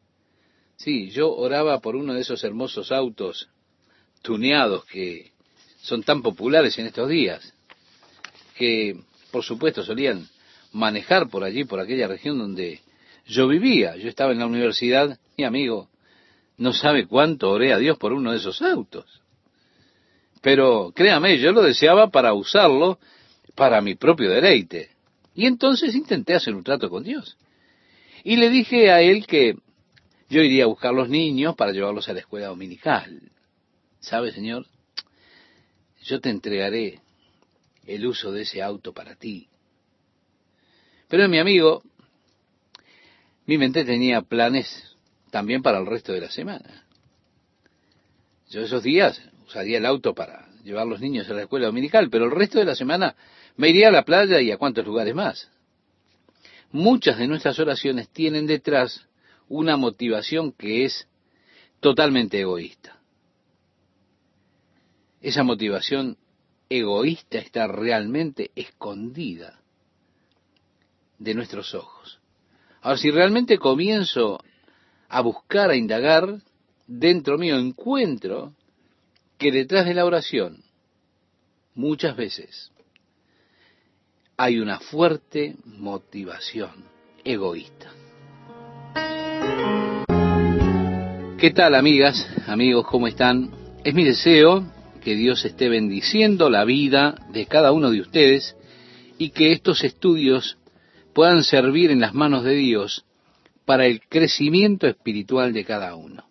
Sí, 0.76 1.10
yo 1.10 1.34
oraba 1.34 1.80
por 1.80 1.96
uno 1.96 2.14
de 2.14 2.20
esos 2.20 2.44
hermosos 2.44 2.92
autos 2.92 3.48
tuneados 4.22 4.84
que 4.84 5.32
son 5.80 6.02
tan 6.02 6.22
populares 6.22 6.78
en 6.78 6.86
estos 6.86 7.08
días, 7.08 7.54
que 8.56 9.00
por 9.30 9.44
supuesto 9.44 9.84
solían 9.84 10.28
manejar 10.72 11.28
por 11.28 11.44
allí, 11.44 11.64
por 11.64 11.80
aquella 11.80 12.08
región 12.08 12.38
donde 12.38 12.80
yo 13.26 13.48
vivía. 13.48 13.96
Yo 13.96 14.08
estaba 14.08 14.32
en 14.32 14.38
la 14.38 14.46
universidad, 14.46 15.18
mi 15.36 15.44
amigo 15.44 15.88
no 16.56 16.72
sabe 16.72 17.06
cuánto 17.06 17.50
oré 17.50 17.72
a 17.72 17.78
Dios 17.78 17.98
por 17.98 18.12
uno 18.12 18.32
de 18.32 18.38
esos 18.38 18.60
autos. 18.62 19.22
Pero 20.42 20.92
créame, 20.94 21.38
yo 21.38 21.52
lo 21.52 21.62
deseaba 21.62 22.10
para 22.10 22.34
usarlo 22.34 22.98
para 23.54 23.80
mi 23.80 23.94
propio 23.94 24.30
deleite. 24.30 24.90
Y 25.34 25.46
entonces 25.46 25.94
intenté 25.94 26.34
hacer 26.34 26.54
un 26.54 26.64
trato 26.64 26.90
con 26.90 27.04
Dios. 27.04 27.36
Y 28.24 28.36
le 28.36 28.50
dije 28.50 28.90
a 28.90 29.00
él 29.00 29.26
que 29.26 29.56
yo 30.28 30.42
iría 30.42 30.64
a 30.64 30.68
buscar 30.68 30.92
los 30.92 31.08
niños 31.08 31.54
para 31.56 31.72
llevarlos 31.72 32.08
a 32.08 32.12
la 32.12 32.20
escuela 32.20 32.48
dominical. 32.48 33.20
¿Sabe, 34.00 34.32
Señor? 34.32 34.66
Yo 36.02 36.20
te 36.20 36.30
entregaré 36.30 37.00
el 37.86 38.06
uso 38.06 38.32
de 38.32 38.42
ese 38.42 38.62
auto 38.62 38.92
para 38.92 39.14
ti. 39.16 39.48
Pero 41.08 41.28
mi 41.28 41.38
amigo, 41.38 41.82
mi 43.46 43.56
mente 43.56 43.84
tenía 43.84 44.22
planes 44.22 44.96
también 45.30 45.62
para 45.62 45.78
el 45.78 45.86
resto 45.86 46.12
de 46.12 46.20
la 46.20 46.30
semana. 46.30 46.84
Yo 48.50 48.62
esos 48.62 48.82
días 48.82 49.20
usaría 49.46 49.78
el 49.78 49.86
auto 49.86 50.14
para 50.14 50.48
llevar 50.64 50.86
los 50.86 51.00
niños 51.00 51.28
a 51.30 51.34
la 51.34 51.42
escuela 51.42 51.66
dominical, 51.66 52.10
pero 52.10 52.26
el 52.26 52.30
resto 52.30 52.58
de 52.58 52.66
la 52.66 52.74
semana 52.74 53.16
me 53.56 53.70
iría 53.70 53.88
a 53.88 53.92
la 53.92 54.04
playa 54.04 54.40
y 54.40 54.50
a 54.50 54.58
cuantos 54.58 54.84
lugares 54.84 55.14
más. 55.14 55.50
Muchas 56.70 57.18
de 57.18 57.26
nuestras 57.26 57.58
oraciones 57.58 58.10
tienen 58.10 58.46
detrás 58.46 59.06
una 59.48 59.78
motivación 59.78 60.52
que 60.52 60.84
es 60.84 61.08
totalmente 61.80 62.40
egoísta. 62.40 62.97
Esa 65.20 65.42
motivación 65.42 66.16
egoísta 66.68 67.38
está 67.38 67.66
realmente 67.66 68.50
escondida 68.54 69.58
de 71.18 71.34
nuestros 71.34 71.74
ojos. 71.74 72.20
Ahora, 72.82 72.98
si 72.98 73.10
realmente 73.10 73.58
comienzo 73.58 74.40
a 75.08 75.20
buscar, 75.20 75.70
a 75.70 75.76
indagar, 75.76 76.40
dentro 76.86 77.36
mío 77.36 77.58
encuentro 77.58 78.54
que 79.38 79.50
detrás 79.50 79.86
de 79.86 79.94
la 79.94 80.04
oración, 80.04 80.62
muchas 81.74 82.16
veces, 82.16 82.70
hay 84.36 84.60
una 84.60 84.78
fuerte 84.78 85.56
motivación 85.64 86.84
egoísta. 87.24 87.90
¿Qué 91.38 91.50
tal 91.50 91.74
amigas, 91.74 92.24
amigos, 92.46 92.86
cómo 92.88 93.08
están? 93.08 93.50
Es 93.84 93.94
mi 93.94 94.04
deseo 94.04 94.77
que 94.98 95.14
Dios 95.14 95.44
esté 95.44 95.68
bendiciendo 95.68 96.50
la 96.50 96.64
vida 96.64 97.14
de 97.32 97.46
cada 97.46 97.72
uno 97.72 97.90
de 97.90 98.00
ustedes 98.00 98.56
y 99.18 99.30
que 99.30 99.52
estos 99.52 99.84
estudios 99.84 100.58
puedan 101.14 101.42
servir 101.42 101.90
en 101.90 102.00
las 102.00 102.14
manos 102.14 102.44
de 102.44 102.54
Dios 102.54 103.04
para 103.64 103.86
el 103.86 104.00
crecimiento 104.08 104.86
espiritual 104.86 105.52
de 105.52 105.64
cada 105.64 105.94
uno. 105.94 106.24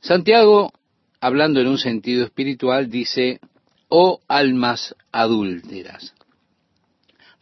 Santiago, 0.00 0.72
hablando 1.20 1.60
en 1.60 1.68
un 1.68 1.78
sentido 1.78 2.24
espiritual, 2.24 2.90
dice, 2.90 3.40
oh 3.88 4.20
almas 4.28 4.94
adúlteras. 5.12 6.14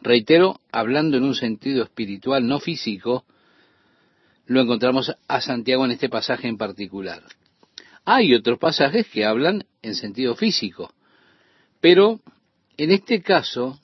Reitero, 0.01 0.61
hablando 0.71 1.17
en 1.17 1.25
un 1.25 1.35
sentido 1.35 1.85
espiritual, 1.85 2.47
no 2.47 2.61
físico, 2.61 3.25
lo 4.47 4.61
encontramos 4.61 5.15
a 5.29 5.41
Santiago 5.41 5.85
en 5.85 5.93
este 5.93 6.09
pasaje 6.09 6.49
en 6.49 6.59
particular. 6.59 7.23
Hay 8.05 8.35
otros 8.35 8.59
pasajes 8.59 9.07
que 9.09 9.25
hablan 9.25 9.65
en 9.83 9.95
sentido 9.95 10.35
físico, 10.35 10.93
pero 11.81 12.21
en 12.77 12.91
este 12.91 13.23
caso 13.23 13.79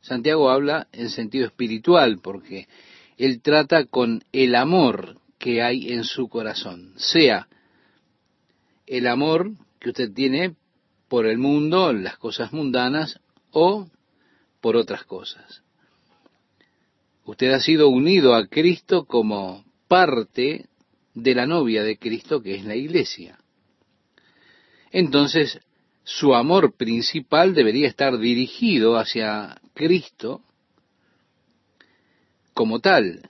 Santiago 0.00 0.50
habla 0.50 0.86
en 0.92 1.10
sentido 1.10 1.46
espiritual, 1.46 2.20
porque 2.22 2.68
él 3.16 3.42
trata 3.42 3.86
con 3.86 4.22
el 4.32 4.54
amor 4.54 5.18
que 5.38 5.62
hay 5.62 5.92
en 5.92 6.04
su 6.04 6.28
corazón, 6.28 6.94
sea 6.96 7.48
el 8.86 9.08
amor 9.08 9.50
que 9.80 9.90
usted 9.90 10.12
tiene 10.12 10.54
por 11.08 11.26
el 11.26 11.38
mundo, 11.38 11.92
las 11.92 12.18
cosas 12.18 12.52
mundanas, 12.52 13.20
o 13.50 13.88
por 14.60 14.76
otras 14.76 15.04
cosas. 15.04 15.62
Usted 17.24 17.52
ha 17.52 17.60
sido 17.60 17.88
unido 17.88 18.34
a 18.34 18.46
Cristo 18.46 19.06
como 19.06 19.64
parte 19.88 20.66
de 21.14 21.34
la 21.34 21.46
novia 21.46 21.82
de 21.82 21.98
Cristo, 21.98 22.42
que 22.42 22.54
es 22.54 22.64
la 22.64 22.76
iglesia. 22.76 23.38
Entonces, 24.90 25.60
su 26.04 26.34
amor 26.34 26.76
principal 26.76 27.54
debería 27.54 27.88
estar 27.88 28.16
dirigido 28.18 28.96
hacia 28.96 29.60
Cristo 29.74 30.42
como 32.54 32.80
tal. 32.80 33.28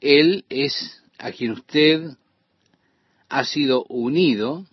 Él 0.00 0.44
es 0.48 1.02
a 1.18 1.32
quien 1.32 1.52
usted 1.52 2.10
ha 3.28 3.44
sido 3.44 3.84
unido 3.84 4.66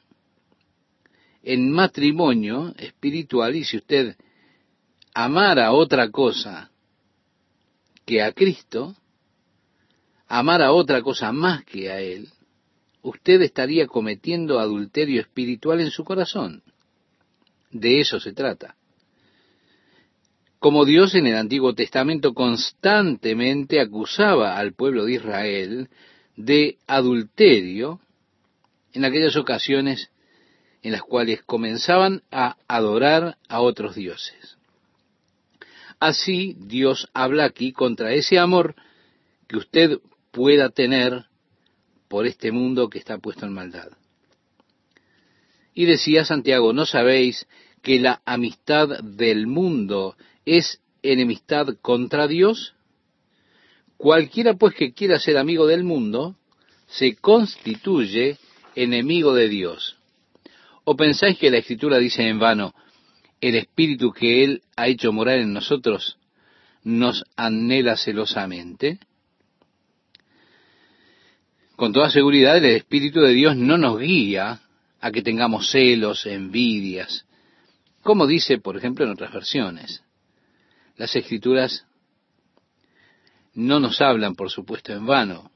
en 1.43 1.71
matrimonio 1.71 2.73
espiritual 2.77 3.55
y 3.55 3.63
si 3.63 3.77
usted 3.77 4.17
amara 5.13 5.71
otra 5.71 6.11
cosa 6.11 6.69
que 8.05 8.21
a 8.21 8.33
Cristo, 8.33 8.95
amara 10.27 10.73
otra 10.73 11.01
cosa 11.01 11.31
más 11.31 11.63
que 11.63 11.89
a 11.89 12.01
Él, 12.01 12.29
usted 13.09 13.41
estaría 13.41 13.87
cometiendo 13.87 14.59
adulterio 14.59 15.21
espiritual 15.21 15.81
en 15.81 15.91
su 15.91 16.03
corazón. 16.03 16.63
De 17.71 17.99
eso 17.99 18.19
se 18.19 18.33
trata 18.33 18.75
como 20.59 20.85
Dios 20.85 21.13
en 21.15 21.27
el 21.27 21.35
Antiguo 21.35 21.73
Testamento 21.73 22.33
constantemente 22.33 23.79
acusaba 23.79 24.57
al 24.57 24.73
pueblo 24.73 25.05
de 25.05 25.13
Israel 25.13 25.89
de 26.35 26.77
adulterio 26.87 27.99
en 28.93 29.05
aquellas 29.05 29.35
ocasiones 29.35 30.09
en 30.81 30.91
las 30.91 31.01
cuales 31.01 31.43
comenzaban 31.43 32.23
a 32.31 32.57
adorar 32.67 33.37
a 33.49 33.61
otros 33.61 33.95
dioses. 33.95 34.57
Así 35.99 36.55
Dios 36.59 37.07
habla 37.13 37.45
aquí 37.45 37.71
contra 37.71 38.13
ese 38.13 38.39
amor 38.39 38.75
que 39.47 39.57
usted 39.57 39.99
pueda 40.31 40.69
tener 40.69 41.25
por 42.07 42.25
este 42.25 42.51
mundo 42.51 42.89
que 42.89 42.99
está 42.99 43.17
puesto 43.17 43.45
en 43.45 43.53
maldad. 43.53 43.89
Y 45.73 45.85
decía 45.85 46.25
Santiago, 46.25 46.73
¿no 46.73 46.85
sabéis 46.85 47.47
que 47.81 47.99
la 47.99 48.21
amistad 48.25 49.03
del 49.03 49.47
mundo 49.47 50.15
es 50.45 50.81
enemistad 51.03 51.67
contra 51.81 52.27
Dios? 52.27 52.73
Cualquiera 53.97 54.55
pues 54.55 54.73
que 54.73 54.93
quiera 54.93 55.19
ser 55.19 55.37
amigo 55.37 55.67
del 55.67 55.83
mundo, 55.83 56.35
se 56.87 57.15
constituye 57.15 58.37
enemigo 58.75 59.33
de 59.33 59.49
Dios. 59.49 59.97
¿O 60.83 60.95
pensáis 60.95 61.37
que 61.37 61.51
la 61.51 61.57
Escritura 61.57 61.97
dice 61.97 62.27
en 62.27 62.39
vano, 62.39 62.73
el 63.41 63.55
Espíritu 63.55 64.11
que 64.11 64.43
Él 64.43 64.63
ha 64.75 64.87
hecho 64.87 65.11
morar 65.11 65.39
en 65.39 65.53
nosotros 65.53 66.17
nos 66.83 67.23
anhela 67.35 67.97
celosamente? 67.97 68.99
Con 71.77 71.93
toda 71.93 72.09
seguridad 72.09 72.57
el 72.57 72.65
Espíritu 72.65 73.21
de 73.21 73.33
Dios 73.33 73.55
no 73.55 73.77
nos 73.77 73.99
guía 73.99 74.61
a 74.99 75.11
que 75.11 75.21
tengamos 75.21 75.69
celos, 75.69 76.25
envidias, 76.25 77.27
como 78.01 78.25
dice, 78.25 78.57
por 78.57 78.75
ejemplo, 78.77 79.05
en 79.05 79.11
otras 79.11 79.31
versiones. 79.31 80.03
Las 80.95 81.15
escrituras 81.15 81.85
no 83.53 83.79
nos 83.79 84.01
hablan, 84.01 84.33
por 84.33 84.49
supuesto, 84.49 84.91
en 84.91 85.05
vano. 85.05 85.51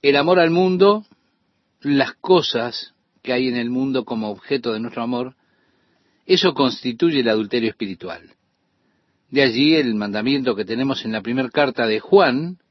El 0.00 0.16
amor 0.16 0.40
al 0.40 0.50
mundo, 0.50 1.04
las 1.82 2.14
cosas 2.14 2.94
que 3.22 3.34
hay 3.34 3.48
en 3.48 3.56
el 3.56 3.68
mundo 3.68 4.06
como 4.06 4.30
objeto 4.30 4.72
de 4.72 4.80
nuestro 4.80 5.02
amor, 5.02 5.36
eso 6.24 6.54
constituye 6.54 7.20
el 7.20 7.28
adulterio 7.28 7.68
espiritual. 7.68 8.22
De 9.28 9.42
allí 9.42 9.74
el 9.74 9.94
mandamiento 9.96 10.56
que 10.56 10.64
tenemos 10.64 11.04
en 11.04 11.12
la 11.12 11.20
primera 11.20 11.50
carta 11.50 11.86
de 11.86 12.00
Juan, 12.00 12.61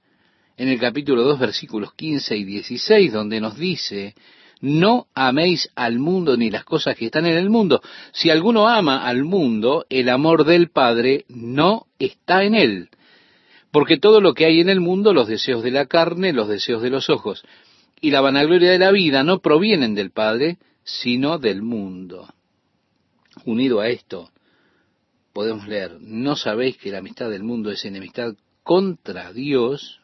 en 0.62 0.70
el 0.70 0.80
capítulo 0.80 1.24
2, 1.24 1.40
versículos 1.40 1.96
15 1.96 2.38
y 2.38 2.44
16, 2.44 3.12
donde 3.12 3.42
nos 3.42 3.58
dice, 3.58 4.14
no 4.60 5.08
améis 5.16 5.72
al 5.74 5.98
mundo 5.98 6.38
ni 6.38 6.52
las 6.52 6.66
cosas 6.66 6.96
que 6.96 7.08
están 7.08 7.26
en 7.26 7.36
el 7.36 7.50
mundo. 7.50 7.82
Si 8.12 8.30
alguno 8.30 8.68
ama 8.68 9.08
al 9.08 9.24
mundo, 9.24 9.88
el 9.90 10.08
amor 10.08 10.46
del 10.46 10.70
Padre 10.70 11.26
no 11.30 11.88
está 11.98 12.44
en 12.44 12.54
él. 12.54 12.90
Porque 13.72 13.98
todo 13.98 14.22
lo 14.22 14.36
que 14.36 14.46
hay 14.46 14.60
en 14.60 14.70
el 14.70 14.82
mundo, 14.82 15.16
los 15.16 15.28
deseos 15.28 15.64
de 15.64 15.72
la 15.72 15.88
carne, 15.88 16.32
los 16.32 16.48
deseos 16.48 16.84
de 16.84 16.92
los 16.92 17.10
ojos 17.10 17.44
y 18.00 18.12
la 18.12 18.22
vanagloria 18.22 18.70
de 18.70 18.78
la 18.78 18.92
vida, 18.92 19.24
no 19.24 19.40
provienen 19.40 19.96
del 19.96 20.12
Padre, 20.12 20.60
sino 20.84 21.40
del 21.40 21.64
mundo. 21.64 22.32
Unido 23.46 23.80
a 23.80 23.90
esto, 23.90 24.30
podemos 25.34 25.68
leer, 25.68 25.98
¿no 26.02 26.36
sabéis 26.36 26.78
que 26.78 26.92
la 26.92 27.00
amistad 27.00 27.32
del 27.32 27.42
mundo 27.42 27.72
es 27.72 27.84
enemistad 27.84 28.36
contra 28.62 29.34
Dios? 29.34 30.01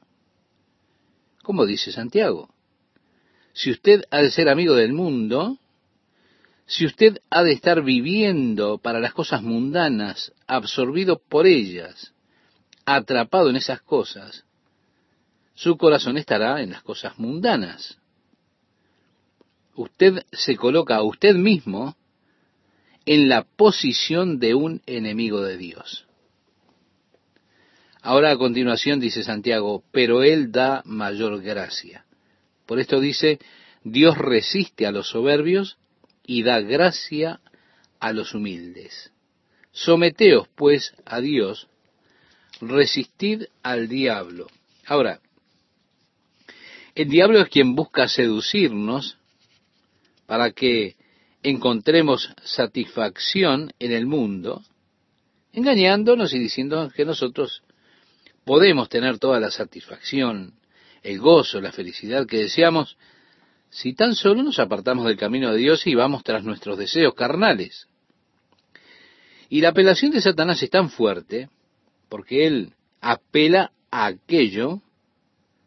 ¿Cómo 1.47 1.65
dice 1.65 1.93
Santiago? 1.93 2.49
si 3.53 3.71
usted 3.71 4.03
ha 4.11 4.21
de 4.21 4.31
ser 4.31 4.49
amigo 4.49 4.75
del 4.75 4.91
mundo, 4.91 5.57
si 6.65 6.85
usted 6.85 7.21
ha 7.29 7.41
de 7.41 7.53
estar 7.53 7.81
viviendo 7.81 8.79
para 8.79 8.99
las 8.99 9.13
cosas 9.13 9.41
mundanas, 9.41 10.33
absorbido 10.45 11.19
por 11.19 11.47
ellas, 11.47 12.13
atrapado 12.85 13.49
en 13.49 13.55
esas 13.55 13.81
cosas, 13.81 14.43
su 15.55 15.77
corazón 15.77 16.17
estará 16.17 16.61
en 16.61 16.71
las 16.71 16.83
cosas 16.83 17.17
mundanas. 17.17 17.97
Usted 19.73 20.25
se 20.33 20.57
coloca 20.57 20.97
a 20.97 21.03
usted 21.03 21.33
mismo 21.33 21.95
en 23.05 23.29
la 23.29 23.43
posición 23.43 24.37
de 24.37 24.53
un 24.53 24.81
enemigo 24.85 25.41
de 25.43 25.55
Dios. 25.55 26.06
Ahora 28.07 28.31
a 28.31 28.37
continuación 28.37 29.01
dice 29.01 29.21
Santiago, 29.21 29.83
pero 29.91 30.23
Él 30.23 30.49
da 30.49 30.81
mayor 30.85 31.41
gracia. 31.41 32.05
Por 32.65 32.79
esto 32.79 33.01
dice, 33.01 33.37
Dios 33.83 34.17
resiste 34.17 34.87
a 34.87 34.93
los 34.93 35.09
soberbios 35.09 35.77
y 36.25 36.43
da 36.43 36.61
gracia 36.61 37.41
a 37.99 38.13
los 38.13 38.33
humildes. 38.33 39.11
Someteos, 39.73 40.47
pues, 40.55 40.93
a 41.03 41.19
Dios, 41.19 41.67
resistid 42.61 43.43
al 43.61 43.89
diablo. 43.89 44.47
Ahora, 44.85 45.19
el 46.95 47.09
diablo 47.09 47.41
es 47.41 47.49
quien 47.49 47.75
busca 47.75 48.07
seducirnos 48.07 49.17
para 50.25 50.51
que 50.51 50.95
encontremos 51.43 52.33
satisfacción 52.41 53.73
en 53.79 53.91
el 53.91 54.05
mundo, 54.05 54.63
engañándonos 55.51 56.33
y 56.33 56.39
diciendo 56.39 56.89
que 56.95 57.03
nosotros 57.03 57.63
podemos 58.47 58.87
tener 58.87 59.19
toda 59.19 59.39
la 59.41 59.51
satisfacción 59.51 60.53
el 61.03 61.19
gozo, 61.19 61.61
la 61.61 61.73
felicidad 61.73 62.25
que 62.25 62.37
deseamos, 62.37 62.97
si 63.69 63.93
tan 63.93 64.15
solo 64.15 64.41
nos 64.41 64.57
apartamos 64.57 65.05
del 65.05 65.17
camino 65.17 65.51
de 65.51 65.57
Dios 65.57 65.85
y 65.85 65.93
vamos 65.93 66.23
tras 66.23 66.43
nuestros 66.43 66.77
deseos 66.77 67.13
carnales. 67.13 67.87
Y 69.49 69.61
la 69.61 69.69
apelación 69.69 70.11
de 70.11 70.21
Satanás 70.21 70.63
es 70.63 70.69
tan 70.69 70.89
fuerte 70.89 71.49
porque 72.09 72.47
él 72.47 72.73
apela 73.01 73.71
a 73.91 74.05
aquello 74.05 74.81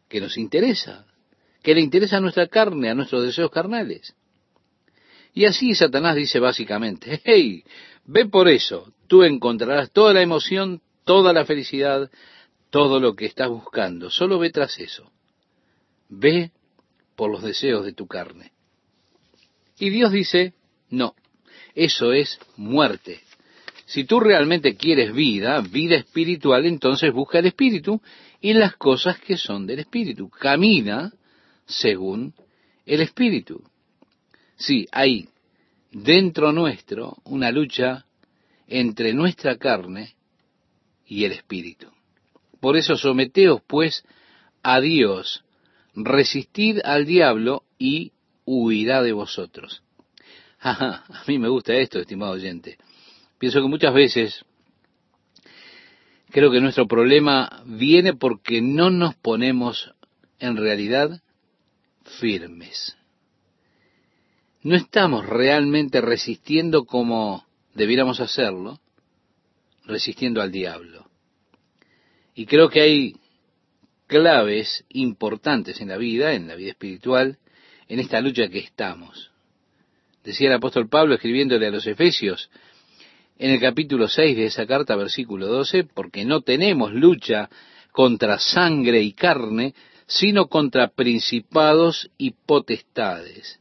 que 0.09 0.19
nos 0.19 0.37
interesa, 0.37 1.05
que 1.63 1.75
le 1.75 1.81
interesa 1.81 2.17
a 2.17 2.21
nuestra 2.21 2.47
carne, 2.47 2.89
a 2.89 2.95
nuestros 2.95 3.23
deseos 3.23 3.51
carnales. 3.51 4.15
Y 5.33 5.45
así 5.45 5.75
Satanás 5.75 6.15
dice 6.15 6.39
básicamente, 6.39 7.21
hey, 7.23 7.63
ve 8.05 8.25
por 8.25 8.49
eso, 8.49 8.91
tú 9.07 9.23
encontrarás 9.23 9.91
toda 9.91 10.13
la 10.13 10.21
emoción, 10.21 10.81
toda 11.05 11.31
la 11.31 11.45
felicidad, 11.45 12.09
todo 12.71 12.99
lo 12.99 13.15
que 13.15 13.25
estás 13.25 13.49
buscando, 13.49 14.09
solo 14.09 14.39
ve 14.39 14.49
tras 14.49 14.79
eso. 14.79 15.11
Ve 16.09 16.51
por 17.15 17.29
los 17.29 17.43
deseos 17.43 17.85
de 17.85 17.93
tu 17.93 18.07
carne. 18.07 18.51
Y 19.77 19.89
Dios 19.89 20.11
dice, 20.11 20.53
no, 20.89 21.13
eso 21.75 22.13
es 22.13 22.39
muerte. 22.55 23.21
Si 23.85 24.05
tú 24.05 24.21
realmente 24.21 24.77
quieres 24.77 25.13
vida, 25.13 25.59
vida 25.61 25.97
espiritual, 25.97 26.65
entonces 26.65 27.11
busca 27.11 27.39
el 27.39 27.47
espíritu 27.47 28.01
y 28.39 28.53
las 28.53 28.75
cosas 28.77 29.19
que 29.19 29.37
son 29.37 29.67
del 29.67 29.79
espíritu. 29.79 30.29
Camina 30.29 31.11
según 31.65 32.33
el 32.85 33.01
espíritu. 33.01 33.61
Sí, 34.55 34.87
hay 34.91 35.27
dentro 35.91 36.53
nuestro 36.53 37.17
una 37.25 37.51
lucha 37.51 38.05
entre 38.67 39.13
nuestra 39.13 39.57
carne 39.57 40.15
y 41.05 41.25
el 41.25 41.33
espíritu. 41.33 41.91
Por 42.61 42.77
eso 42.77 42.95
someteos 42.95 43.61
pues 43.67 44.05
a 44.63 44.79
Dios 44.79 45.43
resistid 45.95 46.79
al 46.85 47.05
diablo 47.05 47.63
y 47.77 48.13
huirá 48.45 49.01
de 49.01 49.11
vosotros. 49.11 49.83
a 50.61 51.03
mí 51.27 51.39
me 51.39 51.49
gusta 51.49 51.73
esto, 51.73 51.99
estimado 51.99 52.33
oyente. 52.33 52.77
Pienso 53.39 53.61
que 53.61 53.67
muchas 53.67 53.93
veces 53.93 54.45
creo 56.29 56.51
que 56.51 56.61
nuestro 56.61 56.87
problema 56.87 57.63
viene 57.65 58.13
porque 58.13 58.61
no 58.61 58.91
nos 58.91 59.15
ponemos 59.15 59.93
en 60.39 60.55
realidad 60.55 61.21
firmes. 62.19 62.95
No 64.61 64.75
estamos 64.75 65.25
realmente 65.25 65.99
resistiendo 65.99 66.85
como 66.85 67.43
debiéramos 67.73 68.19
hacerlo, 68.19 68.79
resistiendo 69.85 70.43
al 70.43 70.51
diablo. 70.51 71.10
Y 72.33 72.45
creo 72.45 72.69
que 72.69 72.81
hay 72.81 73.15
claves 74.07 74.85
importantes 74.89 75.81
en 75.81 75.89
la 75.89 75.97
vida, 75.97 76.33
en 76.33 76.47
la 76.47 76.55
vida 76.55 76.71
espiritual, 76.71 77.37
en 77.87 77.99
esta 77.99 78.21
lucha 78.21 78.47
que 78.47 78.59
estamos. 78.59 79.31
Decía 80.23 80.49
el 80.49 80.55
apóstol 80.55 80.87
Pablo 80.87 81.15
escribiéndole 81.15 81.67
a 81.67 81.71
los 81.71 81.87
Efesios 81.87 82.49
en 83.37 83.51
el 83.51 83.59
capítulo 83.59 84.07
6 84.07 84.37
de 84.37 84.45
esa 84.45 84.67
carta, 84.67 84.95
versículo 84.95 85.47
12, 85.47 85.85
porque 85.85 86.25
no 86.25 86.41
tenemos 86.41 86.93
lucha 86.93 87.49
contra 87.91 88.37
sangre 88.37 89.01
y 89.01 89.13
carne, 89.13 89.73
sino 90.05 90.47
contra 90.47 90.89
principados 90.89 92.09
y 92.17 92.31
potestades. 92.31 93.59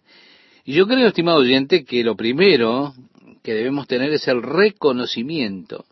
Y 0.64 0.74
yo 0.74 0.86
creo, 0.86 1.08
estimado 1.08 1.38
oyente, 1.38 1.84
que 1.84 2.04
lo 2.04 2.14
primero 2.14 2.92
que 3.42 3.54
debemos 3.54 3.86
tener 3.86 4.12
es 4.12 4.28
el 4.28 4.42
reconocimiento 4.42 5.86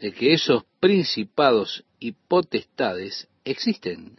de 0.00 0.12
que 0.12 0.32
esos 0.32 0.64
principados 0.80 1.84
y 1.98 2.12
potestades 2.12 3.28
existen. 3.44 4.18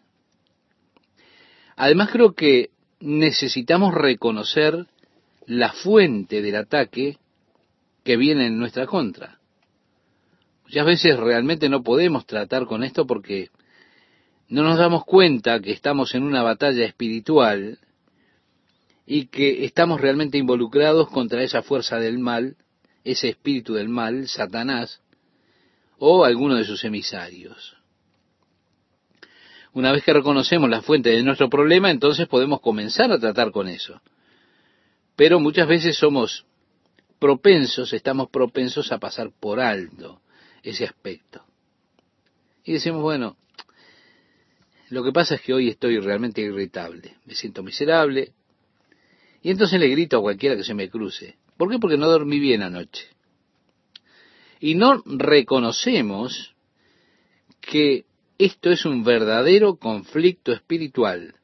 Además 1.75 2.09
creo 2.11 2.34
que 2.34 2.69
necesitamos 2.99 3.93
reconocer 3.93 4.86
la 5.47 5.73
fuente 5.73 6.43
del 6.43 6.55
ataque 6.55 7.17
que 8.03 8.15
viene 8.15 8.45
en 8.45 8.59
nuestra 8.59 8.86
contra. 8.86 9.39
Muchas 10.65 10.86
veces 10.86 11.17
realmente 11.17 11.67
no 11.67 11.84
podemos 11.84 12.25
tratar 12.27 12.67
con 12.67 12.84
esto 12.84 13.07
porque 13.07 13.49
no 14.47 14.63
nos 14.63 14.77
damos 14.77 15.03
cuenta 15.03 15.59
que 15.59 15.71
estamos 15.71 16.13
en 16.13 16.23
una 16.23 16.43
batalla 16.43 16.86
espiritual 16.86 17.79
y 19.07 19.25
que 19.25 19.65
estamos 19.65 19.99
realmente 19.99 20.38
involucrados 20.38 21.09
contra 21.09 21.43
esa 21.43 21.63
fuerza 21.63 21.97
del 21.97 22.19
mal, 22.19 22.55
ese 23.03 23.29
espíritu 23.29 23.73
del 23.73 23.89
mal, 23.89 24.27
Satanás, 24.27 25.01
o 26.03 26.25
alguno 26.25 26.55
de 26.55 26.65
sus 26.65 26.83
emisarios. 26.83 27.77
Una 29.71 29.91
vez 29.91 30.03
que 30.03 30.11
reconocemos 30.11 30.67
la 30.67 30.81
fuente 30.81 31.11
de 31.11 31.21
nuestro 31.21 31.47
problema, 31.47 31.91
entonces 31.91 32.27
podemos 32.27 32.59
comenzar 32.59 33.11
a 33.11 33.19
tratar 33.19 33.51
con 33.51 33.67
eso. 33.67 34.01
Pero 35.15 35.39
muchas 35.39 35.67
veces 35.67 35.95
somos 35.95 36.47
propensos, 37.19 37.93
estamos 37.93 38.31
propensos 38.31 38.91
a 38.91 38.97
pasar 38.97 39.29
por 39.39 39.59
alto 39.59 40.21
ese 40.63 40.85
aspecto. 40.85 41.45
Y 42.63 42.73
decimos, 42.73 43.03
bueno, 43.03 43.37
lo 44.89 45.03
que 45.03 45.11
pasa 45.11 45.35
es 45.35 45.41
que 45.41 45.53
hoy 45.53 45.69
estoy 45.69 45.99
realmente 45.99 46.41
irritable, 46.41 47.17
me 47.25 47.35
siento 47.35 47.61
miserable, 47.61 48.33
y 49.43 49.51
entonces 49.51 49.79
le 49.79 49.87
grito 49.89 50.17
a 50.17 50.21
cualquiera 50.21 50.55
que 50.55 50.63
se 50.63 50.73
me 50.73 50.89
cruce. 50.89 51.37
¿Por 51.57 51.69
qué? 51.69 51.77
Porque 51.77 51.97
no 51.97 52.07
dormí 52.07 52.39
bien 52.39 52.63
anoche 52.63 53.11
y 54.62 54.76
no 54.76 55.01
reconocemos 55.05 56.55
que 57.59 58.05
esto 58.38 58.70
es 58.70 58.86
un 58.86 59.03
verdadero 59.03 59.76
conflicto 59.76 60.53
espiritual. 60.53 61.36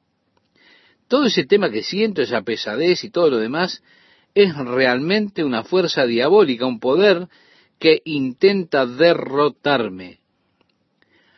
todo 1.07 1.25
ese 1.25 1.45
tema 1.45 1.71
que 1.71 1.83
siento, 1.83 2.21
esa 2.21 2.41
pesadez 2.41 3.03
y 3.03 3.09
todo 3.09 3.29
lo 3.29 3.37
demás, 3.37 3.81
es 4.35 4.55
realmente 4.55 5.43
una 5.43 5.63
fuerza 5.63 6.05
diabólica, 6.05 6.65
un 6.65 6.79
poder 6.79 7.27
que 7.79 8.01
intenta 8.03 8.85
derrotarme. 8.85 10.19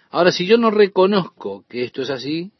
Ahora, 0.09 0.31
si 0.31 0.47
yo 0.47 0.57
no 0.57 0.71
reconozco 0.71 1.65
que 1.69 1.83
esto 1.83 2.01
es 2.01 2.09
así, 2.09 2.51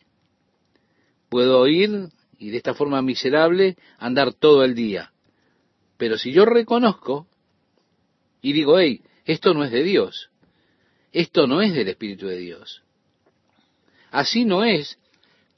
puedo 1.30 1.68
ir 1.68 2.10
y 2.38 2.52
de 2.52 2.58
esta 2.58 2.76
forma 2.76 3.02
miserable 3.02 3.76
andar 3.98 4.34
todo 4.34 4.64
el 4.64 4.76
día. 4.76 5.12
Pero 5.98 6.18
si 6.18 6.32
yo 6.32 6.46
reconozco 6.46 7.28
y 8.42 8.54
digo, 8.54 8.80
hey, 8.80 9.02
esto 9.32 9.54
no 9.54 9.64
es 9.64 9.72
de 9.72 9.84
Dios, 9.84 10.30
esto 11.12 11.48
no 11.48 11.62
es 11.62 11.74
del 11.74 11.88
Espíritu 11.88 12.28
de 12.28 12.38
Dios, 12.38 12.82
así 14.12 14.46
no 14.46 14.64
es 14.64 14.98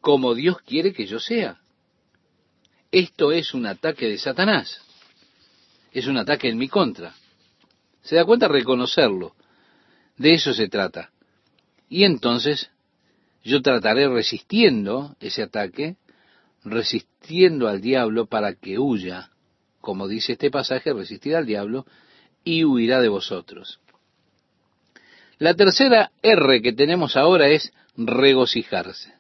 como 0.02 0.34
Dios 0.36 0.58
quiere 0.62 0.94
que 0.94 1.06
yo 1.06 1.20
sea. 1.20 1.60
Esto 2.92 3.32
es 3.32 3.54
un 3.54 3.66
ataque 3.66 4.08
de 4.08 4.18
Satanás, 4.18 4.82
es 5.94 6.08
un 6.08 6.18
ataque 6.18 6.50
en 6.50 6.58
mi 6.58 6.68
contra. 6.68 7.16
¿Se 8.02 8.16
da 8.16 8.26
cuenta? 8.26 8.48
Reconocerlo. 8.48 9.36
De 10.18 10.34
eso 10.34 10.54
se 10.54 10.68
trata. 10.68 11.12
Y 11.88 12.04
entonces 12.04 12.72
yo 13.44 13.62
trataré 13.62 14.10
resistiendo 14.10 15.16
ese 15.20 15.44
ataque, 15.44 15.96
resistiendo 16.64 17.70
al 17.70 17.80
diablo 17.80 18.26
para 18.26 18.56
que 18.56 18.80
huya 18.80 19.32
como 19.82 20.08
dice 20.08 20.34
este 20.34 20.52
pasaje, 20.52 20.94
resistirá 20.94 21.40
al 21.40 21.46
diablo 21.46 21.86
y 22.44 22.64
huirá 22.64 23.02
de 23.02 23.10
vosotros. 23.10 23.80
La 25.38 25.56
tercera 25.56 26.12
R 26.22 26.62
que 26.62 26.74
tenemos 26.74 27.18
ahora 27.18 27.48
es 27.48 27.74
regocijarse. 27.98 29.14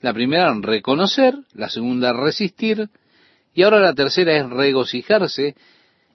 La 0.00 0.12
primera, 0.12 0.52
reconocer, 0.60 1.34
la 1.54 1.70
segunda, 1.70 2.12
resistir, 2.12 2.88
y 3.54 3.62
ahora 3.62 3.80
la 3.80 3.94
tercera 3.94 4.36
es 4.36 4.50
regocijarse 4.50 5.54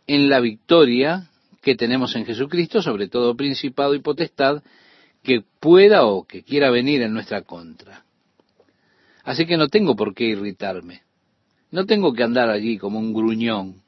en 0.06 0.30
la 0.30 0.40
victoria 0.40 1.30
que 1.62 1.76
tenemos 1.76 2.16
en 2.16 2.26
Jesucristo 2.26 2.82
sobre 2.82 3.08
todo 3.08 3.36
principado 3.36 3.96
y 3.96 4.00
potestad 4.00 4.64
que 5.24 5.44
pueda 5.60 6.06
o 6.06 6.26
que 6.26 6.44
quiera 6.44 6.70
venir 6.70 7.02
en 7.02 7.14
nuestra 7.14 7.42
contra. 7.42 8.04
Así 9.24 9.46
que 9.46 9.58
no 9.58 9.68
tengo 9.68 9.96
por 9.96 10.14
qué 10.14 10.26
irritarme. 10.26 11.04
No 11.72 11.86
tengo 11.86 12.14
que 12.14 12.24
andar 12.24 12.50
allí 12.50 12.78
como 12.78 13.00
un 13.00 13.14
gruñón, 13.14 13.82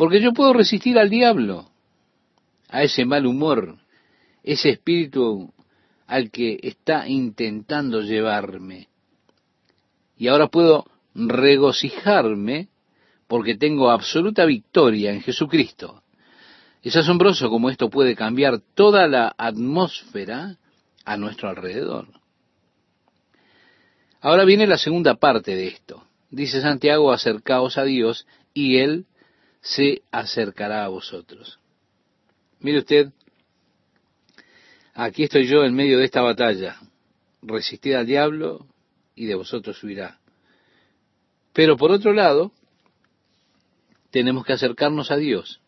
porque 0.00 0.22
yo 0.22 0.32
puedo 0.32 0.54
resistir 0.54 0.98
al 0.98 1.10
diablo, 1.10 1.68
a 2.70 2.82
ese 2.82 3.04
mal 3.04 3.26
humor, 3.26 3.76
ese 4.42 4.70
espíritu 4.70 5.52
al 6.06 6.30
que 6.30 6.58
está 6.62 7.06
intentando 7.06 8.00
llevarme. 8.00 8.88
Y 10.16 10.28
ahora 10.28 10.46
puedo 10.46 10.86
regocijarme 11.14 12.70
porque 13.28 13.58
tengo 13.58 13.90
absoluta 13.90 14.46
victoria 14.46 15.12
en 15.12 15.20
Jesucristo. 15.20 16.02
Es 16.82 16.96
asombroso 16.96 17.50
cómo 17.50 17.68
esto 17.68 17.90
puede 17.90 18.16
cambiar 18.16 18.62
toda 18.72 19.06
la 19.06 19.34
atmósfera 19.36 20.56
a 21.04 21.18
nuestro 21.18 21.50
alrededor. 21.50 22.08
Ahora 24.22 24.46
viene 24.46 24.66
la 24.66 24.78
segunda 24.78 25.16
parte 25.16 25.54
de 25.54 25.66
esto. 25.66 26.04
Dice 26.30 26.62
Santiago, 26.62 27.12
acercaos 27.12 27.76
a 27.76 27.84
Dios 27.84 28.26
y 28.54 28.78
Él 28.78 29.04
se 29.60 30.02
acercará 30.10 30.84
a 30.84 30.88
vosotros. 30.88 31.58
Mire 32.60 32.78
usted, 32.78 33.12
aquí 34.94 35.24
estoy 35.24 35.46
yo 35.46 35.64
en 35.64 35.74
medio 35.74 35.98
de 35.98 36.04
esta 36.04 36.22
batalla. 36.22 36.78
Resistid 37.42 37.94
al 37.94 38.06
diablo 38.06 38.66
y 39.14 39.26
de 39.26 39.34
vosotros 39.34 39.82
huirá. 39.82 40.18
Pero 41.52 41.76
por 41.76 41.90
otro 41.90 42.12
lado, 42.12 42.52
tenemos 44.10 44.44
que 44.44 44.52
acercarnos 44.52 45.10
a 45.10 45.16
Dios. 45.16 45.60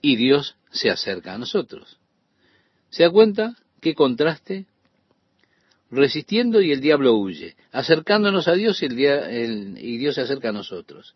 Y 0.00 0.16
Dios 0.16 0.56
se 0.70 0.90
acerca 0.90 1.34
a 1.34 1.38
nosotros. 1.38 1.98
¿Se 2.90 3.04
da 3.04 3.10
cuenta 3.10 3.56
qué 3.80 3.94
contraste? 3.94 4.66
resistiendo 5.92 6.62
y 6.62 6.72
el 6.72 6.80
diablo 6.80 7.14
huye, 7.14 7.54
acercándonos 7.70 8.48
a 8.48 8.54
Dios 8.54 8.82
y, 8.82 8.86
el, 8.86 9.76
y 9.78 9.98
Dios 9.98 10.14
se 10.14 10.22
acerca 10.22 10.48
a 10.48 10.52
nosotros. 10.52 11.14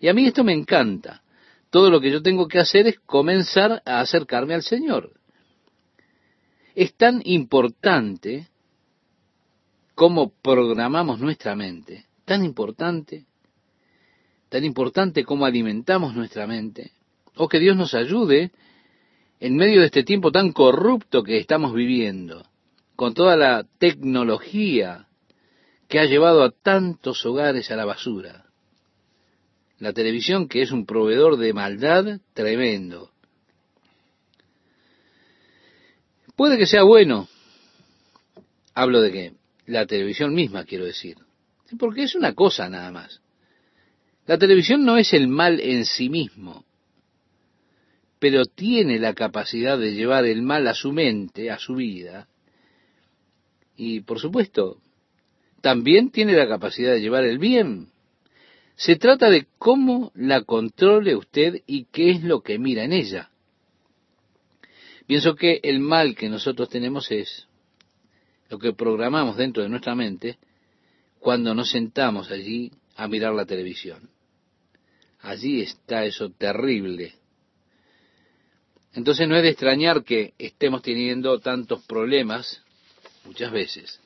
Y 0.00 0.08
a 0.08 0.14
mí 0.14 0.26
esto 0.26 0.42
me 0.42 0.54
encanta. 0.54 1.22
Todo 1.70 1.90
lo 1.90 2.00
que 2.00 2.10
yo 2.10 2.22
tengo 2.22 2.48
que 2.48 2.58
hacer 2.58 2.86
es 2.88 2.98
comenzar 3.00 3.82
a 3.84 4.00
acercarme 4.00 4.54
al 4.54 4.62
Señor. 4.62 5.12
Es 6.74 6.94
tan 6.94 7.20
importante 7.24 8.48
cómo 9.94 10.32
programamos 10.42 11.20
nuestra 11.20 11.54
mente, 11.54 12.06
tan 12.24 12.44
importante, 12.44 13.26
tan 14.48 14.64
importante 14.64 15.24
cómo 15.24 15.44
alimentamos 15.44 16.14
nuestra 16.14 16.46
mente, 16.46 16.92
o 17.36 17.48
que 17.48 17.60
Dios 17.60 17.76
nos 17.76 17.94
ayude 17.94 18.50
en 19.38 19.56
medio 19.56 19.80
de 19.80 19.86
este 19.86 20.02
tiempo 20.02 20.32
tan 20.32 20.52
corrupto 20.52 21.22
que 21.22 21.38
estamos 21.38 21.74
viviendo 21.74 22.44
con 22.96 23.14
toda 23.14 23.36
la 23.36 23.64
tecnología 23.78 25.06
que 25.88 26.00
ha 26.00 26.04
llevado 26.04 26.44
a 26.44 26.50
tantos 26.50 27.24
hogares 27.26 27.70
a 27.70 27.76
la 27.76 27.84
basura. 27.84 28.49
La 29.80 29.92
televisión 29.92 30.48
que 30.48 30.62
es 30.62 30.70
un 30.70 30.86
proveedor 30.86 31.36
de 31.38 31.52
maldad 31.52 32.20
tremendo. 32.34 33.10
Puede 36.36 36.56
que 36.56 36.66
sea 36.66 36.84
bueno. 36.84 37.28
Hablo 38.74 39.00
de 39.00 39.12
que 39.12 39.32
la 39.66 39.86
televisión 39.86 40.34
misma, 40.34 40.64
quiero 40.64 40.84
decir. 40.84 41.16
Porque 41.78 42.04
es 42.04 42.14
una 42.14 42.34
cosa 42.34 42.68
nada 42.68 42.92
más. 42.92 43.20
La 44.26 44.38
televisión 44.38 44.84
no 44.84 44.96
es 44.96 45.12
el 45.12 45.28
mal 45.28 45.60
en 45.60 45.84
sí 45.84 46.08
mismo, 46.08 46.64
pero 48.18 48.44
tiene 48.44 48.98
la 48.98 49.14
capacidad 49.14 49.78
de 49.78 49.94
llevar 49.94 50.24
el 50.24 50.42
mal 50.42 50.68
a 50.68 50.74
su 50.74 50.92
mente, 50.92 51.50
a 51.50 51.58
su 51.58 51.74
vida, 51.74 52.28
y 53.76 54.00
por 54.02 54.20
supuesto, 54.20 54.80
también 55.62 56.10
tiene 56.10 56.34
la 56.34 56.46
capacidad 56.46 56.92
de 56.92 57.00
llevar 57.00 57.24
el 57.24 57.38
bien. 57.38 57.88
Se 58.80 58.96
trata 58.96 59.28
de 59.28 59.46
cómo 59.58 60.10
la 60.14 60.42
controle 60.44 61.14
usted 61.14 61.62
y 61.66 61.84
qué 61.92 62.12
es 62.12 62.22
lo 62.22 62.40
que 62.40 62.58
mira 62.58 62.82
en 62.82 62.94
ella. 62.94 63.28
Pienso 65.06 65.36
que 65.36 65.60
el 65.62 65.80
mal 65.80 66.16
que 66.16 66.30
nosotros 66.30 66.70
tenemos 66.70 67.10
es 67.10 67.46
lo 68.48 68.58
que 68.58 68.72
programamos 68.72 69.36
dentro 69.36 69.62
de 69.62 69.68
nuestra 69.68 69.94
mente 69.94 70.38
cuando 71.18 71.54
nos 71.54 71.70
sentamos 71.70 72.30
allí 72.30 72.72
a 72.96 73.06
mirar 73.06 73.34
la 73.34 73.44
televisión. 73.44 74.08
Allí 75.20 75.60
está 75.60 76.06
eso 76.06 76.30
terrible. 76.30 77.16
Entonces 78.94 79.28
no 79.28 79.36
es 79.36 79.42
de 79.42 79.50
extrañar 79.50 80.04
que 80.04 80.32
estemos 80.38 80.80
teniendo 80.80 81.38
tantos 81.38 81.84
problemas 81.84 82.62
muchas 83.26 83.52
veces. 83.52 84.00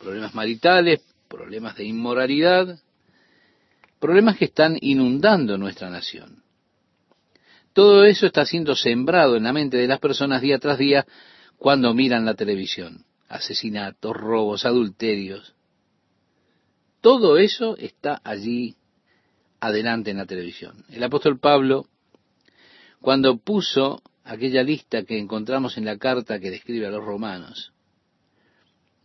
Problemas 0.00 0.34
maritales, 0.34 1.02
problemas 1.28 1.76
de 1.76 1.84
inmoralidad, 1.84 2.80
problemas 4.02 4.36
que 4.36 4.46
están 4.46 4.76
inundando 4.80 5.56
nuestra 5.56 5.88
nación. 5.88 6.42
Todo 7.72 8.04
eso 8.04 8.26
está 8.26 8.44
siendo 8.44 8.74
sembrado 8.74 9.36
en 9.36 9.44
la 9.44 9.52
mente 9.52 9.76
de 9.76 9.86
las 9.86 10.00
personas 10.00 10.42
día 10.42 10.58
tras 10.58 10.76
día 10.76 11.06
cuando 11.56 11.94
miran 11.94 12.24
la 12.24 12.34
televisión. 12.34 13.04
Asesinatos, 13.28 14.16
robos, 14.16 14.66
adulterios. 14.66 15.54
Todo 17.00 17.38
eso 17.38 17.76
está 17.76 18.20
allí 18.24 18.74
adelante 19.60 20.10
en 20.10 20.16
la 20.16 20.26
televisión. 20.26 20.84
El 20.90 21.04
apóstol 21.04 21.38
Pablo, 21.38 21.86
cuando 23.00 23.36
puso 23.36 24.02
aquella 24.24 24.64
lista 24.64 25.04
que 25.04 25.16
encontramos 25.16 25.78
en 25.78 25.84
la 25.84 25.96
carta 25.96 26.40
que 26.40 26.50
describe 26.50 26.88
a 26.88 26.90
los 26.90 27.04
romanos, 27.04 27.72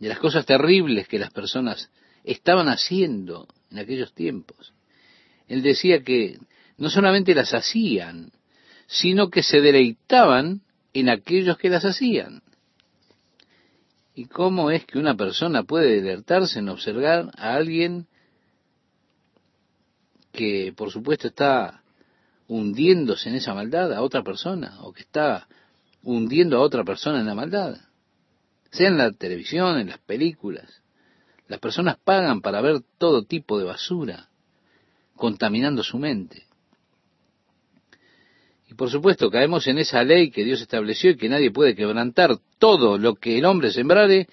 de 0.00 0.08
las 0.08 0.18
cosas 0.18 0.44
terribles 0.44 1.06
que 1.06 1.20
las 1.20 1.30
personas 1.30 1.88
estaban 2.24 2.68
haciendo 2.68 3.46
en 3.70 3.78
aquellos 3.78 4.12
tiempos. 4.12 4.74
Él 5.48 5.62
decía 5.62 6.02
que 6.02 6.38
no 6.76 6.90
solamente 6.90 7.34
las 7.34 7.54
hacían, 7.54 8.30
sino 8.86 9.30
que 9.30 9.42
se 9.42 9.60
deleitaban 9.60 10.62
en 10.92 11.08
aquellos 11.08 11.58
que 11.58 11.70
las 11.70 11.84
hacían. 11.84 12.42
¿Y 14.14 14.26
cómo 14.26 14.70
es 14.70 14.84
que 14.84 14.98
una 14.98 15.16
persona 15.16 15.62
puede 15.62 16.00
deleitarse 16.00 16.58
en 16.58 16.68
observar 16.68 17.30
a 17.36 17.54
alguien 17.54 18.06
que 20.32 20.72
por 20.76 20.90
supuesto 20.90 21.28
está 21.28 21.82
hundiéndose 22.48 23.28
en 23.28 23.36
esa 23.36 23.54
maldad 23.54 23.92
a 23.92 24.02
otra 24.02 24.22
persona 24.22 24.78
o 24.82 24.92
que 24.92 25.02
está 25.02 25.48
hundiendo 26.02 26.56
a 26.56 26.60
otra 26.60 26.84
persona 26.84 27.20
en 27.20 27.26
la 27.26 27.34
maldad? 27.34 27.78
sea 28.70 28.88
en 28.88 28.98
la 28.98 29.12
televisión, 29.12 29.78
en 29.78 29.88
las 29.88 29.98
películas. 29.98 30.82
Las 31.46 31.60
personas 31.60 31.96
pagan 31.98 32.40
para 32.40 32.60
ver 32.60 32.82
todo 32.98 33.24
tipo 33.24 33.58
de 33.58 33.64
basura, 33.64 34.27
contaminando 35.18 35.82
su 35.82 35.98
mente. 35.98 36.44
Y 38.68 38.74
por 38.74 38.90
supuesto 38.90 39.30
caemos 39.30 39.66
en 39.66 39.78
esa 39.78 40.02
ley 40.04 40.30
que 40.30 40.44
Dios 40.44 40.60
estableció 40.60 41.10
y 41.10 41.16
que 41.16 41.28
nadie 41.28 41.50
puede 41.50 41.74
quebrantar. 41.74 42.38
Todo 42.58 42.98
lo 42.98 43.14
que 43.14 43.38
el 43.38 43.44
hombre 43.44 43.70
sembrare, 43.70 44.28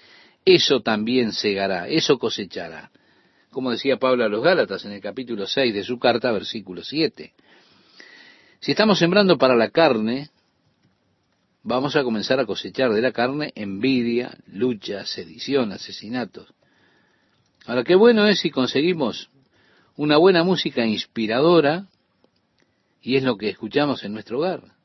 eso 0.45 0.81
también 0.81 1.31
segará, 1.31 1.87
eso 1.87 2.17
cosechará. 2.17 2.91
como 3.49 3.71
decía 3.71 3.97
Pablo 3.97 4.25
a 4.25 4.29
los 4.29 4.43
Gálatas 4.43 4.83
en 4.83 4.91
el 4.91 5.01
capítulo 5.01 5.47
6 5.47 5.73
de 5.73 5.83
su 5.83 5.97
carta, 5.97 6.31
versículo 6.31 6.83
7. 6.83 7.33
Si 8.59 8.71
estamos 8.71 8.99
sembrando 8.99 9.37
para 9.37 9.55
la 9.55 9.69
carne, 9.69 10.29
vamos 11.63 11.95
a 11.95 12.03
comenzar 12.03 12.39
a 12.39 12.45
cosechar 12.45 12.91
de 12.91 13.01
la 13.01 13.13
carne 13.13 13.53
envidia, 13.55 14.37
lucha, 14.47 15.05
sedición, 15.05 15.71
asesinatos. 15.71 16.53
Ahora, 17.65 17.83
qué 17.83 17.95
bueno 17.95 18.27
es 18.27 18.39
si 18.39 18.51
conseguimos 18.51 19.29
una 19.95 20.17
buena 20.17 20.43
música 20.43 20.85
inspiradora, 20.85 21.87
y 23.01 23.15
es 23.15 23.23
lo 23.23 23.37
que 23.37 23.49
escuchamos 23.49 24.03
en 24.03 24.13
nuestro 24.13 24.39
hogar. 24.39 24.75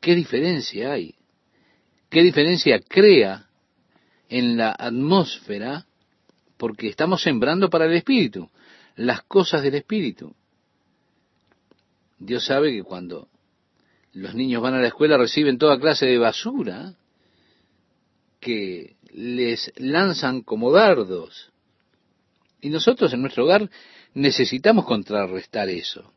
¿Qué 0.00 0.14
diferencia 0.14 0.92
hay? 0.92 1.14
¿Qué 2.10 2.22
diferencia 2.22 2.78
crea 2.80 3.48
en 4.28 4.56
la 4.56 4.74
atmósfera? 4.78 5.86
Porque 6.56 6.88
estamos 6.88 7.22
sembrando 7.22 7.70
para 7.70 7.86
el 7.86 7.94
Espíritu, 7.94 8.50
las 8.96 9.22
cosas 9.22 9.62
del 9.62 9.74
Espíritu. 9.74 10.34
Dios 12.18 12.44
sabe 12.44 12.70
que 12.72 12.82
cuando 12.82 13.28
los 14.12 14.34
niños 14.34 14.62
van 14.62 14.74
a 14.74 14.80
la 14.80 14.88
escuela 14.88 15.18
reciben 15.18 15.58
toda 15.58 15.80
clase 15.80 16.06
de 16.06 16.18
basura 16.18 16.94
que 18.38 18.96
les 19.12 19.72
lanzan 19.76 20.42
como 20.42 20.70
dardos. 20.70 21.50
Y 22.64 22.70
nosotros 22.70 23.12
en 23.12 23.20
nuestro 23.20 23.44
hogar 23.44 23.68
necesitamos 24.14 24.86
contrarrestar 24.86 25.68
eso. 25.68 26.10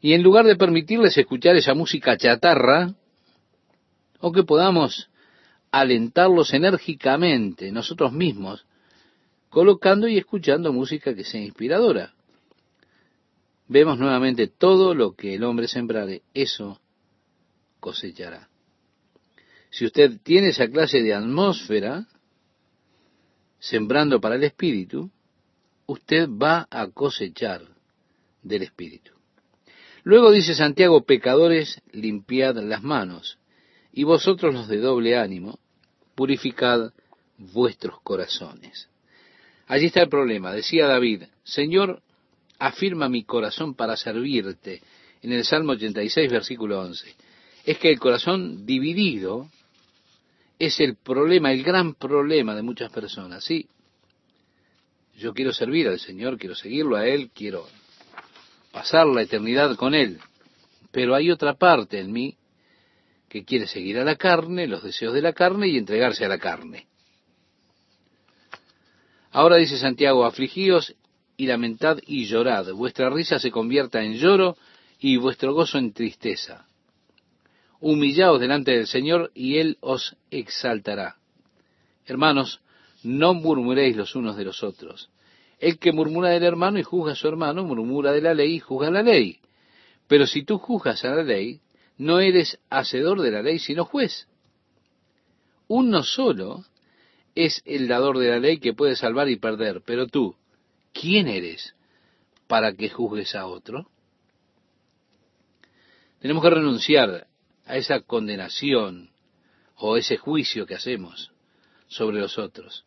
Y 0.00 0.14
en 0.14 0.22
lugar 0.22 0.46
de 0.46 0.56
permitirles 0.56 1.18
escuchar 1.18 1.54
esa 1.54 1.74
música 1.74 2.16
chatarra, 2.16 2.94
o 4.20 4.32
que 4.32 4.42
podamos 4.42 5.10
alentarlos 5.70 6.54
enérgicamente 6.54 7.70
nosotros 7.72 8.10
mismos, 8.10 8.64
colocando 9.50 10.08
y 10.08 10.16
escuchando 10.16 10.72
música 10.72 11.14
que 11.14 11.24
sea 11.24 11.42
inspiradora. 11.42 12.14
Vemos 13.68 13.98
nuevamente 13.98 14.46
todo 14.46 14.94
lo 14.94 15.12
que 15.12 15.34
el 15.34 15.44
hombre 15.44 15.68
sembrare, 15.68 16.22
eso 16.32 16.80
cosechará. 17.80 18.48
Si 19.68 19.84
usted 19.84 20.20
tiene 20.22 20.48
esa 20.48 20.68
clase 20.68 21.02
de 21.02 21.12
atmósfera, 21.12 22.06
sembrando 23.62 24.20
para 24.20 24.34
el 24.34 24.42
espíritu, 24.42 25.08
usted 25.86 26.28
va 26.28 26.66
a 26.68 26.88
cosechar 26.88 27.62
del 28.42 28.62
espíritu. 28.62 29.12
Luego 30.02 30.32
dice 30.32 30.56
Santiago, 30.56 31.04
pecadores, 31.04 31.80
limpiad 31.92 32.56
las 32.56 32.82
manos, 32.82 33.38
y 33.92 34.02
vosotros 34.02 34.52
los 34.52 34.66
de 34.66 34.78
doble 34.78 35.16
ánimo, 35.16 35.60
purificad 36.16 36.92
vuestros 37.38 38.00
corazones. 38.00 38.88
Allí 39.68 39.86
está 39.86 40.02
el 40.02 40.08
problema. 40.08 40.52
Decía 40.52 40.88
David, 40.88 41.22
Señor, 41.44 42.02
afirma 42.58 43.08
mi 43.08 43.22
corazón 43.22 43.76
para 43.76 43.96
servirte, 43.96 44.82
en 45.22 45.30
el 45.30 45.44
Salmo 45.44 45.74
86, 45.74 46.32
versículo 46.32 46.80
11. 46.80 47.14
Es 47.64 47.78
que 47.78 47.90
el 47.90 48.00
corazón 48.00 48.66
dividido 48.66 49.48
es 50.62 50.78
el 50.78 50.94
problema, 50.94 51.50
el 51.50 51.64
gran 51.64 51.94
problema 51.94 52.54
de 52.54 52.62
muchas 52.62 52.92
personas. 52.92 53.42
Sí, 53.42 53.66
yo 55.16 55.34
quiero 55.34 55.52
servir 55.52 55.88
al 55.88 55.98
Señor, 55.98 56.38
quiero 56.38 56.54
seguirlo 56.54 56.94
a 56.94 57.04
Él, 57.04 57.32
quiero 57.34 57.66
pasar 58.70 59.08
la 59.08 59.22
eternidad 59.22 59.74
con 59.74 59.92
Él. 59.92 60.20
Pero 60.92 61.16
hay 61.16 61.32
otra 61.32 61.54
parte 61.54 61.98
en 61.98 62.12
mí 62.12 62.36
que 63.28 63.44
quiere 63.44 63.66
seguir 63.66 63.98
a 63.98 64.04
la 64.04 64.14
carne, 64.14 64.68
los 64.68 64.84
deseos 64.84 65.12
de 65.14 65.22
la 65.22 65.32
carne 65.32 65.66
y 65.66 65.78
entregarse 65.78 66.24
a 66.24 66.28
la 66.28 66.38
carne. 66.38 66.86
Ahora 69.32 69.56
dice 69.56 69.78
Santiago, 69.78 70.24
afligíos 70.24 70.94
y 71.36 71.46
lamentad 71.46 71.98
y 72.06 72.26
llorad, 72.26 72.72
vuestra 72.72 73.10
risa 73.10 73.40
se 73.40 73.50
convierta 73.50 74.00
en 74.00 74.14
lloro 74.14 74.56
y 75.00 75.16
vuestro 75.16 75.54
gozo 75.54 75.78
en 75.78 75.92
tristeza. 75.92 76.68
Humillaos 77.82 78.38
delante 78.38 78.70
del 78.70 78.86
Señor 78.86 79.32
y 79.34 79.58
Él 79.58 79.76
os 79.80 80.16
exaltará. 80.30 81.16
Hermanos, 82.06 82.60
no 83.02 83.34
murmuréis 83.34 83.96
los 83.96 84.14
unos 84.14 84.36
de 84.36 84.44
los 84.44 84.62
otros. 84.62 85.10
El 85.58 85.80
que 85.80 85.90
murmura 85.90 86.28
del 86.28 86.44
hermano 86.44 86.78
y 86.78 86.84
juzga 86.84 87.12
a 87.12 87.16
su 87.16 87.26
hermano, 87.26 87.64
murmura 87.64 88.12
de 88.12 88.20
la 88.20 88.34
ley 88.34 88.54
y 88.54 88.60
juzga 88.60 88.88
la 88.88 89.02
ley. 89.02 89.40
Pero 90.06 90.28
si 90.28 90.44
tú 90.44 90.58
juzgas 90.58 91.04
a 91.04 91.16
la 91.16 91.24
ley, 91.24 91.60
no 91.98 92.20
eres 92.20 92.60
hacedor 92.70 93.20
de 93.20 93.32
la 93.32 93.42
ley, 93.42 93.58
sino 93.58 93.84
juez. 93.84 94.28
Uno 95.66 96.04
solo 96.04 96.64
es 97.34 97.62
el 97.64 97.88
dador 97.88 98.18
de 98.18 98.28
la 98.28 98.38
ley 98.38 98.58
que 98.58 98.74
puede 98.74 98.94
salvar 98.94 99.28
y 99.28 99.40
perder, 99.40 99.82
pero 99.84 100.06
tú, 100.06 100.36
¿quién 100.92 101.26
eres 101.26 101.74
para 102.46 102.74
que 102.74 102.90
juzgues 102.90 103.34
a 103.34 103.46
otro? 103.46 103.88
Tenemos 106.20 106.44
que 106.44 106.50
renunciar 106.50 107.26
a 107.66 107.76
esa 107.76 108.00
condenación 108.00 109.10
o 109.76 109.96
ese 109.96 110.16
juicio 110.16 110.66
que 110.66 110.74
hacemos 110.74 111.32
sobre 111.88 112.20
los 112.20 112.38
otros 112.38 112.84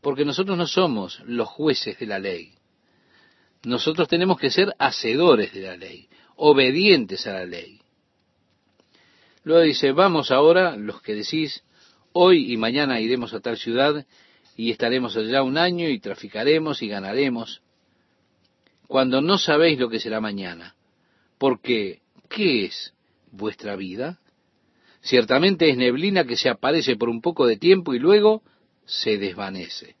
porque 0.00 0.24
nosotros 0.24 0.56
no 0.56 0.66
somos 0.66 1.20
los 1.24 1.48
jueces 1.48 1.98
de 1.98 2.06
la 2.06 2.18
ley. 2.18 2.52
Nosotros 3.64 4.08
tenemos 4.08 4.38
que 4.38 4.50
ser 4.50 4.74
hacedores 4.78 5.52
de 5.52 5.62
la 5.62 5.76
ley, 5.76 6.08
obedientes 6.36 7.26
a 7.26 7.32
la 7.32 7.44
ley. 7.44 7.80
Luego 9.42 9.62
dice, 9.62 9.92
vamos 9.92 10.30
ahora, 10.30 10.76
los 10.76 11.02
que 11.02 11.14
decís, 11.14 11.64
hoy 12.12 12.52
y 12.52 12.56
mañana 12.56 13.00
iremos 13.00 13.34
a 13.34 13.40
tal 13.40 13.56
ciudad 13.56 14.06
y 14.56 14.70
estaremos 14.70 15.16
allá 15.16 15.42
un 15.42 15.58
año 15.58 15.88
y 15.88 15.98
traficaremos 15.98 16.82
y 16.82 16.88
ganaremos, 16.88 17.62
cuando 18.86 19.20
no 19.20 19.38
sabéis 19.38 19.78
lo 19.78 19.88
que 19.88 20.00
será 20.00 20.20
mañana. 20.20 20.74
Porque, 21.38 22.00
¿qué 22.28 22.66
es 22.66 22.94
vuestra 23.30 23.76
vida? 23.76 24.18
Ciertamente 25.00 25.70
es 25.70 25.76
neblina 25.76 26.24
que 26.24 26.36
se 26.36 26.48
aparece 26.48 26.96
por 26.96 27.08
un 27.08 27.20
poco 27.20 27.46
de 27.46 27.56
tiempo 27.56 27.94
y 27.94 27.98
luego 27.98 28.42
se 28.84 29.18
desvanece. 29.18 29.96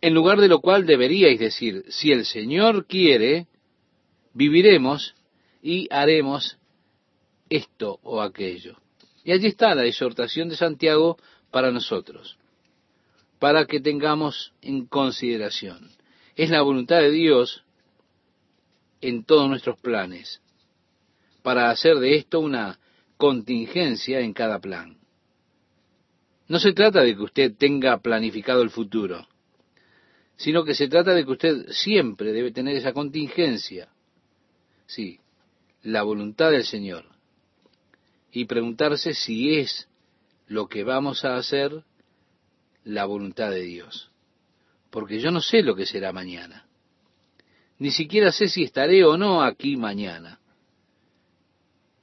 En 0.00 0.12
lugar 0.12 0.40
de 0.40 0.48
lo 0.48 0.60
cual 0.60 0.84
deberíais 0.84 1.38
decir, 1.38 1.84
si 1.88 2.12
el 2.12 2.26
Señor 2.26 2.86
quiere, 2.86 3.46
viviremos 4.34 5.14
y 5.62 5.88
haremos 5.90 6.58
esto 7.48 8.00
o 8.02 8.20
aquello. 8.20 8.76
Y 9.24 9.32
allí 9.32 9.46
está 9.46 9.74
la 9.74 9.86
exhortación 9.86 10.50
de 10.50 10.56
Santiago 10.56 11.16
para 11.50 11.70
nosotros, 11.70 12.36
para 13.38 13.64
que 13.64 13.80
tengamos 13.80 14.52
en 14.60 14.86
consideración. 14.86 15.90
Es 16.36 16.50
la 16.50 16.60
voluntad 16.60 17.00
de 17.00 17.10
Dios 17.10 17.64
en 19.00 19.24
todos 19.24 19.48
nuestros 19.48 19.78
planes, 19.80 20.42
para 21.44 21.68
hacer 21.68 21.98
de 21.98 22.16
esto 22.16 22.40
una 22.40 22.80
contingencia 23.18 24.20
en 24.20 24.32
cada 24.32 24.60
plan. 24.60 24.96
No 26.48 26.58
se 26.58 26.72
trata 26.72 27.02
de 27.02 27.14
que 27.14 27.22
usted 27.22 27.54
tenga 27.54 27.98
planificado 27.98 28.62
el 28.62 28.70
futuro, 28.70 29.28
sino 30.36 30.64
que 30.64 30.74
se 30.74 30.88
trata 30.88 31.12
de 31.12 31.22
que 31.26 31.32
usted 31.32 31.66
siempre 31.68 32.32
debe 32.32 32.50
tener 32.50 32.74
esa 32.76 32.94
contingencia. 32.94 33.90
Sí, 34.86 35.20
la 35.82 36.02
voluntad 36.02 36.50
del 36.50 36.64
Señor. 36.64 37.04
Y 38.32 38.46
preguntarse 38.46 39.12
si 39.12 39.56
es 39.58 39.86
lo 40.46 40.66
que 40.66 40.82
vamos 40.82 41.26
a 41.26 41.36
hacer 41.36 41.84
la 42.84 43.04
voluntad 43.04 43.50
de 43.50 43.60
Dios. 43.60 44.10
Porque 44.88 45.20
yo 45.20 45.30
no 45.30 45.42
sé 45.42 45.62
lo 45.62 45.76
que 45.76 45.84
será 45.84 46.10
mañana. 46.10 46.66
Ni 47.78 47.90
siquiera 47.90 48.32
sé 48.32 48.48
si 48.48 48.62
estaré 48.62 49.04
o 49.04 49.18
no 49.18 49.42
aquí 49.42 49.76
mañana. 49.76 50.40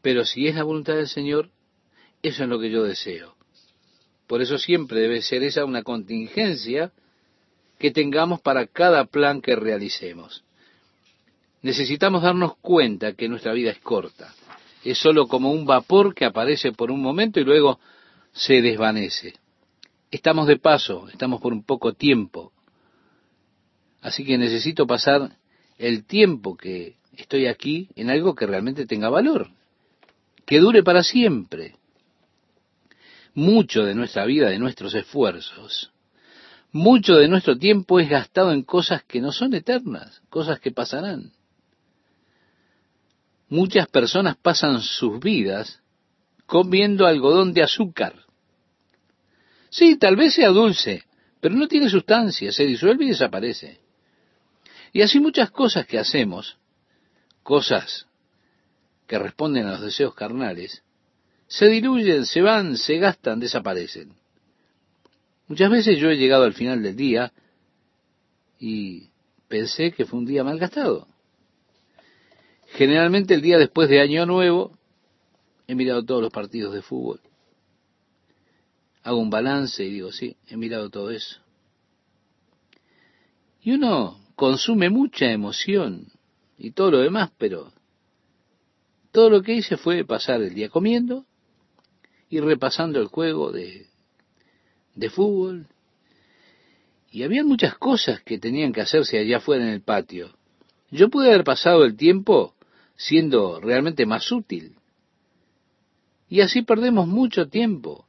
Pero 0.02 0.26
si 0.26 0.47
es 0.47 0.56
la 0.56 0.64
voluntad 0.64 0.95
del 0.95 1.08
Señor, 1.08 1.49
eso 2.22 2.43
es 2.43 2.49
lo 2.49 2.60
que 2.60 2.70
yo 2.70 2.84
deseo. 2.84 3.36
Por 4.28 4.41
eso 4.41 4.58
siempre 4.58 5.02
debe 5.02 5.22
ser 5.22 5.43
esa 5.43 5.66
una 5.66 5.84
contingencia 5.84 6.91
que 7.78 7.91
tengamos 7.91 8.41
para 8.41 8.68
cada 8.68 9.06
plan 9.06 9.41
que 9.41 9.56
realicemos. 9.56 10.43
Necesitamos 11.62 12.24
darnos 12.24 12.56
cuenta 12.58 13.14
que 13.14 13.28
nuestra 13.28 13.54
vida 13.54 13.72
es 13.72 13.80
corta. 13.80 14.34
Es 14.84 14.97
sólo 14.97 15.28
como 15.28 15.52
un 15.52 15.66
vapor 15.66 16.16
que 16.16 16.26
aparece 16.26 16.72
por 16.72 16.91
un 16.91 17.02
momento 17.02 17.39
y 17.39 17.43
luego 17.43 17.80
se 18.32 18.62
desvanece. 18.62 19.34
Estamos 20.10 20.47
de 20.47 20.58
paso, 20.58 21.08
estamos 21.10 21.39
por 21.41 21.54
un 21.54 21.64
poco 21.64 21.93
tiempo. 21.93 22.52
Así 24.02 24.26
que 24.26 24.38
necesito 24.38 24.88
pasar 24.88 25.38
el 25.78 26.06
tiempo 26.06 26.58
que 26.58 26.95
estoy 27.16 27.47
aquí 27.47 27.89
en 27.95 28.10
algo 28.10 28.34
que 28.34 28.47
realmente 28.47 28.86
tenga 28.86 29.10
valor, 29.10 29.49
que 30.52 30.60
dure 30.60 30.84
para 30.84 31.02
siempre 31.02 31.78
mucho 33.34 33.86
de 33.86 33.95
nuestra 33.95 34.26
vida, 34.26 34.49
de 34.49 34.60
nuestros 34.60 34.93
esfuerzos, 34.93 35.93
mucho 36.74 37.16
de 37.16 37.30
nuestro 37.30 37.58
tiempo 37.58 38.02
es 38.02 38.10
gastado 38.10 38.52
en 38.52 38.64
cosas 38.64 39.02
que 39.06 39.22
no 39.22 39.32
son 39.32 39.54
eternas, 39.54 40.22
cosas 40.30 40.60
que 40.60 40.72
pasarán. 40.72 41.32
Muchas 43.47 43.88
personas 43.88 44.36
pasan 44.36 44.82
sus 44.82 45.22
vidas 45.22 45.80
comiendo 46.45 47.08
algodón 47.08 47.54
de 47.54 47.64
azúcar. 47.64 48.14
Sí, 49.70 49.95
tal 49.95 50.18
vez 50.18 50.34
sea 50.34 50.49
dulce, 50.49 51.06
pero 51.39 51.56
no 51.56 51.70
tiene 51.70 51.89
sustancia, 51.89 52.52
se 52.52 52.66
disuelve 52.66 53.06
y 53.06 53.12
desaparece. 53.12 53.80
Y 54.91 55.02
así 55.02 55.22
muchas 55.22 55.49
cosas 55.49 55.86
que 55.86 55.97
hacemos, 55.97 56.58
cosas 57.41 58.06
que 59.12 59.20
responden 59.20 59.66
a 59.66 59.72
los 59.72 59.82
deseos 59.82 60.16
carnales, 60.16 60.84
se 61.45 61.68
diluyen, 61.68 62.26
se 62.26 62.41
van, 62.41 62.78
se 62.78 62.97
gastan, 62.97 63.41
desaparecen. 63.41 64.14
Muchas 65.47 65.70
veces 65.70 65.99
yo 65.99 66.09
he 66.09 66.16
llegado 66.16 66.45
al 66.45 66.53
final 66.53 66.82
del 66.82 66.95
día 66.95 67.34
y 68.57 69.09
pensé 69.49 69.91
que 69.91 70.05
fue 70.05 70.18
un 70.18 70.26
día 70.26 70.45
mal 70.45 70.57
gastado. 70.57 71.09
Generalmente 72.68 73.34
el 73.34 73.41
día 73.41 73.57
después 73.57 73.89
de 73.89 73.99
Año 73.99 74.26
Nuevo 74.26 74.78
he 75.68 75.76
mirado 75.76 76.05
todos 76.05 76.22
los 76.22 76.32
partidos 76.32 76.74
de 76.74 76.82
fútbol. 76.82 77.20
Hago 79.03 79.18
un 79.18 79.30
balance 79.30 79.84
y 79.84 79.89
digo, 79.89 80.14
sí, 80.14 80.38
he 80.47 80.55
mirado 80.55 80.89
todo 80.89 81.12
eso. 81.12 81.41
Y 83.62 83.74
uno 83.74 84.22
consume 84.36 84.89
mucha 84.89 85.30
emoción 85.34 86.07
y 86.57 86.72
todo 86.72 86.91
lo 86.91 86.99
demás, 86.99 87.30
pero 87.38 87.74
todo 89.12 89.30
lo 89.30 89.41
que 89.41 89.53
hice 89.53 89.78
fue 89.78 90.05
pasar 90.05 90.41
el 90.41 90.53
día 90.53 90.70
comiendo 90.70 91.26
y 92.30 92.39
repasando 92.39 92.99
el 92.99 93.07
juego 93.07 93.51
de, 93.51 93.88
de 94.95 95.09
fútbol. 95.09 95.68
Y 97.12 97.24
había 97.24 97.43
muchas 97.43 97.78
cosas 97.78 98.22
que 98.22 98.39
tenían 98.39 98.72
que 98.72 98.82
hacerse 98.82 99.20
allá 99.20 99.38
afuera 99.38 99.64
en 99.64 99.72
el 99.72 99.82
patio. 99.82 100.34
Yo 100.89 101.09
pude 101.09 101.28
haber 101.28 101.43
pasado 101.43 101.84
el 101.84 101.97
tiempo 101.97 102.55
siendo 102.95 103.59
realmente 103.59 104.05
más 104.05 104.32
útil. 104.32 104.76
Y 106.30 106.39
así 106.39 106.62
perdemos 106.62 107.07
mucho 107.07 107.49
tiempo. 107.49 108.05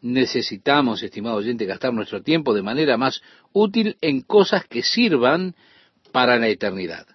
Necesitamos, 0.00 1.02
estimado 1.02 1.36
oyente, 1.36 1.64
gastar 1.64 1.92
nuestro 1.92 2.22
tiempo 2.22 2.54
de 2.54 2.62
manera 2.62 2.96
más 2.96 3.22
útil 3.52 3.96
en 4.00 4.20
cosas 4.20 4.64
que 4.66 4.82
sirvan 4.82 5.56
para 6.12 6.38
la 6.38 6.48
eternidad. 6.48 7.06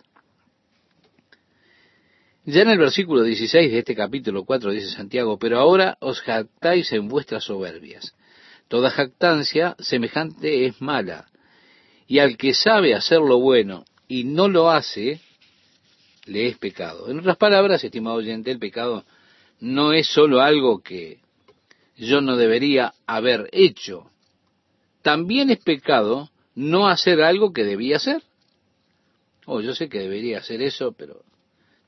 Ya 2.52 2.64
en 2.64 2.70
el 2.72 2.80
versículo 2.80 3.22
16 3.22 3.72
de 3.72 3.78
este 3.78 3.94
capítulo 3.94 4.44
4 4.44 4.72
dice 4.72 4.90
Santiago, 4.90 5.38
pero 5.38 5.60
ahora 5.60 5.98
os 6.00 6.20
jactáis 6.22 6.92
en 6.94 7.08
vuestras 7.08 7.44
soberbias. 7.44 8.16
Toda 8.68 8.90
jactancia 8.90 9.76
semejante 9.78 10.66
es 10.66 10.82
mala, 10.82 11.28
y 12.08 12.18
al 12.18 12.38
que 12.38 12.56
sabe 12.56 12.96
hacer 12.96 13.20
lo 13.20 13.40
bueno 13.40 13.86
y 14.08 14.24
no 14.24 14.48
lo 14.48 14.72
hace, 14.72 15.22
le 16.26 16.48
es 16.48 16.58
pecado. 16.58 17.12
En 17.12 17.20
otras 17.20 17.38
palabras, 17.38 17.84
estimado 17.84 18.16
oyente, 18.16 18.50
el 18.50 18.58
pecado 18.58 19.06
no 19.60 19.94
es 19.94 20.08
sólo 20.08 20.42
algo 20.42 20.82
que 20.82 21.20
yo 21.98 22.20
no 22.20 22.36
debería 22.36 22.96
haber 23.06 23.48
hecho. 23.52 24.10
También 25.04 25.52
es 25.52 25.60
pecado 25.60 26.32
no 26.56 26.88
hacer 26.88 27.22
algo 27.22 27.54
que 27.54 27.64
debía 27.64 27.98
hacer. 27.98 28.24
Oh, 29.46 29.62
yo 29.62 29.76
sé 29.76 29.88
que 29.88 30.00
debería 30.00 30.40
hacer 30.40 30.64
eso, 30.64 30.94
pero 30.94 31.29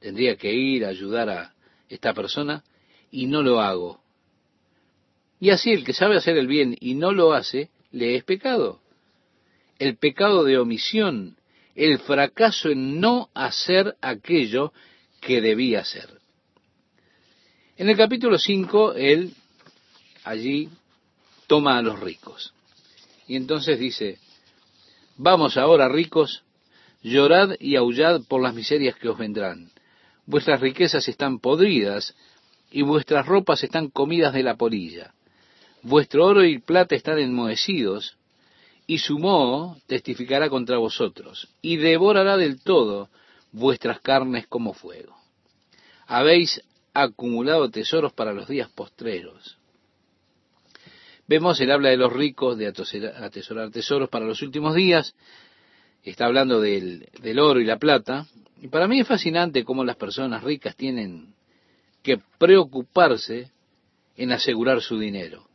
tendría 0.02 0.36
que 0.36 0.54
ir 0.54 0.84
a 0.84 0.90
ayudar 0.90 1.30
a 1.30 1.54
esta 1.88 2.14
persona 2.14 2.64
y 3.10 3.28
no 3.28 3.42
lo 3.42 3.62
hago. 3.62 4.02
Y 5.40 5.52
así 5.52 5.72
el 5.72 5.86
que 5.86 5.94
sabe 5.94 6.18
hacer 6.18 6.38
el 6.38 6.48
bien 6.48 6.76
y 6.80 6.96
no 6.96 7.14
lo 7.14 7.34
hace, 7.34 7.70
le 7.92 8.16
es 8.16 8.26
pecado. 8.26 8.82
El 9.80 9.96
pecado 9.96 10.44
de 10.44 10.58
omisión 10.58 11.38
el 11.76 12.00
fracaso 12.00 12.70
en 12.70 13.00
no 13.00 13.30
hacer 13.34 13.96
aquello 14.02 14.74
que 15.22 15.42
debía 15.42 15.82
hacer. 15.82 16.20
En 17.78 17.90
el 17.90 17.98
capítulo 17.98 18.38
5, 18.38 18.94
él 18.94 19.34
allí 20.24 20.70
toma 21.48 21.78
a 21.78 21.82
los 21.82 22.00
ricos. 22.00 22.54
Y 23.28 23.36
entonces 23.36 23.80
dice, 23.80 24.20
vamos 25.18 25.58
ahora 25.58 25.88
ricos, 25.88 26.44
llorad 27.02 27.56
y 27.60 27.76
aullad 27.76 28.22
por 28.28 28.42
las 28.42 28.54
miserias 28.54 28.96
que 28.96 29.10
os 29.10 29.18
vendrán. 29.18 29.72
Vuestras 30.32 30.62
riquezas 30.62 31.10
están 31.10 31.40
podridas 31.40 32.16
y 32.72 32.84
vuestras 32.84 33.26
ropas 33.26 33.66
están 33.66 33.90
comidas 33.90 34.34
de 34.34 34.44
la 34.44 34.56
polilla. 34.56 35.14
Vuestro 35.84 36.26
oro 36.26 36.46
y 36.46 36.58
plata 36.58 36.96
están 36.96 37.20
enmohecidos 37.20 38.16
y 38.88 39.00
su 39.00 39.20
moho 39.20 39.76
testificará 39.88 40.50
contra 40.50 40.78
vosotros, 40.78 41.50
y 41.62 41.76
devorará 41.76 42.38
del 42.38 42.62
todo 42.64 43.10
vuestras 43.52 44.00
carnes 44.00 44.48
como 44.48 44.74
fuego. 44.74 45.18
Habéis 46.08 46.62
acumulado 46.94 47.70
tesoros 47.70 48.14
para 48.14 48.32
los 48.32 48.48
días 48.48 48.70
postreros. 48.70 49.58
Vemos, 51.28 51.60
él 51.60 51.72
habla 51.72 51.90
de 51.90 51.98
los 51.98 52.14
ricos, 52.14 52.58
de 52.58 52.68
atesorar 52.68 53.70
tesoros 53.70 54.08
para 54.08 54.26
los 54.26 54.42
últimos 54.42 54.76
días, 54.76 55.14
está 56.04 56.28
hablando 56.28 56.62
del, 56.62 57.10
del 57.22 57.40
oro 57.40 57.60
y 57.60 57.66
la 57.66 57.78
plata, 57.78 58.28
y 58.62 58.68
para 58.68 58.88
mí 58.88 59.00
es 59.00 59.08
fascinante 59.08 59.66
cómo 59.66 59.84
las 59.84 59.96
personas 59.96 60.44
ricas 60.44 60.76
tienen 60.76 61.34
que 62.04 62.22
preocuparse 62.38 63.52
en 64.16 64.32
asegurar 64.32 64.82
su 64.82 65.00
dinero. 65.00 65.48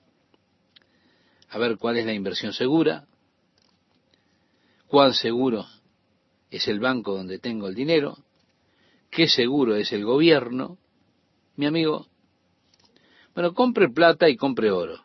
A 1.51 1.59
ver 1.59 1.79
cuál 1.79 1.99
es 1.99 2.05
la 2.05 2.13
inversión 2.13 2.53
segura, 2.53 3.07
cuán 4.89 5.15
seguro 5.15 5.67
es 6.51 6.67
el 6.67 6.81
banco 6.81 7.17
donde 7.17 7.39
tengo 7.39 7.69
el 7.69 7.77
dinero, 7.77 8.19
qué 9.09 9.29
seguro 9.29 9.77
es 9.77 9.93
el 9.93 10.05
gobierno. 10.05 10.77
Mi 11.55 11.67
amigo, 11.67 12.09
bueno, 13.37 13.55
compre 13.55 13.89
plata 13.89 14.29
y 14.29 14.37
compre 14.37 14.73
oro. 14.73 15.05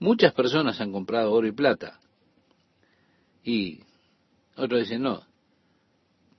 Muchas 0.00 0.34
personas 0.34 0.80
han 0.80 0.90
comprado 0.90 1.30
oro 1.30 1.46
y 1.46 1.52
plata. 1.52 2.00
Y 3.44 3.78
otros 4.56 4.80
dicen, 4.80 5.02
no, 5.02 5.22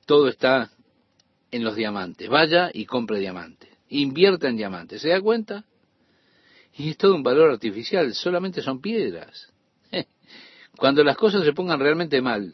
todo 0.05 0.27
está 0.27 0.73
en 1.51 1.63
los 1.63 1.75
diamantes. 1.75 2.29
Vaya 2.29 2.69
y 2.73 2.85
compre 2.85 3.19
diamantes. 3.19 3.69
Invierta 3.89 4.47
en 4.47 4.57
diamantes. 4.57 5.01
¿Se 5.01 5.09
da 5.09 5.21
cuenta? 5.21 5.65
Y 6.75 6.91
es 6.91 6.97
todo 6.97 7.15
un 7.15 7.23
valor 7.23 7.51
artificial, 7.51 8.13
solamente 8.13 8.61
son 8.61 8.79
piedras. 8.79 9.51
Cuando 10.77 11.03
las 11.03 11.17
cosas 11.17 11.43
se 11.43 11.53
pongan 11.53 11.79
realmente 11.79 12.21
mal, 12.21 12.53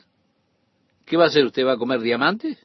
¿Qué 1.06 1.18
va 1.18 1.26
a 1.26 1.28
hacer? 1.28 1.46
¿Usted 1.46 1.66
va 1.66 1.74
a 1.74 1.78
comer 1.78 2.02
diamantes? 2.02 2.58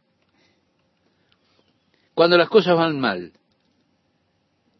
Cuando 2.14 2.36
las 2.38 2.48
cosas 2.48 2.76
van 2.76 2.98
mal, 2.98 3.32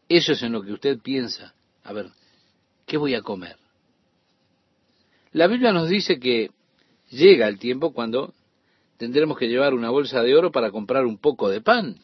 eso 0.09 0.33
es 0.33 0.41
en 0.41 0.51
lo 0.51 0.63
que 0.63 0.73
usted 0.73 0.99
piensa. 0.99 1.53
A 1.83 1.93
ver, 1.93 2.09
¿qué 2.85 2.97
voy 2.97 3.15
a 3.15 3.21
comer? 3.21 3.57
La 5.31 5.47
Biblia 5.47 5.71
nos 5.71 5.89
dice 5.89 6.19
que 6.19 6.51
llega 7.09 7.47
el 7.47 7.57
tiempo 7.57 7.93
cuando 7.93 8.33
tendremos 9.01 9.35
que 9.35 9.47
llevar 9.47 9.73
una 9.73 9.89
bolsa 9.89 10.21
de 10.21 10.35
oro 10.35 10.51
para 10.51 10.69
comprar 10.69 11.07
un 11.07 11.17
poco 11.17 11.49
de 11.49 11.59
pan. 11.59 11.97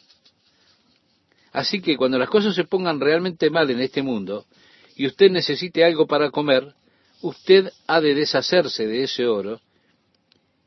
Así 1.51 1.79
que 1.79 1.95
cuando 1.95 2.17
las 2.17 2.27
cosas 2.27 2.55
se 2.55 2.63
pongan 2.63 2.99
realmente 2.99 3.51
mal 3.51 3.69
en 3.69 3.81
este 3.81 4.01
mundo 4.01 4.47
y 4.95 5.05
usted 5.05 5.29
necesite 5.29 5.83
algo 5.83 6.07
para 6.07 6.31
comer, 6.31 6.73
usted 7.21 7.71
ha 7.85 8.01
de 8.01 8.15
deshacerse 8.15 8.87
de 8.87 9.03
ese 9.03 9.27
oro 9.27 9.61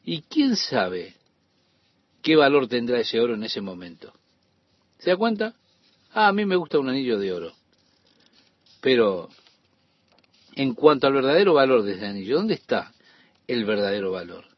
y 0.04 0.22
quién 0.22 0.54
sabe 0.54 1.16
qué 2.22 2.36
valor 2.36 2.68
tendrá 2.68 3.00
ese 3.00 3.18
oro 3.18 3.34
en 3.34 3.42
ese 3.42 3.60
momento. 3.60 4.12
¿Se 5.00 5.10
da 5.10 5.16
cuenta? 5.16 5.56
Ah, 6.12 6.28
a 6.28 6.32
mí 6.32 6.46
me 6.46 6.54
gusta 6.54 6.78
un 6.78 6.90
anillo 6.90 7.18
de 7.18 7.32
oro. 7.32 7.52
Pero 8.80 9.30
en 10.54 10.74
cuanto 10.74 11.08
al 11.08 11.12
verdadero 11.12 11.54
valor 11.54 11.82
de 11.82 11.94
ese 11.94 12.06
anillo, 12.06 12.36
¿dónde 12.36 12.54
está 12.54 12.92
el 13.48 13.64
verdadero 13.64 14.12
valor? 14.12 14.49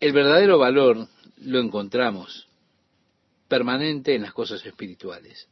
El 0.00 0.12
verdadero 0.12 0.58
valor 0.58 1.08
lo 1.42 1.60
encontramos 1.60 2.48
permanente 3.48 4.14
en 4.14 4.22
las 4.22 4.32
cosas 4.32 4.64
espirituales. 4.64 5.48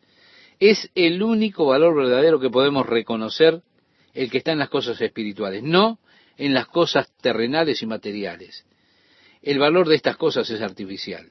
Es 0.59 0.91
el 0.95 1.23
único 1.23 1.67
valor 1.67 1.95
verdadero 1.95 2.41
que 2.41 2.49
podemos 2.49 2.87
reconocer 2.87 3.63
el 4.15 4.31
que 4.31 4.39
está 4.39 4.53
en 4.53 4.59
las 4.59 4.71
cosas 4.71 5.01
espirituales, 5.01 5.63
no 5.63 5.99
en 6.39 6.55
las 6.55 6.67
cosas 6.67 7.13
terrenales 7.21 7.83
y 7.83 7.87
materiales. 7.87 8.65
El 9.43 9.59
valor 9.59 9.89
de 9.89 9.97
estas 9.97 10.17
cosas 10.17 10.49
es 10.49 10.63
artificial. 10.63 11.29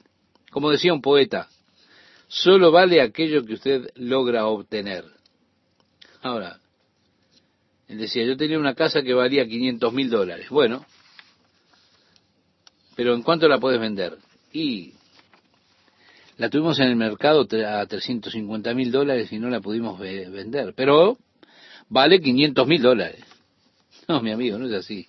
Como 0.51 0.69
decía 0.69 0.93
un 0.93 1.01
poeta, 1.01 1.49
solo 2.27 2.71
vale 2.71 3.01
aquello 3.01 3.43
que 3.43 3.53
usted 3.53 3.89
logra 3.95 4.45
obtener. 4.45 5.05
Ahora, 6.21 6.59
él 7.87 7.97
decía, 7.97 8.23
yo 8.23 8.37
tenía 8.37 8.59
una 8.59 8.75
casa 8.75 9.01
que 9.01 9.13
valía 9.13 9.47
500 9.47 9.93
mil 9.93 10.09
dólares. 10.09 10.49
Bueno, 10.49 10.85
pero 12.97 13.13
¿en 13.13 13.21
cuánto 13.21 13.47
la 13.47 13.59
puedes 13.59 13.79
vender? 13.79 14.17
Y 14.51 14.93
la 16.37 16.49
tuvimos 16.49 16.79
en 16.79 16.87
el 16.87 16.95
mercado 16.95 17.47
a 17.67 17.85
350 17.85 18.73
mil 18.73 18.91
dólares 18.91 19.31
y 19.31 19.37
no 19.37 19.51
la 19.51 19.61
pudimos 19.61 19.99
vender. 19.99 20.73
Pero 20.75 21.19
vale 21.89 22.19
500 22.19 22.67
mil 22.67 22.81
dólares. 22.81 23.23
No, 24.07 24.21
mi 24.21 24.31
amigo, 24.31 24.57
no 24.57 24.67
es 24.67 24.73
así. 24.73 25.05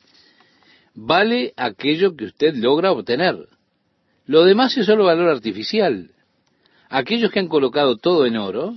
Vale 0.92 1.54
aquello 1.56 2.16
que 2.16 2.24
usted 2.24 2.56
logra 2.56 2.90
obtener. 2.90 3.48
Lo 4.26 4.42
demás 4.42 4.76
es 4.76 4.86
solo 4.86 5.04
valor 5.04 5.28
artificial. 5.28 6.10
Aquellos 6.88 7.30
que 7.30 7.38
han 7.38 7.46
colocado 7.46 7.96
todo 7.96 8.26
en 8.26 8.36
oro, 8.36 8.74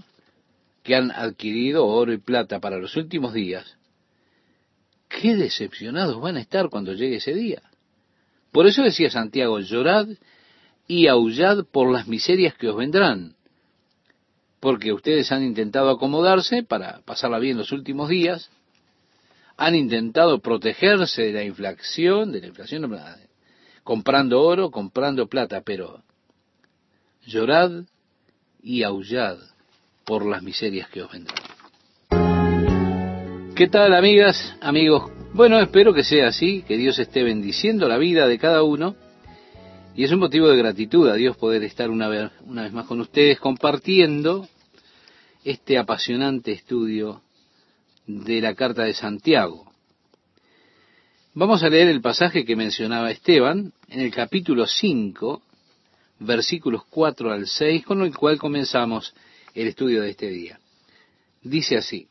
que 0.83 0.95
han 0.95 1.09
adquirido 1.09 1.87
oro 1.87 2.13
y 2.13 2.19
plata 2.19 2.59
para 2.59 2.77
los 2.77 2.95
últimos 2.97 3.33
días, 3.33 3.77
qué 5.09 5.35
decepcionados 5.35 6.21
van 6.21 6.37
a 6.37 6.41
estar 6.41 6.69
cuando 6.69 6.93
llegue 6.93 7.15
ese 7.15 7.33
día. 7.33 7.63
Por 8.51 8.67
eso 8.67 8.83
decía 8.83 9.09
Santiago, 9.09 9.59
llorad 9.59 10.07
y 10.87 11.07
aullad 11.07 11.65
por 11.71 11.91
las 11.91 12.07
miserias 12.07 12.53
que 12.55 12.67
os 12.67 12.75
vendrán, 12.75 13.35
porque 14.59 14.91
ustedes 14.91 15.31
han 15.31 15.43
intentado 15.43 15.89
acomodarse 15.89 16.63
para 16.63 16.99
pasarla 17.05 17.39
bien 17.39 17.57
los 17.57 17.71
últimos 17.71 18.09
días, 18.09 18.49
han 19.57 19.75
intentado 19.75 20.39
protegerse 20.39 21.23
de 21.23 21.33
la 21.33 21.43
inflación, 21.43 22.31
de 22.31 22.41
la 22.41 22.47
inflación, 22.47 22.91
comprando 23.83 24.41
oro, 24.41 24.69
comprando 24.69 25.27
plata, 25.27 25.61
pero 25.61 26.03
llorad 27.25 27.83
y 28.61 28.83
aullad 28.83 29.37
por 30.03 30.25
las 30.25 30.43
miserias 30.43 30.89
que 30.89 31.03
os 31.03 31.11
vendrán. 31.11 31.37
¿Qué 33.55 33.67
tal 33.67 33.93
amigas, 33.93 34.55
amigos? 34.59 35.20
Bueno, 35.33 35.61
espero 35.61 35.93
que 35.93 36.03
sea 36.03 36.27
así, 36.27 36.61
que 36.67 36.75
Dios 36.75 36.99
esté 36.99 37.23
bendiciendo 37.23 37.87
la 37.87 37.97
vida 37.97 38.27
de 38.27 38.37
cada 38.37 38.63
uno. 38.63 38.97
Y 39.95 40.03
es 40.03 40.11
un 40.11 40.19
motivo 40.19 40.49
de 40.49 40.57
gratitud 40.57 41.07
a 41.07 41.13
Dios 41.13 41.37
poder 41.37 41.63
estar 41.63 41.89
una 41.89 42.09
vez, 42.09 42.31
más 42.45 42.85
con 42.85 42.99
ustedes 42.99 43.39
compartiendo 43.39 44.49
este 45.45 45.77
apasionante 45.77 46.51
estudio 46.51 47.21
de 48.07 48.41
la 48.41 48.55
carta 48.55 48.83
de 48.83 48.93
Santiago. 48.93 49.71
Vamos 51.33 51.63
a 51.63 51.69
leer 51.69 51.87
el 51.87 52.01
pasaje 52.01 52.43
que 52.43 52.57
mencionaba 52.57 53.09
Esteban 53.09 53.71
en 53.87 54.01
el 54.01 54.11
capítulo 54.11 54.67
5, 54.67 55.41
versículos 56.19 56.83
4 56.89 57.31
al 57.31 57.47
6, 57.47 57.85
con 57.85 58.01
el 58.01 58.13
cual 58.13 58.37
comenzamos 58.37 59.13
el 59.53 59.67
estudio 59.67 60.01
de 60.01 60.09
este 60.09 60.27
día. 60.27 60.59
Dice 61.41 61.77
así, 61.77 62.09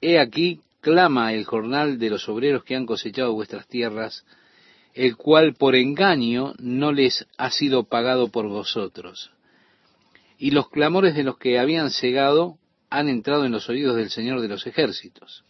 He 0.00 0.18
aquí 0.18 0.60
clama 0.86 1.32
el 1.32 1.44
jornal 1.44 1.98
de 1.98 2.10
los 2.10 2.28
obreros 2.28 2.62
que 2.62 2.76
han 2.76 2.86
cosechado 2.86 3.32
vuestras 3.32 3.66
tierras, 3.66 4.24
el 4.94 5.16
cual 5.16 5.54
por 5.54 5.74
engaño 5.74 6.54
no 6.60 6.92
les 6.92 7.26
ha 7.36 7.50
sido 7.50 7.88
pagado 7.88 8.28
por 8.28 8.46
vosotros. 8.46 9.32
Y 10.38 10.52
los 10.52 10.70
clamores 10.70 11.16
de 11.16 11.24
los 11.24 11.38
que 11.38 11.58
habían 11.58 11.90
cegado 11.90 12.56
han 12.88 13.08
entrado 13.08 13.44
en 13.44 13.50
los 13.50 13.68
oídos 13.68 13.96
del 13.96 14.10
Señor 14.10 14.40
de 14.40 14.46
los 14.46 14.64
ejércitos. 14.64 15.42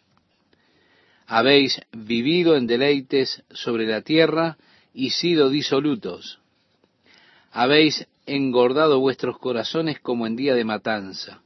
Habéis 1.27 1.83
vivido 1.93 2.57
en 2.57 2.67
deleites 2.67 3.45
sobre 3.51 3.87
la 3.87 4.01
tierra 4.01 4.57
y 4.95 5.11
sido 5.11 5.51
disolutos. 5.51 6.41
Habéis 7.53 8.07
engordado 8.25 9.01
vuestros 9.01 9.39
corazones 9.39 10.01
como 10.01 10.27
en 10.27 10.35
día 10.35 10.55
de 10.55 10.65
matanza 10.65 11.43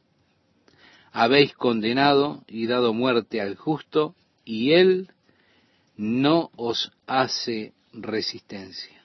habéis 1.12 1.52
condenado 1.54 2.44
y 2.46 2.66
dado 2.66 2.92
muerte 2.92 3.40
al 3.40 3.56
justo, 3.56 4.14
y 4.44 4.72
él 4.72 5.08
no 5.96 6.50
os 6.56 6.92
hace 7.06 7.72
resistencia. 7.92 9.02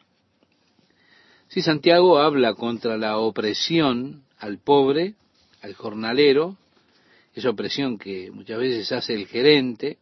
Si 1.48 1.62
Santiago 1.62 2.20
habla 2.20 2.54
contra 2.54 2.98
la 2.98 3.18
opresión 3.18 4.24
al 4.40 4.60
pobre, 4.60 5.16
al 5.62 5.74
jornalero, 5.74 6.58
esa 7.34 7.50
opresión 7.50 7.98
que 7.98 8.32
muchas 8.32 8.60
veces 8.60 8.92
hace 8.92 9.14
el 9.14 9.28
gerente, 9.28 9.98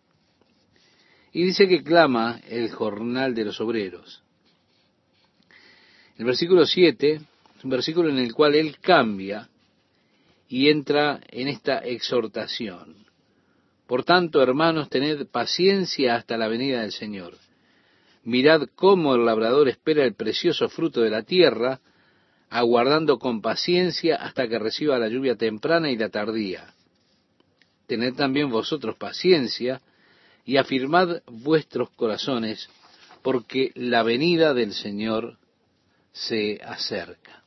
y 1.31 1.43
dice 1.43 1.67
que 1.67 1.83
clama 1.83 2.39
el 2.47 2.71
jornal 2.71 3.33
de 3.33 3.45
los 3.45 3.59
obreros. 3.59 4.21
El 6.17 6.25
versículo 6.25 6.65
7 6.65 7.13
es 7.57 7.63
un 7.63 7.71
versículo 7.71 8.09
en 8.09 8.19
el 8.19 8.33
cual 8.33 8.53
él 8.53 8.77
cambia 8.79 9.49
y 10.53 10.69
entra 10.69 11.19
en 11.29 11.47
esta 11.47 11.79
exhortación. 11.79 13.07
Por 13.87 14.03
tanto, 14.03 14.39
hermanos, 14.39 14.87
tened 14.87 15.25
paciencia 15.25 16.13
hasta 16.13 16.37
la 16.37 16.47
venida 16.47 16.81
del 16.81 16.91
Señor. 16.91 17.33
Mirad 18.23 18.67
cómo 18.75 19.15
el 19.15 19.25
labrador 19.25 19.67
espera 19.67 20.05
el 20.05 20.13
precioso 20.13 20.69
fruto 20.69 21.01
de 21.01 21.09
la 21.09 21.23
tierra, 21.23 21.79
aguardando 22.51 23.17
con 23.17 23.41
paciencia 23.41 24.17
hasta 24.17 24.47
que 24.47 24.59
reciba 24.59 24.99
la 24.99 25.07
lluvia 25.07 25.35
temprana 25.35 25.89
y 25.89 25.97
la 25.97 26.09
tardía. 26.09 26.71
Tened 27.87 28.13
también 28.13 28.51
vosotros 28.51 28.95
paciencia 28.95 29.81
y 30.45 30.57
afirmad 30.57 31.23
vuestros 31.25 31.89
corazones, 31.95 32.69
porque 33.23 33.71
la 33.73 34.03
venida 34.03 34.53
del 34.53 34.73
Señor 34.73 35.39
se 36.11 36.61
acerca. 36.63 37.42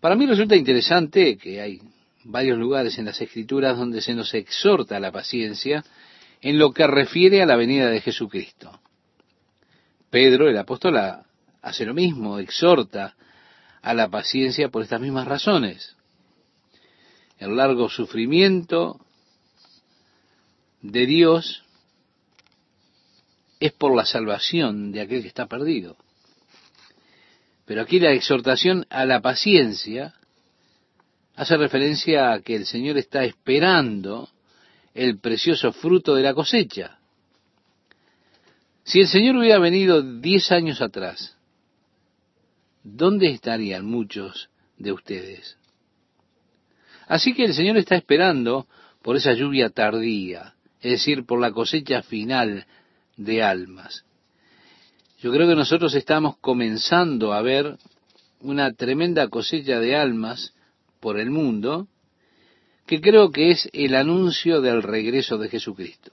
Para 0.00 0.16
mí 0.16 0.26
resulta 0.26 0.56
interesante 0.56 1.36
que 1.36 1.60
hay 1.60 1.80
varios 2.24 2.58
lugares 2.58 2.98
en 2.98 3.04
las 3.04 3.20
Escrituras 3.20 3.76
donde 3.76 4.00
se 4.00 4.14
nos 4.14 4.32
exhorta 4.34 4.96
a 4.96 5.00
la 5.00 5.12
paciencia 5.12 5.84
en 6.40 6.58
lo 6.58 6.72
que 6.72 6.86
refiere 6.86 7.42
a 7.42 7.46
la 7.46 7.56
venida 7.56 7.90
de 7.90 8.00
Jesucristo. 8.00 8.80
Pedro, 10.08 10.48
el 10.48 10.56
apóstol, 10.56 10.98
hace 11.62 11.84
lo 11.84 11.94
mismo, 11.94 12.38
exhorta 12.38 13.14
a 13.82 13.94
la 13.94 14.08
paciencia 14.08 14.70
por 14.70 14.82
estas 14.82 15.00
mismas 15.00 15.28
razones. 15.28 15.96
El 17.38 17.56
largo 17.56 17.88
sufrimiento 17.88 19.00
de 20.82 21.06
Dios 21.06 21.62
es 23.60 23.72
por 23.72 23.94
la 23.94 24.06
salvación 24.06 24.92
de 24.92 25.02
aquel 25.02 25.22
que 25.22 25.28
está 25.28 25.46
perdido. 25.46 25.96
Pero 27.70 27.82
aquí 27.82 28.00
la 28.00 28.10
exhortación 28.10 28.84
a 28.90 29.04
la 29.04 29.20
paciencia 29.20 30.12
hace 31.36 31.56
referencia 31.56 32.32
a 32.32 32.40
que 32.40 32.56
el 32.56 32.66
Señor 32.66 32.98
está 32.98 33.22
esperando 33.22 34.28
el 34.92 35.20
precioso 35.20 35.70
fruto 35.70 36.16
de 36.16 36.24
la 36.24 36.34
cosecha. 36.34 36.98
Si 38.82 38.98
el 38.98 39.06
Señor 39.06 39.36
hubiera 39.36 39.60
venido 39.60 40.02
diez 40.02 40.50
años 40.50 40.82
atrás, 40.82 41.36
¿dónde 42.82 43.30
estarían 43.30 43.86
muchos 43.86 44.50
de 44.76 44.90
ustedes? 44.90 45.56
Así 47.06 47.34
que 47.34 47.44
el 47.44 47.54
Señor 47.54 47.76
está 47.76 47.94
esperando 47.94 48.66
por 49.00 49.14
esa 49.14 49.32
lluvia 49.32 49.70
tardía, 49.70 50.56
es 50.80 50.90
decir, 50.90 51.24
por 51.24 51.40
la 51.40 51.52
cosecha 51.52 52.02
final 52.02 52.66
de 53.16 53.44
almas. 53.44 54.04
Yo 55.20 55.30
creo 55.30 55.46
que 55.46 55.54
nosotros 55.54 55.94
estamos 55.94 56.38
comenzando 56.38 57.34
a 57.34 57.42
ver 57.42 57.76
una 58.40 58.72
tremenda 58.72 59.28
cosecha 59.28 59.78
de 59.78 59.94
almas 59.94 60.54
por 60.98 61.18
el 61.18 61.30
mundo, 61.30 61.88
que 62.86 63.02
creo 63.02 63.30
que 63.30 63.50
es 63.50 63.68
el 63.74 63.94
anuncio 63.94 64.62
del 64.62 64.82
regreso 64.82 65.36
de 65.36 65.50
Jesucristo. 65.50 66.10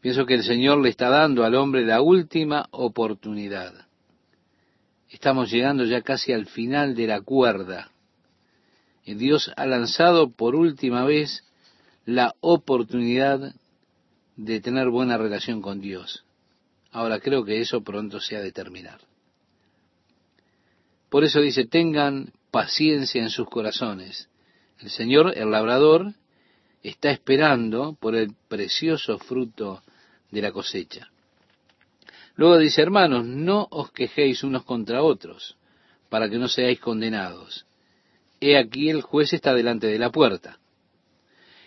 Pienso 0.00 0.24
que 0.24 0.34
el 0.34 0.44
Señor 0.44 0.80
le 0.82 0.90
está 0.90 1.08
dando 1.08 1.44
al 1.44 1.56
hombre 1.56 1.84
la 1.84 2.00
última 2.00 2.66
oportunidad. 2.70 3.74
Estamos 5.10 5.50
llegando 5.50 5.84
ya 5.84 6.02
casi 6.02 6.32
al 6.32 6.46
final 6.46 6.94
de 6.94 7.08
la 7.08 7.22
cuerda. 7.22 7.90
Y 9.04 9.14
Dios 9.14 9.50
ha 9.56 9.66
lanzado 9.66 10.30
por 10.30 10.54
última 10.54 11.04
vez 11.04 11.42
la 12.04 12.34
oportunidad 12.40 13.52
de 14.36 14.60
tener 14.60 14.90
buena 14.90 15.18
relación 15.18 15.60
con 15.60 15.80
Dios. 15.80 16.23
Ahora 16.94 17.18
creo 17.18 17.44
que 17.44 17.60
eso 17.60 17.82
pronto 17.82 18.20
se 18.20 18.36
ha 18.36 18.40
de 18.40 18.52
terminar. 18.52 19.00
Por 21.10 21.24
eso 21.24 21.40
dice, 21.40 21.66
tengan 21.66 22.32
paciencia 22.52 23.20
en 23.20 23.30
sus 23.30 23.48
corazones. 23.48 24.28
El 24.78 24.90
Señor, 24.90 25.36
el 25.36 25.50
labrador, 25.50 26.14
está 26.84 27.10
esperando 27.10 27.96
por 28.00 28.14
el 28.14 28.32
precioso 28.46 29.18
fruto 29.18 29.82
de 30.30 30.40
la 30.40 30.52
cosecha. 30.52 31.10
Luego 32.36 32.58
dice, 32.58 32.82
hermanos, 32.82 33.26
no 33.26 33.66
os 33.72 33.90
quejéis 33.90 34.44
unos 34.44 34.62
contra 34.62 35.02
otros, 35.02 35.56
para 36.08 36.30
que 36.30 36.38
no 36.38 36.46
seáis 36.46 36.78
condenados. 36.78 37.66
He 38.40 38.56
aquí 38.56 38.88
el 38.88 39.02
juez 39.02 39.32
está 39.32 39.52
delante 39.52 39.88
de 39.88 39.98
la 39.98 40.12
puerta. 40.12 40.60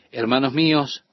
Hermanos 0.10 0.54
míos, 0.54 1.04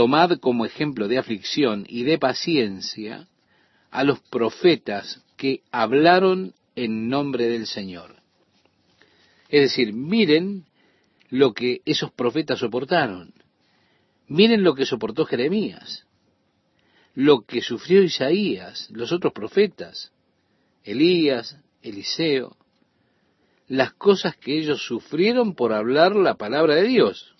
tomad 0.00 0.38
como 0.38 0.64
ejemplo 0.64 1.08
de 1.08 1.18
aflicción 1.18 1.84
y 1.86 2.04
de 2.04 2.16
paciencia 2.16 3.28
a 3.90 4.02
los 4.02 4.18
profetas 4.30 5.22
que 5.36 5.60
hablaron 5.70 6.54
en 6.74 7.10
nombre 7.10 7.48
del 7.48 7.66
Señor. 7.66 8.16
Es 9.50 9.60
decir, 9.60 9.92
miren 9.92 10.64
lo 11.28 11.52
que 11.52 11.82
esos 11.84 12.10
profetas 12.12 12.60
soportaron. 12.60 13.34
Miren 14.26 14.62
lo 14.62 14.74
que 14.74 14.86
soportó 14.86 15.26
Jeremías, 15.26 16.06
lo 17.14 17.42
que 17.42 17.60
sufrió 17.60 18.02
Isaías, 18.02 18.88
los 18.90 19.12
otros 19.12 19.34
profetas, 19.34 20.12
Elías, 20.82 21.58
Eliseo, 21.82 22.56
las 23.68 23.92
cosas 23.92 24.34
que 24.34 24.58
ellos 24.58 24.82
sufrieron 24.82 25.54
por 25.54 25.74
hablar 25.74 26.16
la 26.16 26.36
palabra 26.36 26.76
de 26.76 26.84
Dios. 26.84 27.34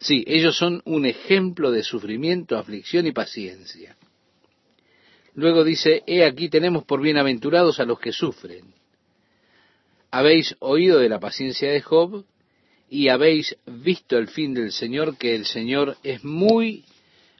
Sí, 0.00 0.24
ellos 0.26 0.56
son 0.56 0.82
un 0.84 1.06
ejemplo 1.06 1.70
de 1.70 1.82
sufrimiento, 1.82 2.56
aflicción 2.56 3.06
y 3.06 3.12
paciencia. 3.12 3.96
Luego 5.34 5.64
dice, 5.64 6.02
he 6.06 6.24
aquí 6.24 6.48
tenemos 6.48 6.84
por 6.84 7.00
bienaventurados 7.00 7.80
a 7.80 7.84
los 7.84 7.98
que 7.98 8.12
sufren. 8.12 8.74
Habéis 10.10 10.56
oído 10.60 10.98
de 10.98 11.08
la 11.08 11.20
paciencia 11.20 11.70
de 11.70 11.80
Job 11.80 12.24
y 12.88 13.08
habéis 13.08 13.56
visto 13.66 14.16
el 14.16 14.28
fin 14.28 14.54
del 14.54 14.72
Señor, 14.72 15.18
que 15.18 15.34
el 15.34 15.44
Señor 15.44 15.96
es 16.02 16.24
muy 16.24 16.84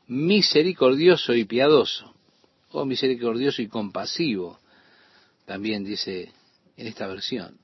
misericordioso 0.07 1.35
y 1.35 1.45
piadoso, 1.45 2.15
o 2.71 2.85
misericordioso 2.85 3.63
y 3.63 3.69
compasivo, 3.69 4.59
también 5.47 5.85
dice 5.85 6.31
en 6.77 6.87
esta 6.87 7.07
versión. 7.07 7.59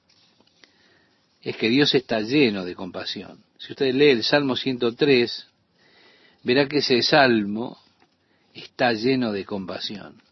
Es 1.45 1.59
que 1.59 1.69
Dios 1.69 1.95
está 1.95 2.21
lleno 2.21 2.65
de 2.65 2.75
compasión. 2.75 3.45
Si 3.59 3.73
usted 3.73 3.95
lee 3.95 4.11
el 4.11 4.25
Salmo 4.25 4.57
103, 4.57 5.47
verá 6.43 6.66
que 6.66 6.79
ese 6.79 7.03
salmo 7.03 7.79
está 8.55 8.95
lleno 8.95 9.31
de 9.31 9.45
compasión. 9.45 10.23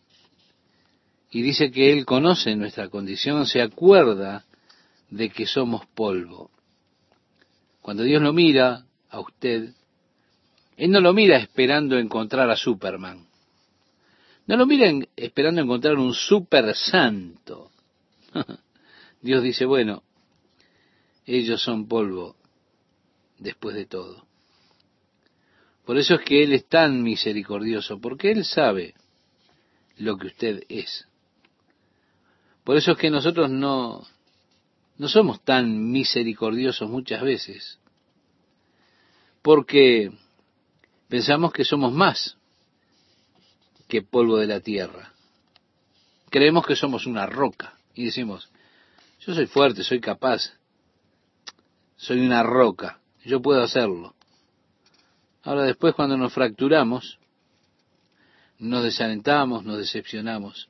Y 1.31 1.43
dice 1.43 1.71
que 1.71 1.93
Él 1.93 2.07
conoce 2.07 2.57
nuestra 2.57 2.89
condición, 2.89 3.47
se 3.47 3.61
acuerda 3.61 4.47
de 5.11 5.29
que 5.29 5.47
somos 5.47 5.87
polvo. 5.95 6.51
Cuando 7.83 8.05
Dios 8.05 8.23
lo 8.23 8.33
mira 8.33 8.87
a 9.11 9.21
usted, 9.21 9.75
Él 10.79 10.91
no 10.91 11.01
lo 11.01 11.13
mira 11.13 11.37
esperando 11.37 11.99
encontrar 11.99 12.49
a 12.49 12.57
Superman. 12.57 13.27
No 14.47 14.57
lo 14.57 14.65
mira 14.65 14.91
esperando 15.15 15.61
encontrar 15.61 15.97
un 15.97 16.15
super 16.15 16.75
santo. 16.75 17.71
Dios 19.21 19.43
dice, 19.43 19.67
bueno, 19.67 20.03
ellos 21.27 21.63
son 21.63 21.87
polvo 21.87 22.37
después 23.39 23.75
de 23.75 23.87
todo. 23.87 24.27
Por 25.85 25.99
eso 25.99 26.15
es 26.15 26.21
que 26.25 26.43
Él 26.43 26.53
es 26.53 26.67
tan 26.69 27.03
misericordioso, 27.03 28.01
porque 28.01 28.31
Él 28.31 28.45
sabe 28.45 28.95
lo 29.97 30.17
que 30.17 30.29
usted 30.29 30.63
es. 30.69 31.07
Por 32.65 32.77
eso 32.77 32.93
es 32.93 32.99
que 32.99 33.11
nosotros 33.11 33.51
no, 33.51 34.07
no 34.99 35.09
somos 35.09 35.43
tan 35.45 35.91
misericordiosos 35.91 36.89
muchas 36.89 37.23
veces, 37.23 37.79
porque 39.43 40.13
pensamos 41.09 41.53
que 41.53 41.65
somos 41.65 41.93
más 41.93 42.37
que 43.89 44.03
polvo 44.03 44.37
de 44.39 44.47
la 44.47 44.61
tierra. 44.61 45.13
Creemos 46.31 46.65
que 46.65 46.77
somos 46.77 47.07
una 47.07 47.27
roca 47.27 47.75
y 47.95 48.05
decimos, 48.05 48.49
yo 49.21 49.35
soy 49.35 49.47
fuerte, 49.47 49.83
soy 49.83 50.01
capaz, 50.01 50.53
soy 52.03 52.19
una 52.19 52.43
roca, 52.43 52.99
yo 53.25 53.41
puedo 53.41 53.63
hacerlo. 53.63 54.17
Ahora 55.45 55.63
después 55.63 55.95
cuando 55.95 56.17
nos 56.17 56.33
fracturamos, 56.33 57.21
nos 58.59 58.83
desalentamos, 58.83 59.65
nos 59.65 59.79
decepcionamos. 59.79 60.69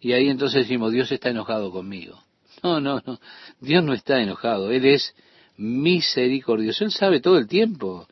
Y 0.00 0.12
ahí 0.12 0.28
entonces 0.28 0.62
decimos, 0.62 0.92
Dios 0.92 1.10
está 1.10 1.30
enojado 1.30 1.72
conmigo. 1.72 2.22
No, 2.62 2.80
no, 2.80 3.02
no. 3.04 3.18
Dios 3.60 3.82
no 3.82 3.92
está 3.92 4.22
enojado. 4.22 4.70
Él 4.70 4.86
es 4.86 5.14
misericordioso. 5.56 6.84
Él 6.84 6.92
sabe 6.92 7.20
todo 7.20 7.36
el 7.36 7.48
tiempo 7.48 8.06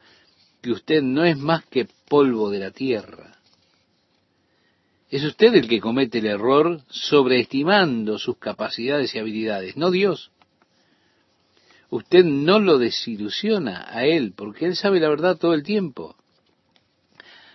que 0.61 0.73
usted 0.73 1.03
no 1.03 1.25
es 1.25 1.39
más 1.39 1.65
que 1.67 1.89
polvo 2.09 2.51
de 2.51 2.59
la 2.59 2.73
tierra. 2.73 3.39
Es 5.09 5.23
usted 5.23 5.55
el 5.55 5.69
que 5.69 5.81
comete 5.81 6.19
el 6.19 6.27
error 6.27 6.83
sobreestimando 6.89 8.19
sus 8.19 8.39
capacidades 8.39 9.15
y 9.15 9.21
habilidades, 9.21 9.77
no 9.77 9.93
Dios. 9.93 10.32
Usted 11.93 12.25
no 12.25 12.59
lo 12.59 12.79
desilusiona 12.79 13.85
a 13.87 14.07
Él, 14.07 14.33
porque 14.35 14.65
Él 14.65 14.77
sabe 14.77 14.99
la 14.99 15.11
verdad 15.11 15.37
todo 15.37 15.53
el 15.53 15.63
tiempo. 15.63 16.17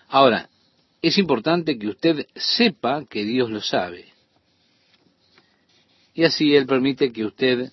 Ahora, 0.10 0.48
es 1.02 1.18
importante 1.18 1.80
que 1.80 1.88
usted 1.88 2.28
sepa 2.36 3.04
que 3.10 3.26
Dios 3.26 3.50
lo 3.50 3.62
sabe. 3.62 4.14
Y 6.14 6.24
así 6.24 6.56
Él 6.56 6.68
permite 6.68 7.12
que 7.12 7.26
usted 7.26 7.72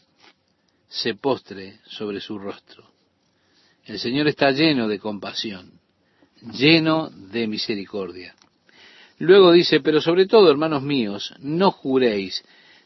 se 0.88 1.14
postre 1.14 1.80
sobre 1.84 2.22
su 2.22 2.38
rostro. 2.38 2.90
El 3.84 3.98
Señor 3.98 4.26
está 4.28 4.50
lleno 4.50 4.88
de 4.88 4.98
compasión, 4.98 5.70
lleno 6.40 7.10
de 7.10 7.46
misericordia. 7.46 8.34
Luego 9.18 9.52
dice, 9.52 9.80
pero 9.80 10.00
sobre 10.00 10.24
todo, 10.26 10.50
hermanos 10.50 10.82
míos, 10.82 11.34
no 11.40 11.70
juréis, 11.72 12.42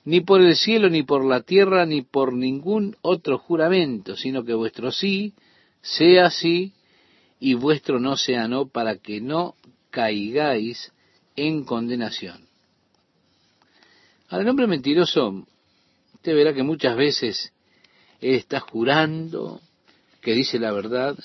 ni 0.09 0.23
por 0.23 0.41
el 0.41 0.57
cielo, 0.57 0.89
ni 0.89 1.03
por 1.03 1.23
la 1.23 1.43
tierra, 1.43 1.85
ni 1.85 2.01
por 2.01 2.33
ningún 2.33 2.97
otro 3.03 3.37
juramento, 3.37 4.17
sino 4.17 4.43
que 4.43 4.55
vuestro 4.55 4.91
sí 4.91 5.35
sea 5.83 6.31
sí 6.31 6.73
y 7.39 7.53
vuestro 7.53 8.01
no 8.01 8.17
sea 8.17 8.49
no, 8.49 8.69
para 8.69 8.97
que 8.97 9.21
no 9.21 9.55
caigáis 9.91 10.95
en 11.37 11.63
condenación. 11.63 12.49
Al 14.31 14.49
hombre 14.49 14.67
mentiroso, 14.67 15.47
usted 16.15 16.35
verá 16.35 16.55
que 16.55 16.63
muchas 16.63 16.97
veces 16.97 17.53
él 18.23 18.37
está 18.37 18.61
jurando 18.61 19.61
que 20.23 20.33
dice 20.33 20.59
la 20.59 20.73
verdad, 20.73 21.19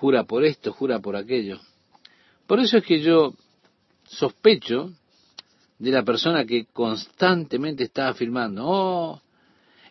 jura 0.00 0.24
por 0.24 0.44
esto, 0.44 0.72
jura 0.72 0.98
por 0.98 1.14
aquello. 1.14 1.60
Por 2.48 2.58
eso 2.58 2.78
es 2.78 2.84
que 2.84 3.00
yo 3.00 3.34
sospecho 4.02 4.90
de 5.78 5.90
la 5.90 6.02
persona 6.02 6.44
que 6.44 6.66
constantemente 6.66 7.84
está 7.84 8.08
afirmando, 8.08 8.64
oh, 8.66 9.22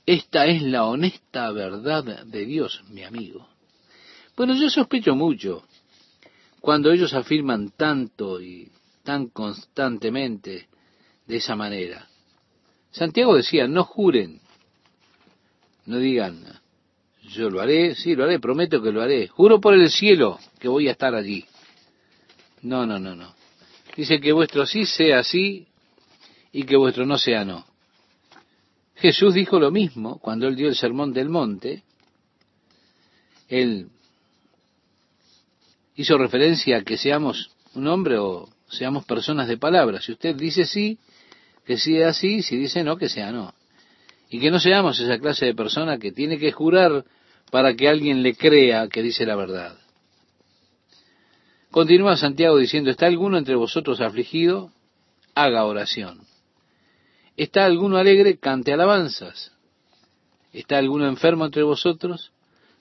esta 0.05 0.45
es 0.45 0.61
la 0.61 0.85
honesta 0.85 1.51
verdad 1.51 2.25
de 2.25 2.45
Dios, 2.45 2.83
mi 2.89 3.03
amigo. 3.03 3.47
Bueno, 4.35 4.53
yo 4.55 4.69
sospecho 4.69 5.15
mucho 5.15 5.63
cuando 6.59 6.91
ellos 6.91 7.13
afirman 7.13 7.71
tanto 7.71 8.41
y 8.41 8.69
tan 9.03 9.27
constantemente 9.27 10.67
de 11.27 11.37
esa 11.37 11.55
manera. 11.55 12.07
Santiago 12.91 13.35
decía, 13.35 13.67
no 13.67 13.83
juren, 13.83 14.41
no 15.85 15.97
digan, 15.97 16.43
yo 17.29 17.49
lo 17.49 17.61
haré, 17.61 17.95
sí, 17.95 18.15
lo 18.15 18.23
haré, 18.23 18.39
prometo 18.39 18.81
que 18.81 18.91
lo 18.91 19.01
haré, 19.01 19.27
juro 19.27 19.59
por 19.59 19.73
el 19.73 19.89
cielo 19.89 20.39
que 20.59 20.67
voy 20.67 20.87
a 20.87 20.91
estar 20.91 21.13
allí. 21.13 21.45
No, 22.61 22.85
no, 22.85 22.99
no, 22.99 23.15
no. 23.15 23.33
Dice 23.95 24.19
que 24.19 24.31
vuestro 24.31 24.65
sí 24.65 24.85
sea 24.85 25.23
sí 25.23 25.67
y 26.55 26.63
que 26.63 26.77
vuestro 26.77 27.05
no 27.05 27.17
sea 27.17 27.43
no. 27.43 27.65
Jesús 28.95 29.33
dijo 29.33 29.59
lo 29.59 29.71
mismo 29.71 30.19
cuando 30.19 30.47
él 30.47 30.55
dio 30.55 30.69
el 30.69 30.75
sermón 30.77 31.11
del 31.11 31.27
monte. 31.27 31.83
Él 33.49 33.89
hizo 35.97 36.17
referencia 36.17 36.77
a 36.77 36.81
que 36.83 36.95
seamos 36.95 37.51
un 37.73 37.87
hombre 37.87 38.17
o 38.17 38.47
seamos 38.69 39.03
personas 39.03 39.49
de 39.49 39.57
palabra. 39.57 39.99
Si 39.99 40.13
usted 40.13 40.33
dice 40.33 40.65
sí, 40.65 40.97
que 41.65 41.77
sea 41.77 42.07
así, 42.07 42.41
si 42.41 42.55
dice 42.55 42.85
no, 42.85 42.95
que 42.95 43.09
sea 43.09 43.33
no. 43.33 43.53
Y 44.29 44.39
que 44.39 44.49
no 44.49 44.61
seamos 44.61 44.97
esa 44.97 45.19
clase 45.19 45.47
de 45.47 45.55
persona 45.55 45.97
que 45.97 46.13
tiene 46.13 46.39
que 46.39 46.53
jurar 46.53 47.03
para 47.51 47.75
que 47.75 47.89
alguien 47.89 48.23
le 48.23 48.33
crea 48.33 48.87
que 48.87 49.01
dice 49.01 49.25
la 49.25 49.35
verdad. 49.35 49.77
Continúa 51.69 52.15
Santiago 52.15 52.57
diciendo, 52.57 52.91
¿está 52.91 53.07
alguno 53.07 53.37
entre 53.37 53.55
vosotros 53.55 53.99
afligido? 53.99 54.71
Haga 55.33 55.65
oración. 55.65 56.21
¿Está 57.37 57.65
alguno 57.65 57.97
alegre? 57.97 58.37
Cante 58.37 58.73
alabanzas. 58.73 59.51
¿Está 60.53 60.77
alguno 60.77 61.07
enfermo 61.07 61.45
entre 61.45 61.63
vosotros? 61.63 62.31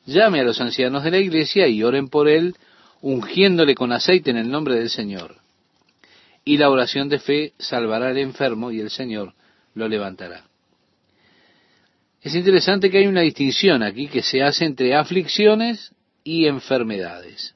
Llame 0.07 0.41
a 0.41 0.45
los 0.45 0.61
ancianos 0.61 1.03
de 1.03 1.11
la 1.11 1.19
iglesia 1.19 1.67
y 1.67 1.83
oren 1.83 2.09
por 2.09 2.29
él, 2.29 2.55
ungiéndole 3.01 3.75
con 3.75 3.93
aceite 3.93 4.31
en 4.31 4.37
el 4.37 4.51
nombre 4.51 4.77
del 4.77 4.91
Señor 4.91 5.45
y 6.45 6.59
la 6.59 6.71
oración 6.71 7.09
de 7.09 7.19
fe 7.19 7.55
salvará 7.59 8.09
al 8.09 8.19
enfermo 8.19 8.71
y 8.71 8.81
el 8.81 8.91
Señor 8.91 9.35
lo 9.75 9.89
levantará. 9.89 10.45
Es 12.21 12.35
interesante 12.35 12.91
que 12.91 12.99
hay 12.99 13.07
una 13.07 13.23
distinción 13.23 13.83
aquí 13.83 14.09
que 14.09 14.23
se 14.23 14.43
hace 14.43 14.65
entre 14.65 14.95
aflicciones 14.95 15.93
y 16.23 16.47
enfermedades. 16.47 17.55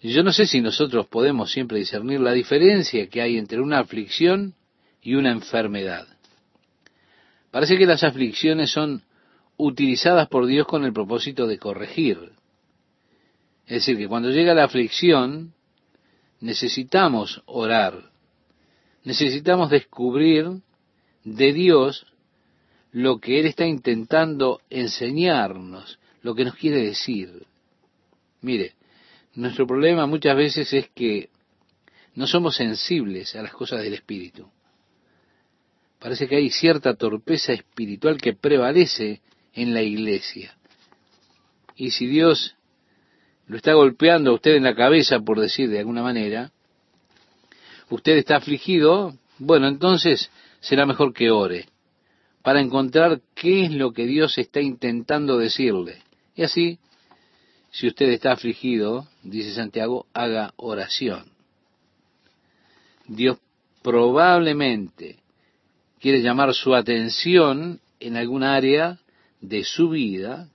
Yo 0.00 0.22
no 0.22 0.32
sé 0.32 0.46
si 0.46 0.60
nosotros 0.60 1.06
podemos 1.06 1.50
siempre 1.50 1.78
discernir 1.78 2.20
la 2.20 2.32
diferencia 2.32 3.08
que 3.08 3.22
hay 3.22 3.38
entre 3.38 3.60
una 3.60 3.78
aflicción 3.78 4.54
y 5.04 5.14
una 5.14 5.30
enfermedad. 5.30 6.08
Parece 7.50 7.76
que 7.76 7.86
las 7.86 8.02
aflicciones 8.02 8.72
son 8.72 9.04
utilizadas 9.56 10.26
por 10.28 10.46
Dios 10.46 10.66
con 10.66 10.84
el 10.84 10.92
propósito 10.92 11.46
de 11.46 11.58
corregir. 11.58 12.32
Es 13.66 13.86
decir, 13.86 13.96
que 13.96 14.08
cuando 14.08 14.30
llega 14.30 14.54
la 14.54 14.64
aflicción, 14.64 15.52
necesitamos 16.40 17.42
orar, 17.46 18.10
necesitamos 19.04 19.70
descubrir 19.70 20.62
de 21.22 21.52
Dios 21.52 22.06
lo 22.90 23.18
que 23.18 23.40
Él 23.40 23.46
está 23.46 23.66
intentando 23.66 24.60
enseñarnos, 24.70 25.98
lo 26.22 26.34
que 26.34 26.44
nos 26.44 26.54
quiere 26.54 26.82
decir. 26.82 27.46
Mire, 28.40 28.72
nuestro 29.34 29.66
problema 29.66 30.06
muchas 30.06 30.36
veces 30.36 30.72
es 30.72 30.88
que 30.90 31.28
no 32.14 32.26
somos 32.26 32.56
sensibles 32.56 33.34
a 33.36 33.42
las 33.42 33.52
cosas 33.52 33.82
del 33.82 33.94
Espíritu. 33.94 34.48
Parece 36.04 36.28
que 36.28 36.36
hay 36.36 36.50
cierta 36.50 36.96
torpeza 36.96 37.54
espiritual 37.54 38.20
que 38.20 38.34
prevalece 38.34 39.22
en 39.54 39.72
la 39.72 39.80
iglesia. 39.80 40.54
Y 41.76 41.92
si 41.92 42.06
Dios 42.06 42.56
lo 43.46 43.56
está 43.56 43.72
golpeando 43.72 44.30
a 44.30 44.34
usted 44.34 44.56
en 44.56 44.64
la 44.64 44.74
cabeza, 44.74 45.20
por 45.20 45.40
decir 45.40 45.70
de 45.70 45.78
alguna 45.78 46.02
manera, 46.02 46.52
usted 47.88 48.18
está 48.18 48.36
afligido, 48.36 49.14
bueno, 49.38 49.66
entonces 49.66 50.30
será 50.60 50.84
mejor 50.84 51.14
que 51.14 51.30
ore, 51.30 51.68
para 52.42 52.60
encontrar 52.60 53.22
qué 53.34 53.64
es 53.64 53.72
lo 53.72 53.94
que 53.94 54.04
Dios 54.04 54.36
está 54.36 54.60
intentando 54.60 55.38
decirle. 55.38 56.02
Y 56.36 56.42
así, 56.42 56.78
si 57.70 57.88
usted 57.88 58.10
está 58.10 58.32
afligido, 58.32 59.08
dice 59.22 59.54
Santiago, 59.54 60.04
haga 60.12 60.52
oración. 60.58 61.24
Dios 63.06 63.38
probablemente 63.80 65.23
quiere 66.04 66.20
llamar 66.20 66.52
su 66.52 66.74
atención 66.74 67.80
en 67.98 68.18
algún 68.18 68.42
área 68.42 68.98
de 69.40 69.64
su 69.64 69.88
vida 69.88 70.50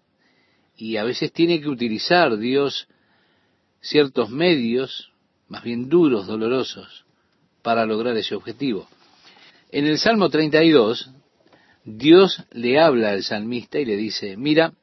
y 0.78 0.98
a 0.98 1.04
veces 1.04 1.34
tiene 1.34 1.60
que 1.60 1.70
utilizar 1.70 2.38
Dios 2.38 2.88
ciertos 3.82 4.30
medios, 4.30 5.12
más 5.48 5.64
bien 5.64 5.90
duros, 5.90 6.28
dolorosos, 6.28 7.04
para 7.64 7.88
lograr 7.88 8.16
ese 8.16 8.36
objetivo. 8.36 8.88
En 9.72 9.88
el 9.88 9.98
Salmo 9.98 10.30
32, 10.30 11.10
Dios 11.84 12.44
le 12.52 12.80
habla 12.80 13.10
al 13.10 13.24
salmista 13.24 13.80
y 13.80 13.86
le 13.86 13.96
dice, 13.96 14.38
mira, 14.38 14.74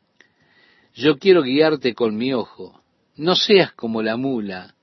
yo 0.97 1.17
quiero 1.19 1.43
guiarte 1.43 1.95
con 1.95 2.17
mi 2.17 2.33
ojo, 2.33 2.83
no 3.15 3.37
seas 3.37 3.73
como 3.75 4.03
la 4.03 4.17
mula, 4.17 4.75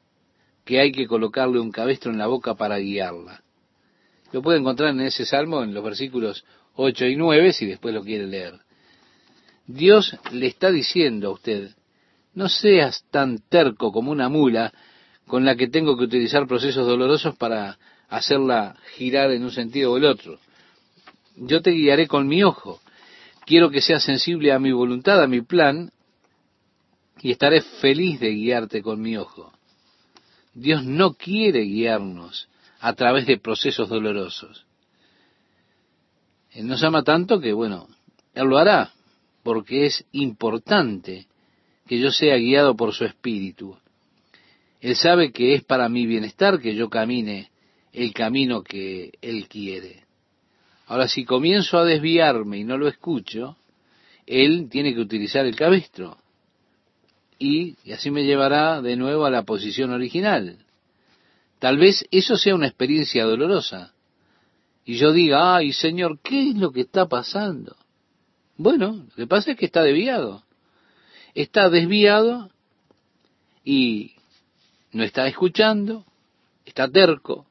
que 0.63 0.79
hay 0.79 0.93
que 0.93 1.07
colocarle 1.07 1.59
un 1.59 1.71
cabestro 1.73 2.09
en 2.09 2.19
la 2.19 2.27
boca 2.27 2.55
para 2.55 2.77
guiarla. 2.77 3.43
Lo 4.33 4.41
puede 4.41 4.57
encontrar 4.57 4.89
en 4.89 5.01
ese 5.01 5.25
salmo 5.25 5.63
en 5.63 5.75
los 5.75 5.83
versículos 5.83 6.43
8 6.75 7.05
y 7.05 7.15
9 7.15 7.53
si 7.53 7.67
después 7.67 7.93
lo 7.93 8.03
quiere 8.03 8.25
leer. 8.25 8.59
Dios 9.67 10.17
le 10.31 10.47
está 10.47 10.71
diciendo 10.71 11.29
a 11.29 11.33
usted, 11.33 11.69
no 12.33 12.49
seas 12.49 13.05
tan 13.11 13.37
terco 13.47 13.91
como 13.91 14.11
una 14.11 14.29
mula 14.29 14.73
con 15.27 15.45
la 15.45 15.55
que 15.55 15.67
tengo 15.67 15.95
que 15.95 16.05
utilizar 16.05 16.47
procesos 16.47 16.87
dolorosos 16.87 17.35
para 17.37 17.77
hacerla 18.09 18.75
girar 18.95 19.31
en 19.31 19.43
un 19.43 19.51
sentido 19.51 19.91
o 19.91 19.97
el 19.97 20.05
otro. 20.05 20.39
Yo 21.37 21.61
te 21.61 21.69
guiaré 21.69 22.07
con 22.07 22.27
mi 22.27 22.43
ojo. 22.43 22.81
Quiero 23.45 23.69
que 23.69 23.81
seas 23.81 24.03
sensible 24.03 24.51
a 24.51 24.57
mi 24.57 24.71
voluntad, 24.71 25.21
a 25.21 25.27
mi 25.27 25.41
plan, 25.41 25.91
y 27.21 27.31
estaré 27.31 27.61
feliz 27.61 28.19
de 28.19 28.31
guiarte 28.31 28.81
con 28.81 28.99
mi 28.99 29.15
ojo. 29.15 29.53
Dios 30.55 30.83
no 30.83 31.13
quiere 31.13 31.61
guiarnos 31.61 32.47
a 32.83 32.93
través 32.95 33.25
de 33.25 33.37
procesos 33.37 33.87
dolorosos. 33.87 34.65
Él 36.51 36.67
nos 36.67 36.83
ama 36.83 37.01
tanto 37.01 37.39
que, 37.39 37.53
bueno, 37.53 37.87
Él 38.33 38.47
lo 38.47 38.57
hará, 38.57 38.91
porque 39.41 39.85
es 39.85 40.05
importante 40.11 41.27
que 41.87 41.97
yo 41.97 42.11
sea 42.11 42.35
guiado 42.35 42.75
por 42.75 42.93
su 42.93 43.05
espíritu. 43.05 43.77
Él 44.81 44.97
sabe 44.97 45.31
que 45.31 45.53
es 45.53 45.63
para 45.63 45.87
mi 45.87 46.05
bienestar 46.05 46.59
que 46.59 46.75
yo 46.75 46.89
camine 46.89 47.51
el 47.93 48.13
camino 48.13 48.63
que 48.63 49.13
Él 49.21 49.47
quiere. 49.47 50.03
Ahora, 50.87 51.07
si 51.07 51.23
comienzo 51.23 51.77
a 51.77 51.85
desviarme 51.85 52.57
y 52.57 52.63
no 52.65 52.77
lo 52.77 52.89
escucho, 52.89 53.55
Él 54.27 54.67
tiene 54.69 54.93
que 54.93 54.99
utilizar 54.99 55.45
el 55.45 55.55
cabestro. 55.55 56.17
Y, 57.39 57.77
y 57.85 57.93
así 57.93 58.11
me 58.11 58.25
llevará 58.25 58.81
de 58.81 58.97
nuevo 58.97 59.23
a 59.25 59.31
la 59.31 59.43
posición 59.43 59.91
original. 59.91 60.62
Tal 61.63 61.77
vez 61.77 62.05
eso 62.11 62.35
sea 62.35 62.55
una 62.55 62.67
experiencia 62.67 63.23
dolorosa. 63.23 63.93
Y 64.83 64.95
yo 64.95 65.13
diga, 65.13 65.55
ay 65.55 65.71
Señor, 65.71 66.19
¿qué 66.21 66.49
es 66.49 66.55
lo 66.57 66.73
que 66.73 66.81
está 66.81 67.07
pasando? 67.07 67.77
Bueno, 68.57 69.05
lo 69.07 69.15
que 69.15 69.27
pasa 69.27 69.51
es 69.51 69.57
que 69.57 69.67
está 69.67 69.81
desviado. 69.81 70.43
Está 71.33 71.69
desviado 71.69 72.51
y 73.63 74.11
no 74.91 75.05
está 75.05 75.25
escuchando, 75.25 76.05
está 76.65 76.91
terco. 76.91 77.45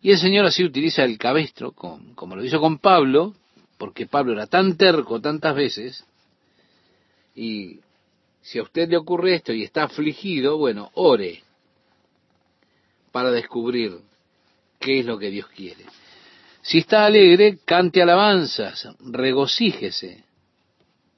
Y 0.00 0.12
el 0.12 0.18
Señor 0.18 0.46
así 0.46 0.62
utiliza 0.62 1.02
el 1.02 1.18
cabestro, 1.18 1.72
como 1.72 2.36
lo 2.36 2.44
hizo 2.44 2.60
con 2.60 2.78
Pablo, 2.78 3.34
porque 3.78 4.06
Pablo 4.06 4.34
era 4.34 4.46
tan 4.46 4.76
terco 4.76 5.20
tantas 5.20 5.56
veces, 5.56 6.04
y 7.34 7.80
si 8.42 8.60
a 8.60 8.62
usted 8.62 8.88
le 8.88 8.96
ocurre 8.96 9.34
esto 9.34 9.52
y 9.52 9.64
está 9.64 9.82
afligido, 9.82 10.56
bueno, 10.56 10.92
ore 10.94 11.42
para 13.18 13.32
descubrir 13.32 13.98
qué 14.78 15.00
es 15.00 15.04
lo 15.04 15.18
que 15.18 15.28
Dios 15.28 15.48
quiere. 15.48 15.84
Si 16.62 16.78
está 16.78 17.04
alegre, 17.04 17.58
cante 17.64 18.00
alabanzas, 18.00 18.88
regocíjese. 19.00 20.22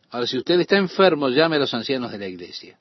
Ahora, 0.09 0.27
si 0.27 0.39
usted 0.39 0.59
está 0.61 0.79
enfermo, 0.79 1.29
llame 1.29 1.57
a 1.57 1.59
los 1.59 1.75
ancianos 1.75 2.11
de 2.11 2.17
la 2.17 2.27
iglesia. 2.27 2.79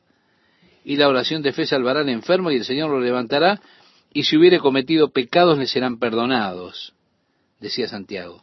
Y 0.85 0.95
la 0.95 1.09
oración 1.09 1.41
de 1.41 1.51
fe 1.51 1.65
salvará 1.65 1.99
al 1.99 2.07
enfermo 2.07 2.49
y 2.49 2.55
el 2.55 2.63
Señor 2.63 2.91
lo 2.91 3.01
levantará, 3.01 3.59
y 4.13 4.23
si 4.23 4.37
hubiere 4.37 4.59
cometido 4.59 5.09
pecados 5.09 5.59
le 5.59 5.67
serán 5.67 5.99
perdonados, 5.99 6.93
decía 7.59 7.89
Santiago. 7.89 8.41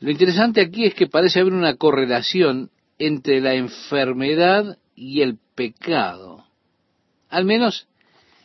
Lo 0.00 0.10
interesante 0.10 0.60
aquí 0.62 0.86
es 0.86 0.94
que 0.94 1.06
parece 1.06 1.38
haber 1.38 1.52
una 1.52 1.76
correlación 1.76 2.72
entre 2.98 3.40
la 3.40 3.54
enfermedad 3.54 4.78
y 4.96 5.20
el 5.20 5.38
pecado. 5.54 6.44
Al 7.28 7.44
menos 7.44 7.86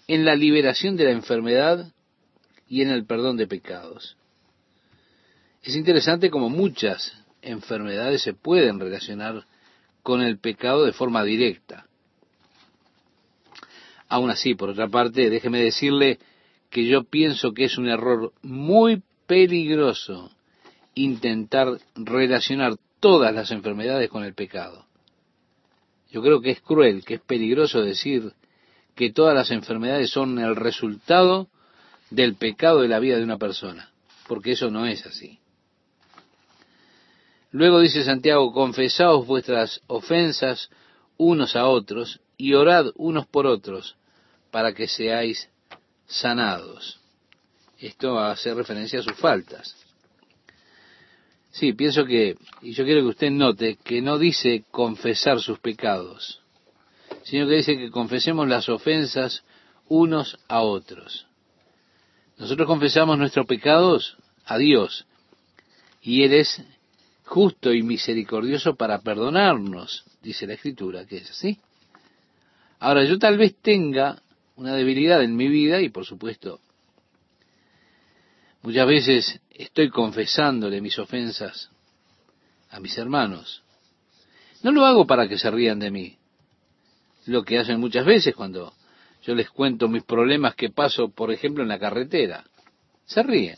en 0.07 0.25
la 0.25 0.35
liberación 0.35 0.95
de 0.95 1.05
la 1.05 1.11
enfermedad 1.11 1.91
y 2.67 2.81
en 2.81 2.89
el 2.89 3.05
perdón 3.05 3.37
de 3.37 3.47
pecados. 3.47 4.17
Es 5.63 5.75
interesante 5.75 6.29
como 6.29 6.49
muchas 6.49 7.13
enfermedades 7.41 8.21
se 8.21 8.33
pueden 8.33 8.79
relacionar 8.79 9.45
con 10.03 10.21
el 10.21 10.37
pecado 10.37 10.85
de 10.85 10.93
forma 10.93 11.23
directa. 11.23 11.87
Aún 14.07 14.29
así, 14.29 14.53
por 14.53 14.69
otra 14.69 14.87
parte, 14.87 15.29
déjeme 15.29 15.63
decirle 15.63 16.19
que 16.69 16.85
yo 16.85 17.03
pienso 17.03 17.53
que 17.53 17.65
es 17.65 17.77
un 17.77 17.87
error 17.87 18.33
muy 18.41 19.01
peligroso 19.25 20.31
intentar 20.93 21.79
relacionar 21.95 22.75
todas 22.99 23.33
las 23.33 23.51
enfermedades 23.51 24.09
con 24.09 24.23
el 24.23 24.33
pecado. 24.33 24.85
Yo 26.11 26.21
creo 26.21 26.41
que 26.41 26.51
es 26.51 26.61
cruel, 26.61 27.03
que 27.03 27.15
es 27.15 27.21
peligroso 27.21 27.81
decir 27.81 28.33
que 28.95 29.11
todas 29.11 29.35
las 29.35 29.51
enfermedades 29.51 30.09
son 30.09 30.39
el 30.39 30.55
resultado 30.55 31.49
del 32.09 32.35
pecado 32.35 32.81
de 32.81 32.87
la 32.87 32.99
vida 32.99 33.17
de 33.17 33.23
una 33.23 33.37
persona, 33.37 33.91
porque 34.27 34.53
eso 34.53 34.71
no 34.71 34.85
es 34.85 35.05
así. 35.05 35.39
Luego 37.51 37.79
dice 37.79 38.03
Santiago, 38.03 38.51
confesaos 38.51 39.25
vuestras 39.27 39.81
ofensas 39.87 40.69
unos 41.17 41.55
a 41.55 41.67
otros 41.67 42.19
y 42.37 42.53
orad 42.53 42.87
unos 42.95 43.27
por 43.27 43.45
otros 43.45 43.95
para 44.51 44.73
que 44.73 44.87
seáis 44.87 45.49
sanados. 46.05 46.99
Esto 47.79 48.19
hace 48.19 48.53
referencia 48.53 48.99
a 48.99 49.03
sus 49.03 49.15
faltas. 49.15 49.75
Sí, 51.51 51.73
pienso 51.73 52.05
que, 52.05 52.35
y 52.61 52.73
yo 52.73 52.83
quiero 52.83 53.01
que 53.01 53.07
usted 53.07 53.31
note, 53.31 53.77
que 53.83 54.01
no 54.01 54.17
dice 54.17 54.65
confesar 54.71 55.39
sus 55.39 55.59
pecados, 55.59 56.41
sino 57.25 57.47
que 57.47 57.55
dice 57.55 57.77
que 57.77 57.89
confesemos 57.89 58.47
las 58.47 58.69
ofensas 58.69 59.43
unos 59.87 60.37
a 60.47 60.61
otros. 60.61 61.27
Nosotros 62.37 62.67
confesamos 62.67 63.17
nuestros 63.17 63.47
pecados 63.47 64.15
a 64.45 64.57
Dios 64.59 65.07
y 66.01 66.21
Él 66.21 66.33
es 66.33 66.63
justo 67.23 67.73
y 67.73 67.81
misericordioso 67.81 68.75
para 68.75 69.01
perdonarnos, 69.01 70.05
dice 70.21 70.45
la 70.45 70.53
Escritura, 70.53 71.05
que 71.05 71.17
es 71.17 71.31
así. 71.31 71.59
Ahora, 72.79 73.03
yo 73.05 73.17
tal 73.17 73.39
vez 73.39 73.55
tenga 73.59 74.21
una 74.55 74.75
debilidad 74.75 75.23
en 75.23 75.35
mi 75.35 75.47
vida 75.47 75.81
y 75.81 75.89
por 75.89 76.05
supuesto 76.05 76.59
muchas 78.61 78.87
veces 78.87 79.41
estoy 79.49 79.89
confesándole 79.89 80.79
mis 80.79 80.99
ofensas 80.99 81.71
a 82.69 82.79
mis 82.79 82.95
hermanos. 82.99 83.63
No 84.61 84.71
lo 84.71 84.85
hago 84.85 85.07
para 85.07 85.27
que 85.27 85.39
se 85.39 85.49
rían 85.49 85.79
de 85.79 85.89
mí. 85.89 86.17
Lo 87.25 87.43
que 87.43 87.57
hacen 87.57 87.79
muchas 87.79 88.05
veces 88.05 88.35
cuando 88.35 88.73
yo 89.23 89.33
les 89.33 89.49
cuento 89.49 89.87
mis 89.87 90.03
problemas 90.03 90.55
que 90.55 90.69
paso, 90.69 91.09
por 91.09 91.31
ejemplo, 91.31 91.63
en 91.63 91.69
la 91.69 91.79
carretera. 91.79 92.45
Se 93.05 93.23
ríen. 93.23 93.57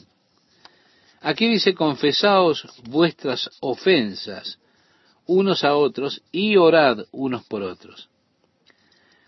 Aquí 1.21 1.47
dice, 1.47 1.73
confesaos 1.73 2.65
vuestras 2.85 3.49
ofensas 3.59 4.59
unos 5.25 5.63
a 5.63 5.75
otros 5.75 6.21
y 6.31 6.55
orad 6.55 6.99
unos 7.11 7.43
por 7.45 7.63
otros. 7.63 8.09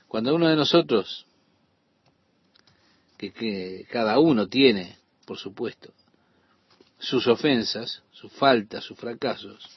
Cuando 0.07 0.33
uno 0.33 0.47
de 0.47 0.55
nosotros, 0.55 1.25
que, 3.17 3.33
que 3.33 3.85
cada 3.91 4.17
uno 4.19 4.47
tiene, 4.47 4.97
por 5.25 5.37
supuesto, 5.37 5.91
sus 6.99 7.27
ofensas, 7.27 8.01
sus 8.11 8.31
faltas, 8.33 8.85
sus 8.85 8.97
fracasos, 8.97 9.67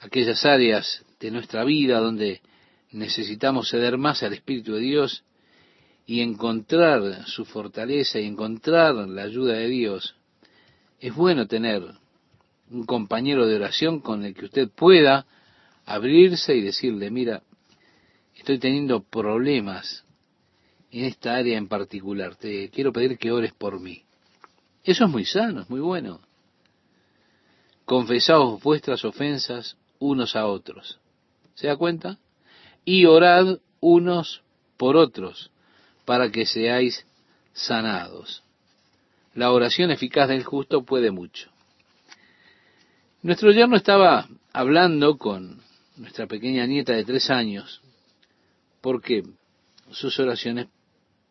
aquellas 0.00 0.44
áreas 0.44 1.04
de 1.20 1.30
nuestra 1.30 1.64
vida 1.64 2.00
donde 2.00 2.42
necesitamos 2.92 3.70
ceder 3.70 3.98
más 3.98 4.22
al 4.22 4.32
Espíritu 4.32 4.74
de 4.74 4.80
Dios 4.80 5.24
y 6.06 6.20
encontrar 6.20 7.26
su 7.26 7.44
fortaleza 7.44 8.18
y 8.18 8.26
encontrar 8.26 8.94
la 8.94 9.22
ayuda 9.22 9.54
de 9.54 9.68
Dios, 9.68 10.16
es 10.98 11.14
bueno 11.14 11.46
tener 11.46 11.82
un 12.70 12.84
compañero 12.84 13.46
de 13.46 13.56
oración 13.56 14.00
con 14.00 14.24
el 14.24 14.34
que 14.34 14.46
usted 14.46 14.68
pueda 14.68 15.26
abrirse 15.86 16.54
y 16.54 16.62
decirle, 16.62 17.10
mira, 17.10 17.42
estoy 18.34 18.58
teniendo 18.58 19.02
problemas 19.02 20.04
en 20.90 21.04
esta 21.04 21.36
área 21.36 21.56
en 21.56 21.68
particular, 21.68 22.36
te 22.36 22.68
quiero 22.70 22.92
pedir 22.92 23.16
que 23.18 23.30
ores 23.30 23.52
por 23.52 23.80
mí. 23.80 24.02
Eso 24.82 25.04
es 25.04 25.10
muy 25.10 25.24
sano, 25.24 25.62
es 25.62 25.70
muy 25.70 25.80
bueno. 25.80 26.20
Confesaos 27.84 28.62
vuestras 28.62 29.04
ofensas 29.04 29.76
unos 29.98 30.34
a 30.36 30.46
otros. 30.46 30.98
¿Se 31.54 31.66
da 31.66 31.76
cuenta? 31.76 32.18
Y 32.84 33.06
orad 33.06 33.58
unos 33.80 34.42
por 34.76 34.96
otros 34.96 35.50
para 36.04 36.30
que 36.30 36.46
seáis 36.46 37.06
sanados. 37.52 38.42
La 39.34 39.52
oración 39.52 39.90
eficaz 39.90 40.28
del 40.28 40.44
justo 40.44 40.82
puede 40.82 41.10
mucho. 41.10 41.50
Nuestro 43.22 43.52
yerno 43.52 43.76
estaba 43.76 44.28
hablando 44.52 45.18
con 45.18 45.60
nuestra 45.96 46.26
pequeña 46.26 46.66
nieta 46.66 46.94
de 46.94 47.04
tres 47.04 47.30
años, 47.30 47.80
porque 48.80 49.22
sus 49.90 50.18
oraciones 50.18 50.68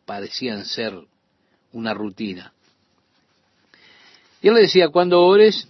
parecían 0.06 0.64
ser 0.64 0.94
una 1.72 1.92
rutina. 1.92 2.52
Y 4.40 4.48
él 4.48 4.54
le 4.54 4.60
decía, 4.62 4.88
cuando 4.88 5.22
ores, 5.22 5.68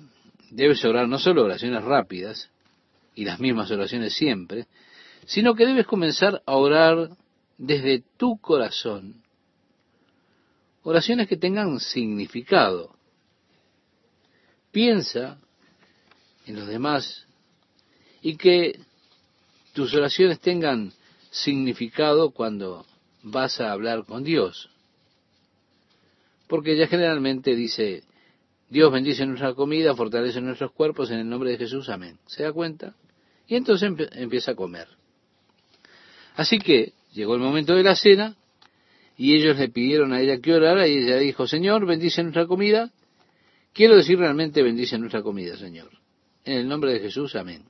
debes 0.51 0.85
orar 0.85 1.09
no 1.09 1.19
solo 1.19 1.45
oraciones 1.45 1.83
rápidas 1.83 2.51
y 3.15 3.25
las 3.25 3.41
mismas 3.41 3.71
oraciones 3.71 4.15
siempre, 4.15 4.67
sino 5.27 5.55
que 5.55 5.67
debes 5.67 5.87
comenzar 5.87 6.43
a 6.47 6.57
orar 6.57 7.11
desde 7.59 8.03
tu 8.17 8.39
corazón. 8.39 9.23
Oraciones 10.83 11.29
que 11.29 11.37
tengan 11.37 11.79
significado. 11.79 12.95
Piensa 14.73 15.39
en 16.47 16.57
los 16.57 16.67
demás 16.67 17.27
y 18.23 18.37
que 18.37 18.81
tus 19.73 19.95
oraciones 19.95 20.41
tengan 20.41 20.93
significado 21.31 22.31
cuando 22.31 22.87
vas 23.23 23.61
a 23.61 23.73
hablar 23.73 24.05
con 24.05 24.25
Dios. 24.25 24.71
Porque 26.47 26.77
ya 26.77 26.87
generalmente 26.87 27.55
dice, 27.55 28.03
Dios 28.69 28.91
bendice 28.93 29.27
nuestra 29.27 29.55
comida, 29.55 29.95
fortalece 29.95 30.41
nuestros 30.41 30.73
cuerpos 30.73 31.11
en 31.11 31.19
el 31.19 31.29
nombre 31.29 31.51
de 31.51 31.59
Jesús, 31.59 31.89
amén. 31.89 32.19
¿Se 32.27 32.43
da 32.43 32.53
cuenta? 32.53 32.95
Y 33.47 33.57
entonces 33.57 33.93
empieza 34.13 34.53
a 34.53 34.55
comer. 34.55 34.89
Así 36.37 36.59
que 36.59 36.93
llegó 37.13 37.35
el 37.35 37.41
momento 37.41 37.75
de 37.75 37.83
la 37.83 37.97
cena 37.97 38.37
y 39.17 39.35
ellos 39.35 39.59
le 39.59 39.69
pidieron 39.69 40.13
a 40.13 40.21
ella 40.21 40.39
que 40.41 40.55
orara 40.55 40.87
y 40.87 40.99
ella 40.99 41.19
dijo, 41.19 41.47
Señor, 41.47 41.85
bendice 41.87 42.23
nuestra 42.23 42.47
comida. 42.47 42.91
Quiero 43.73 43.97
decir 43.97 44.19
realmente 44.19 44.63
bendice 44.63 44.99
nuestra 44.99 45.23
comida, 45.23 45.57
Señor. 45.57 45.91
En 46.45 46.59
el 46.59 46.69
nombre 46.69 46.93
de 46.93 47.01
Jesús, 47.01 47.37
amén. 47.37 47.65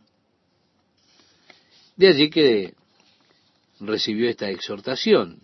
De 1.96 2.08
allí 2.08 2.30
que 2.30 2.74
recibió 3.80 4.28
esta 4.28 4.48
exhortación. 4.48 5.40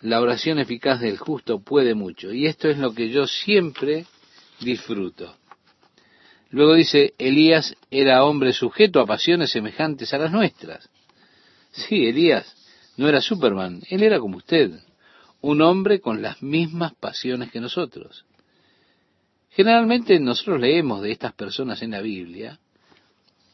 La 0.00 0.20
oración 0.20 0.58
eficaz 0.58 1.00
del 1.00 1.16
justo 1.16 1.60
puede 1.60 1.94
mucho. 1.94 2.32
Y 2.32 2.46
esto 2.46 2.68
es 2.68 2.78
lo 2.78 2.92
que 2.92 3.08
yo 3.10 3.26
siempre 3.26 4.04
disfruto. 4.60 5.36
Luego 6.50 6.74
dice, 6.74 7.14
Elías 7.18 7.74
era 7.90 8.24
hombre 8.24 8.52
sujeto 8.52 9.00
a 9.00 9.06
pasiones 9.06 9.50
semejantes 9.50 10.12
a 10.12 10.18
las 10.18 10.30
nuestras. 10.30 10.90
Sí, 11.74 12.06
Elías 12.06 12.54
no 12.96 13.08
era 13.08 13.20
Superman, 13.20 13.82
él 13.90 14.04
era 14.04 14.20
como 14.20 14.36
usted, 14.36 14.70
un 15.40 15.60
hombre 15.60 16.00
con 16.00 16.22
las 16.22 16.40
mismas 16.40 16.94
pasiones 16.94 17.50
que 17.50 17.60
nosotros. 17.60 18.24
Generalmente 19.50 20.18
nosotros 20.20 20.60
leemos 20.60 21.02
de 21.02 21.10
estas 21.10 21.32
personas 21.32 21.82
en 21.82 21.90
la 21.90 22.00
Biblia, 22.00 22.60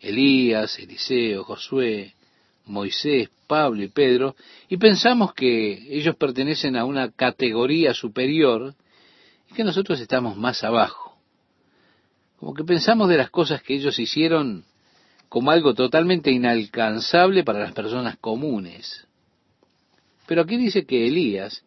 Elías, 0.01 0.79
Eliseo, 0.79 1.45
Josué, 1.45 2.15
Moisés, 2.67 3.31
Pablo 3.47 3.83
y 3.83 3.89
Pedro, 3.89 4.37
y 4.69 4.77
pensamos 4.77 5.33
que 5.33 5.73
ellos 5.97 6.15
pertenecen 6.17 6.77
a 6.77 6.85
una 6.85 7.11
categoría 7.11 7.95
superior 7.95 8.75
y 9.51 9.55
que 9.55 9.65
nosotros 9.65 9.99
estamos 9.99 10.37
más 10.37 10.63
abajo. 10.63 11.19
Como 12.39 12.53
que 12.53 12.65
pensamos 12.65 13.09
de 13.09 13.17
las 13.17 13.31
cosas 13.31 13.63
que 13.63 13.75
ellos 13.75 13.99
hicieron 13.99 14.65
como 15.31 15.53
algo 15.53 15.73
totalmente 15.73 16.31
inalcanzable 16.31 17.45
para 17.45 17.61
las 17.61 17.73
personas 17.73 18.19
comunes. 18.19 19.07
Pero 20.27 20.43
aquí 20.43 20.59
dice 20.59 20.85
que 20.85 21.07
Elías 21.07 21.65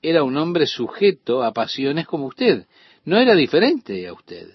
era 0.00 0.22
un 0.22 0.36
hombre 0.38 0.66
sujeto 0.66 1.42
a 1.42 1.52
pasiones 1.52 2.06
como 2.06 2.26
usted, 2.26 2.66
no 3.04 3.18
era 3.18 3.34
diferente 3.34 4.06
a 4.06 4.14
usted. 4.14 4.48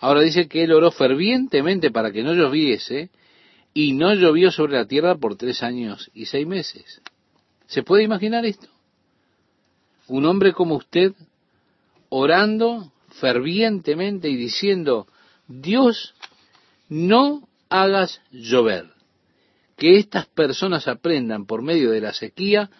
Ahora 0.00 0.20
dice 0.20 0.48
que 0.48 0.64
él 0.64 0.72
oró 0.72 0.90
fervientemente 0.90 1.90
para 1.90 2.10
que 2.10 2.22
no 2.22 2.34
lloviese, 2.34 3.10
y 3.72 3.92
no 3.92 4.14
llovió 4.14 4.50
sobre 4.52 4.74
la 4.74 4.86
tierra 4.86 5.16
por 5.16 5.36
tres 5.36 5.62
años 5.62 6.10
y 6.14 6.26
seis 6.26 6.46
meses. 6.46 7.00
¿Se 7.66 7.82
puede 7.82 8.04
imaginar 8.04 8.46
esto? 8.46 8.68
Un 10.06 10.26
hombre 10.26 10.52
como 10.52 10.76
usted 10.76 11.12
orando 12.08 12.92
fervientemente 13.08 14.28
y 14.28 14.36
diciendo, 14.36 15.08
Dios, 15.48 16.14
no 16.88 17.48
hagas 17.68 18.20
llover. 18.30 18.90
Que 19.76 19.98
estas 19.98 20.26
personas 20.26 20.86
aprendan 20.86 21.46
por 21.46 21.62
medio 21.62 21.90
de 21.90 22.00
la 22.00 22.12
sequía 22.12 22.70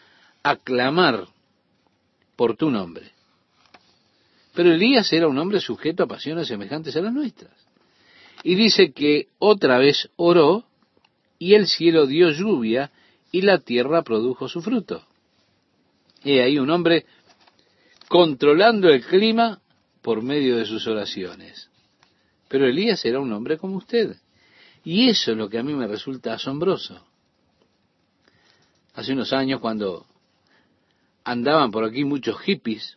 a 0.43 0.57
clamar 0.57 1.27
por 2.37 2.57
tu 2.57 2.71
nombre. 2.71 3.11
Pero 4.55 4.73
Elías 4.73 5.13
era 5.13 5.27
un 5.27 5.39
hombre 5.39 5.61
sujeto 5.61 6.05
a 6.05 6.07
pasiones 6.07 6.47
semejantes 6.47 6.95
a 6.97 7.01
las 7.01 7.13
nuestras. 7.13 7.53
Y 8.45 8.55
dice 8.55 8.93
que 8.93 9.29
otra 9.39 9.79
vez 9.79 10.11
oró 10.17 10.65
y 11.39 11.55
el 11.55 11.67
cielo 11.67 12.07
dio 12.07 12.31
lluvia 12.31 12.93
y 13.33 13.43
la 13.43 13.59
tierra 13.59 14.03
produjo 14.03 14.49
su 14.49 14.63
fruto. 14.63 15.05
Y 16.23 16.39
ahí 16.39 16.59
un 16.59 16.71
hombre 16.71 17.05
controlando 18.09 18.89
el 18.89 19.05
clima 19.05 19.61
por 20.03 20.23
medio 20.23 20.57
de 20.57 20.67
sus 20.67 20.87
oraciones. 20.87 21.69
Pero 22.55 22.69
Elías 22.69 23.05
era 23.05 23.19
un 23.19 23.33
hombre 23.33 23.59
como 23.59 23.79
usted. 23.79 24.15
Y 24.85 25.09
eso 25.09 25.33
es 25.33 25.37
lo 25.37 25.49
que 25.49 25.59
a 25.59 25.65
mí 25.65 25.75
me 25.75 25.89
resulta 25.89 26.35
asombroso. 26.35 27.05
Hace 28.95 29.13
unos 29.13 29.33
años, 29.33 29.59
cuando 29.59 30.07
andaban 31.25 31.73
por 31.73 31.83
aquí 31.83 32.05
muchos 32.05 32.39
hippies, 32.43 32.97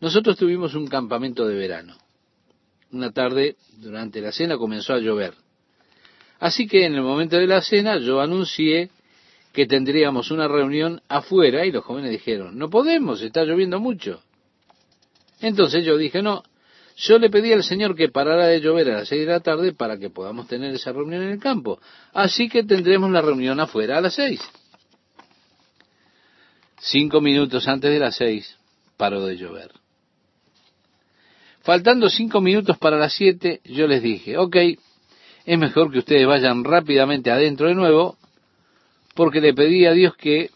nosotros 0.00 0.38
tuvimos 0.38 0.74
un 0.74 0.86
campamento 0.86 1.46
de 1.46 1.56
verano. 1.56 1.94
Una 2.90 3.12
tarde, 3.12 3.56
durante 3.76 4.22
la 4.22 4.32
cena, 4.32 4.56
comenzó 4.56 4.94
a 4.94 4.98
llover. 4.98 5.34
Así 6.40 6.66
que 6.66 6.86
en 6.86 6.94
el 6.94 7.02
momento 7.02 7.36
de 7.36 7.46
la 7.46 7.60
cena 7.60 7.98
yo 7.98 8.22
anuncié 8.22 8.88
que 9.52 9.66
tendríamos 9.66 10.30
una 10.30 10.48
reunión 10.48 11.02
afuera 11.06 11.66
y 11.66 11.70
los 11.70 11.84
jóvenes 11.84 12.12
dijeron, 12.12 12.56
no 12.56 12.70
podemos, 12.70 13.20
está 13.20 13.44
lloviendo 13.44 13.78
mucho. 13.78 14.22
Entonces 15.42 15.84
yo 15.84 15.98
dije, 15.98 16.22
no, 16.22 16.44
yo 16.96 17.18
le 17.18 17.30
pedí 17.30 17.52
al 17.52 17.64
Señor 17.64 17.94
que 17.94 18.08
parara 18.08 18.46
de 18.46 18.60
llover 18.60 18.90
a 18.90 18.98
las 18.98 19.08
seis 19.08 19.26
de 19.26 19.32
la 19.32 19.40
tarde 19.40 19.72
para 19.72 19.98
que 19.98 20.10
podamos 20.10 20.46
tener 20.46 20.74
esa 20.74 20.92
reunión 20.92 21.22
en 21.22 21.30
el 21.30 21.38
campo. 21.38 21.80
Así 22.12 22.48
que 22.48 22.64
tendremos 22.64 23.10
la 23.10 23.20
reunión 23.20 23.58
afuera 23.60 23.98
a 23.98 24.00
las 24.00 24.14
seis. 24.14 24.40
Cinco 26.78 27.20
minutos 27.20 27.68
antes 27.68 27.90
de 27.90 27.98
las 27.98 28.16
seis 28.16 28.56
paró 28.96 29.24
de 29.24 29.36
llover. 29.36 29.70
Faltando 31.62 32.10
cinco 32.10 32.40
minutos 32.40 32.76
para 32.78 32.98
las 32.98 33.12
siete, 33.12 33.60
yo 33.64 33.86
les 33.86 34.02
dije, 34.02 34.36
ok, 34.36 34.56
es 35.44 35.58
mejor 35.58 35.92
que 35.92 36.00
ustedes 36.00 36.26
vayan 36.26 36.64
rápidamente 36.64 37.30
adentro 37.30 37.68
de 37.68 37.74
nuevo, 37.74 38.16
porque 39.14 39.40
le 39.40 39.54
pedí 39.54 39.86
a 39.86 39.92
Dios 39.92 40.16
que 40.16 40.50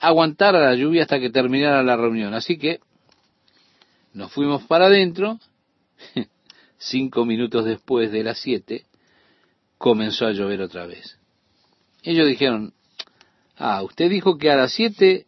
aguantara 0.00 0.60
la 0.60 0.74
lluvia 0.74 1.02
hasta 1.02 1.18
que 1.18 1.30
terminara 1.30 1.82
la 1.82 1.96
reunión. 1.96 2.34
Así 2.34 2.58
que 2.58 2.80
nos 4.12 4.32
fuimos 4.32 4.64
para 4.64 4.86
adentro, 4.86 5.38
cinco 6.78 7.24
minutos 7.24 7.64
después 7.64 8.10
de 8.12 8.24
las 8.24 8.38
siete, 8.38 8.86
comenzó 9.78 10.26
a 10.26 10.32
llover 10.32 10.62
otra 10.62 10.86
vez. 10.86 11.18
Ellos 12.02 12.26
dijeron, 12.26 12.72
ah, 13.56 13.82
usted 13.82 14.10
dijo 14.10 14.38
que 14.38 14.50
a 14.50 14.56
las 14.56 14.72
siete 14.72 15.26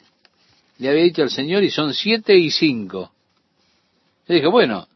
le 0.79 0.89
había 0.89 1.05
dicho 1.05 1.23
al 1.23 1.31
Señor 1.31 1.63
y 1.63 1.71
son 1.71 1.95
siete 1.95 2.37
y 2.37 2.51
cinco. 2.51 3.13
Le 4.27 4.37
dije, 4.37 4.47
bueno, 4.47 4.89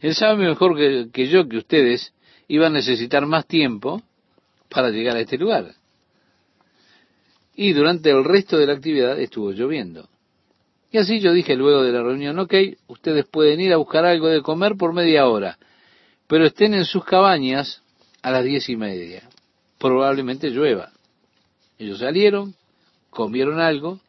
Él 0.00 0.14
sabe 0.14 0.46
mejor 0.46 0.76
que, 0.76 1.10
que 1.12 1.28
yo 1.28 1.48
que 1.48 1.58
ustedes 1.58 2.12
iba 2.48 2.66
a 2.66 2.70
necesitar 2.70 3.26
más 3.26 3.46
tiempo 3.46 4.02
para 4.68 4.90
llegar 4.90 5.16
a 5.16 5.20
este 5.20 5.38
lugar. 5.38 5.74
Y 7.54 7.72
durante 7.72 8.10
el 8.10 8.24
resto 8.24 8.58
de 8.58 8.66
la 8.66 8.74
actividad 8.74 9.18
estuvo 9.18 9.52
lloviendo. 9.52 10.08
Y 10.96 10.98
así 10.98 11.20
yo 11.20 11.34
dije 11.34 11.56
luego 11.56 11.82
de 11.82 11.92
la 11.92 12.02
reunión, 12.02 12.38
ok, 12.38 12.54
ustedes 12.86 13.26
pueden 13.26 13.60
ir 13.60 13.70
a 13.70 13.76
buscar 13.76 14.06
algo 14.06 14.28
de 14.28 14.40
comer 14.40 14.76
por 14.78 14.94
media 14.94 15.28
hora, 15.28 15.58
pero 16.26 16.46
estén 16.46 16.72
en 16.72 16.86
sus 16.86 17.04
cabañas 17.04 17.82
a 18.22 18.30
las 18.30 18.42
diez 18.42 18.66
y 18.70 18.76
media. 18.76 19.28
Probablemente 19.78 20.48
llueva. 20.48 20.92
Ellos 21.78 21.98
salieron, 21.98 22.54
comieron 23.10 23.60
algo, 23.60 24.00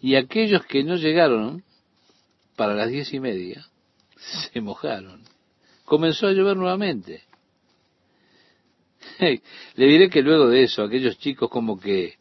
y 0.00 0.14
aquellos 0.14 0.64
que 0.64 0.82
no 0.82 0.96
llegaron 0.96 1.62
para 2.56 2.74
las 2.74 2.88
diez 2.88 3.12
y 3.12 3.20
media 3.20 3.66
se 4.50 4.62
mojaron 4.62 5.20
comenzó 5.84 6.26
a 6.26 6.32
llover 6.32 6.56
nuevamente. 6.56 7.24
Le 9.20 9.86
diré 9.86 10.08
que 10.08 10.22
luego 10.22 10.48
de 10.48 10.62
eso, 10.62 10.84
aquellos 10.84 11.18
chicos 11.18 11.50
como 11.50 11.78
que 11.78 12.14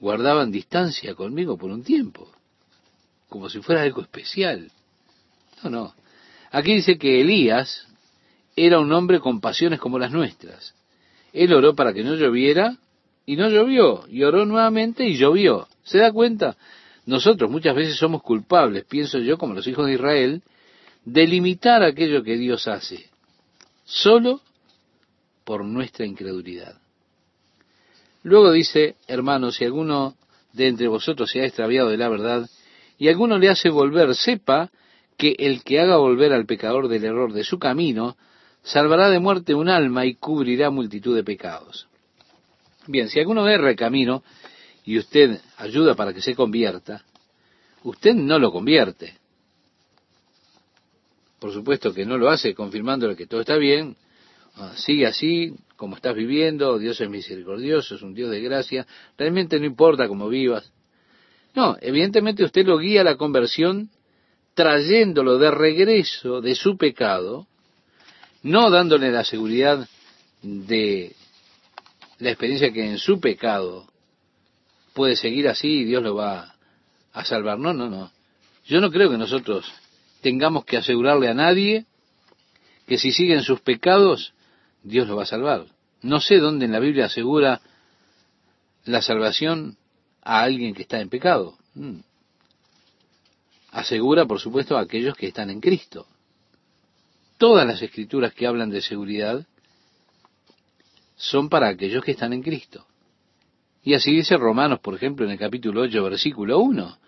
guardaban 0.00 0.50
distancia 0.50 1.14
conmigo 1.14 1.58
por 1.58 1.70
un 1.70 1.82
tiempo. 1.82 2.32
Como 3.28 3.48
si 3.48 3.60
fuera 3.60 3.82
algo 3.82 4.02
especial. 4.02 4.70
No, 5.62 5.70
no. 5.70 5.94
Aquí 6.50 6.74
dice 6.74 6.98
que 6.98 7.20
Elías 7.20 7.86
era 8.56 8.80
un 8.80 8.92
hombre 8.92 9.20
con 9.20 9.40
pasiones 9.40 9.78
como 9.78 9.98
las 9.98 10.12
nuestras. 10.12 10.74
Él 11.32 11.52
oró 11.52 11.74
para 11.74 11.92
que 11.92 12.02
no 12.02 12.14
lloviera 12.14 12.76
y 13.26 13.36
no 13.36 13.48
llovió. 13.48 14.04
Y 14.08 14.22
oró 14.22 14.44
nuevamente 14.46 15.06
y 15.06 15.16
llovió. 15.16 15.68
¿Se 15.84 15.98
da 15.98 16.12
cuenta? 16.12 16.56
Nosotros 17.06 17.50
muchas 17.50 17.74
veces 17.74 17.96
somos 17.96 18.22
culpables, 18.22 18.84
pienso 18.84 19.18
yo, 19.18 19.38
como 19.38 19.54
los 19.54 19.66
hijos 19.66 19.86
de 19.86 19.94
Israel, 19.94 20.42
de 21.04 21.26
limitar 21.26 21.82
aquello 21.82 22.22
que 22.22 22.36
Dios 22.36 22.68
hace, 22.68 23.08
solo 23.84 24.42
por 25.44 25.64
nuestra 25.64 26.04
incredulidad. 26.04 26.76
Luego 28.22 28.52
dice, 28.52 28.96
hermanos, 29.06 29.56
si 29.56 29.64
alguno 29.64 30.16
de 30.52 30.68
entre 30.68 30.88
vosotros 30.88 31.30
se 31.30 31.40
ha 31.40 31.46
extraviado 31.46 31.88
de 31.88 31.96
la 31.96 32.10
verdad, 32.10 32.50
y 32.98 33.08
alguno 33.08 33.38
le 33.38 33.48
hace 33.48 33.70
volver, 33.70 34.14
sepa 34.14 34.70
que 35.16 35.34
el 35.38 35.62
que 35.62 35.80
haga 35.80 35.96
volver 35.96 36.32
al 36.32 36.46
pecador 36.46 36.88
del 36.88 37.04
error 37.04 37.32
de 37.32 37.44
su 37.44 37.58
camino, 37.58 38.16
salvará 38.62 39.08
de 39.08 39.18
muerte 39.18 39.54
un 39.54 39.68
alma 39.68 40.04
y 40.04 40.14
cubrirá 40.14 40.70
multitud 40.70 41.14
de 41.14 41.24
pecados. 41.24 41.88
Bien, 42.86 43.08
si 43.08 43.18
alguno 43.20 43.48
erra 43.48 43.70
el 43.70 43.76
camino 43.76 44.22
y 44.84 44.98
usted 44.98 45.40
ayuda 45.56 45.94
para 45.94 46.12
que 46.12 46.22
se 46.22 46.34
convierta, 46.34 47.04
usted 47.84 48.14
no 48.14 48.38
lo 48.38 48.50
convierte. 48.50 49.14
Por 51.38 51.52
supuesto 51.52 51.92
que 51.94 52.04
no 52.04 52.18
lo 52.18 52.30
hace 52.30 52.54
confirmándole 52.54 53.14
que 53.14 53.26
todo 53.26 53.40
está 53.40 53.56
bien, 53.56 53.96
ah, 54.56 54.72
sigue 54.76 55.06
así 55.06 55.54
como 55.76 55.94
estás 55.94 56.14
viviendo, 56.16 56.78
Dios 56.78 57.00
es 57.00 57.08
misericordioso, 57.08 57.94
es 57.94 58.02
un 58.02 58.14
Dios 58.14 58.30
de 58.30 58.40
gracia, 58.40 58.86
realmente 59.16 59.60
no 59.60 59.66
importa 59.66 60.08
cómo 60.08 60.28
vivas. 60.28 60.72
No, 61.58 61.76
evidentemente 61.80 62.44
usted 62.44 62.64
lo 62.64 62.78
guía 62.78 63.00
a 63.00 63.04
la 63.04 63.16
conversión 63.16 63.90
trayéndolo 64.54 65.38
de 65.38 65.50
regreso 65.50 66.40
de 66.40 66.54
su 66.54 66.76
pecado, 66.76 67.48
no 68.44 68.70
dándole 68.70 69.10
la 69.10 69.24
seguridad 69.24 69.88
de 70.40 71.16
la 72.20 72.30
experiencia 72.30 72.72
que 72.72 72.88
en 72.88 72.98
su 72.98 73.18
pecado 73.18 73.88
puede 74.94 75.16
seguir 75.16 75.48
así 75.48 75.80
y 75.80 75.84
Dios 75.84 76.00
lo 76.00 76.14
va 76.14 76.54
a 77.12 77.24
salvar. 77.24 77.58
No, 77.58 77.72
no, 77.72 77.90
no. 77.90 78.12
Yo 78.64 78.80
no 78.80 78.92
creo 78.92 79.10
que 79.10 79.18
nosotros 79.18 79.66
tengamos 80.20 80.64
que 80.64 80.76
asegurarle 80.76 81.28
a 81.28 81.34
nadie 81.34 81.86
que 82.86 82.98
si 82.98 83.10
siguen 83.10 83.42
sus 83.42 83.62
pecados, 83.62 84.32
Dios 84.84 85.08
lo 85.08 85.16
va 85.16 85.24
a 85.24 85.26
salvar. 85.26 85.66
No 86.02 86.20
sé 86.20 86.38
dónde 86.38 86.66
en 86.66 86.70
la 86.70 86.78
Biblia 86.78 87.06
asegura 87.06 87.60
la 88.84 89.02
salvación 89.02 89.76
a 90.28 90.42
alguien 90.42 90.74
que 90.74 90.82
está 90.82 91.00
en 91.00 91.08
pecado. 91.08 91.56
Mm. 91.74 92.00
Asegura, 93.70 94.26
por 94.26 94.38
supuesto, 94.38 94.76
a 94.76 94.82
aquellos 94.82 95.16
que 95.16 95.28
están 95.28 95.48
en 95.48 95.60
Cristo. 95.60 96.06
Todas 97.38 97.66
las 97.66 97.80
escrituras 97.80 98.34
que 98.34 98.46
hablan 98.46 98.68
de 98.68 98.82
seguridad 98.82 99.46
son 101.16 101.48
para 101.48 101.68
aquellos 101.68 102.04
que 102.04 102.10
están 102.10 102.34
en 102.34 102.42
Cristo. 102.42 102.86
Y 103.82 103.94
así 103.94 104.12
dice 104.12 104.36
Romanos, 104.36 104.80
por 104.80 104.94
ejemplo, 104.94 105.24
en 105.24 105.32
el 105.32 105.38
capítulo 105.38 105.80
8, 105.80 106.04
versículo 106.04 106.58
1 106.58 106.98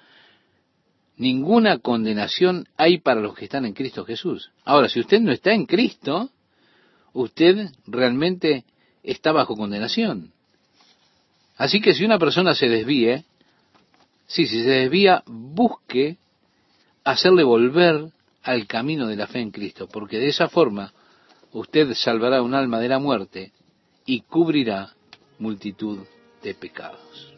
ninguna 1.18 1.80
condenación 1.80 2.66
hay 2.78 2.96
para 2.96 3.20
los 3.20 3.34
que 3.34 3.44
están 3.44 3.66
en 3.66 3.74
Cristo 3.74 4.06
Jesús. 4.06 4.52
Ahora, 4.64 4.88
si 4.88 5.00
usted 5.00 5.20
no 5.20 5.30
está 5.32 5.52
en 5.52 5.66
Cristo, 5.66 6.30
usted 7.12 7.68
realmente 7.86 8.64
está 9.02 9.30
bajo 9.30 9.54
condenación. 9.54 10.32
Así 11.60 11.82
que 11.82 11.92
si 11.92 12.06
una 12.06 12.18
persona 12.18 12.54
se 12.54 12.70
desvíe, 12.70 13.22
sí, 14.26 14.46
si 14.46 14.62
se 14.62 14.70
desvía, 14.70 15.22
busque 15.26 16.16
hacerle 17.04 17.44
volver 17.44 18.06
al 18.42 18.66
camino 18.66 19.06
de 19.06 19.16
la 19.16 19.26
fe 19.26 19.40
en 19.40 19.50
Cristo, 19.50 19.86
porque 19.86 20.18
de 20.18 20.28
esa 20.28 20.48
forma 20.48 20.94
usted 21.52 21.92
salvará 21.92 22.40
un 22.40 22.54
alma 22.54 22.80
de 22.80 22.88
la 22.88 22.98
muerte 22.98 23.52
y 24.06 24.22
cubrirá 24.22 24.94
multitud 25.38 25.98
de 26.42 26.54
pecados. 26.54 27.29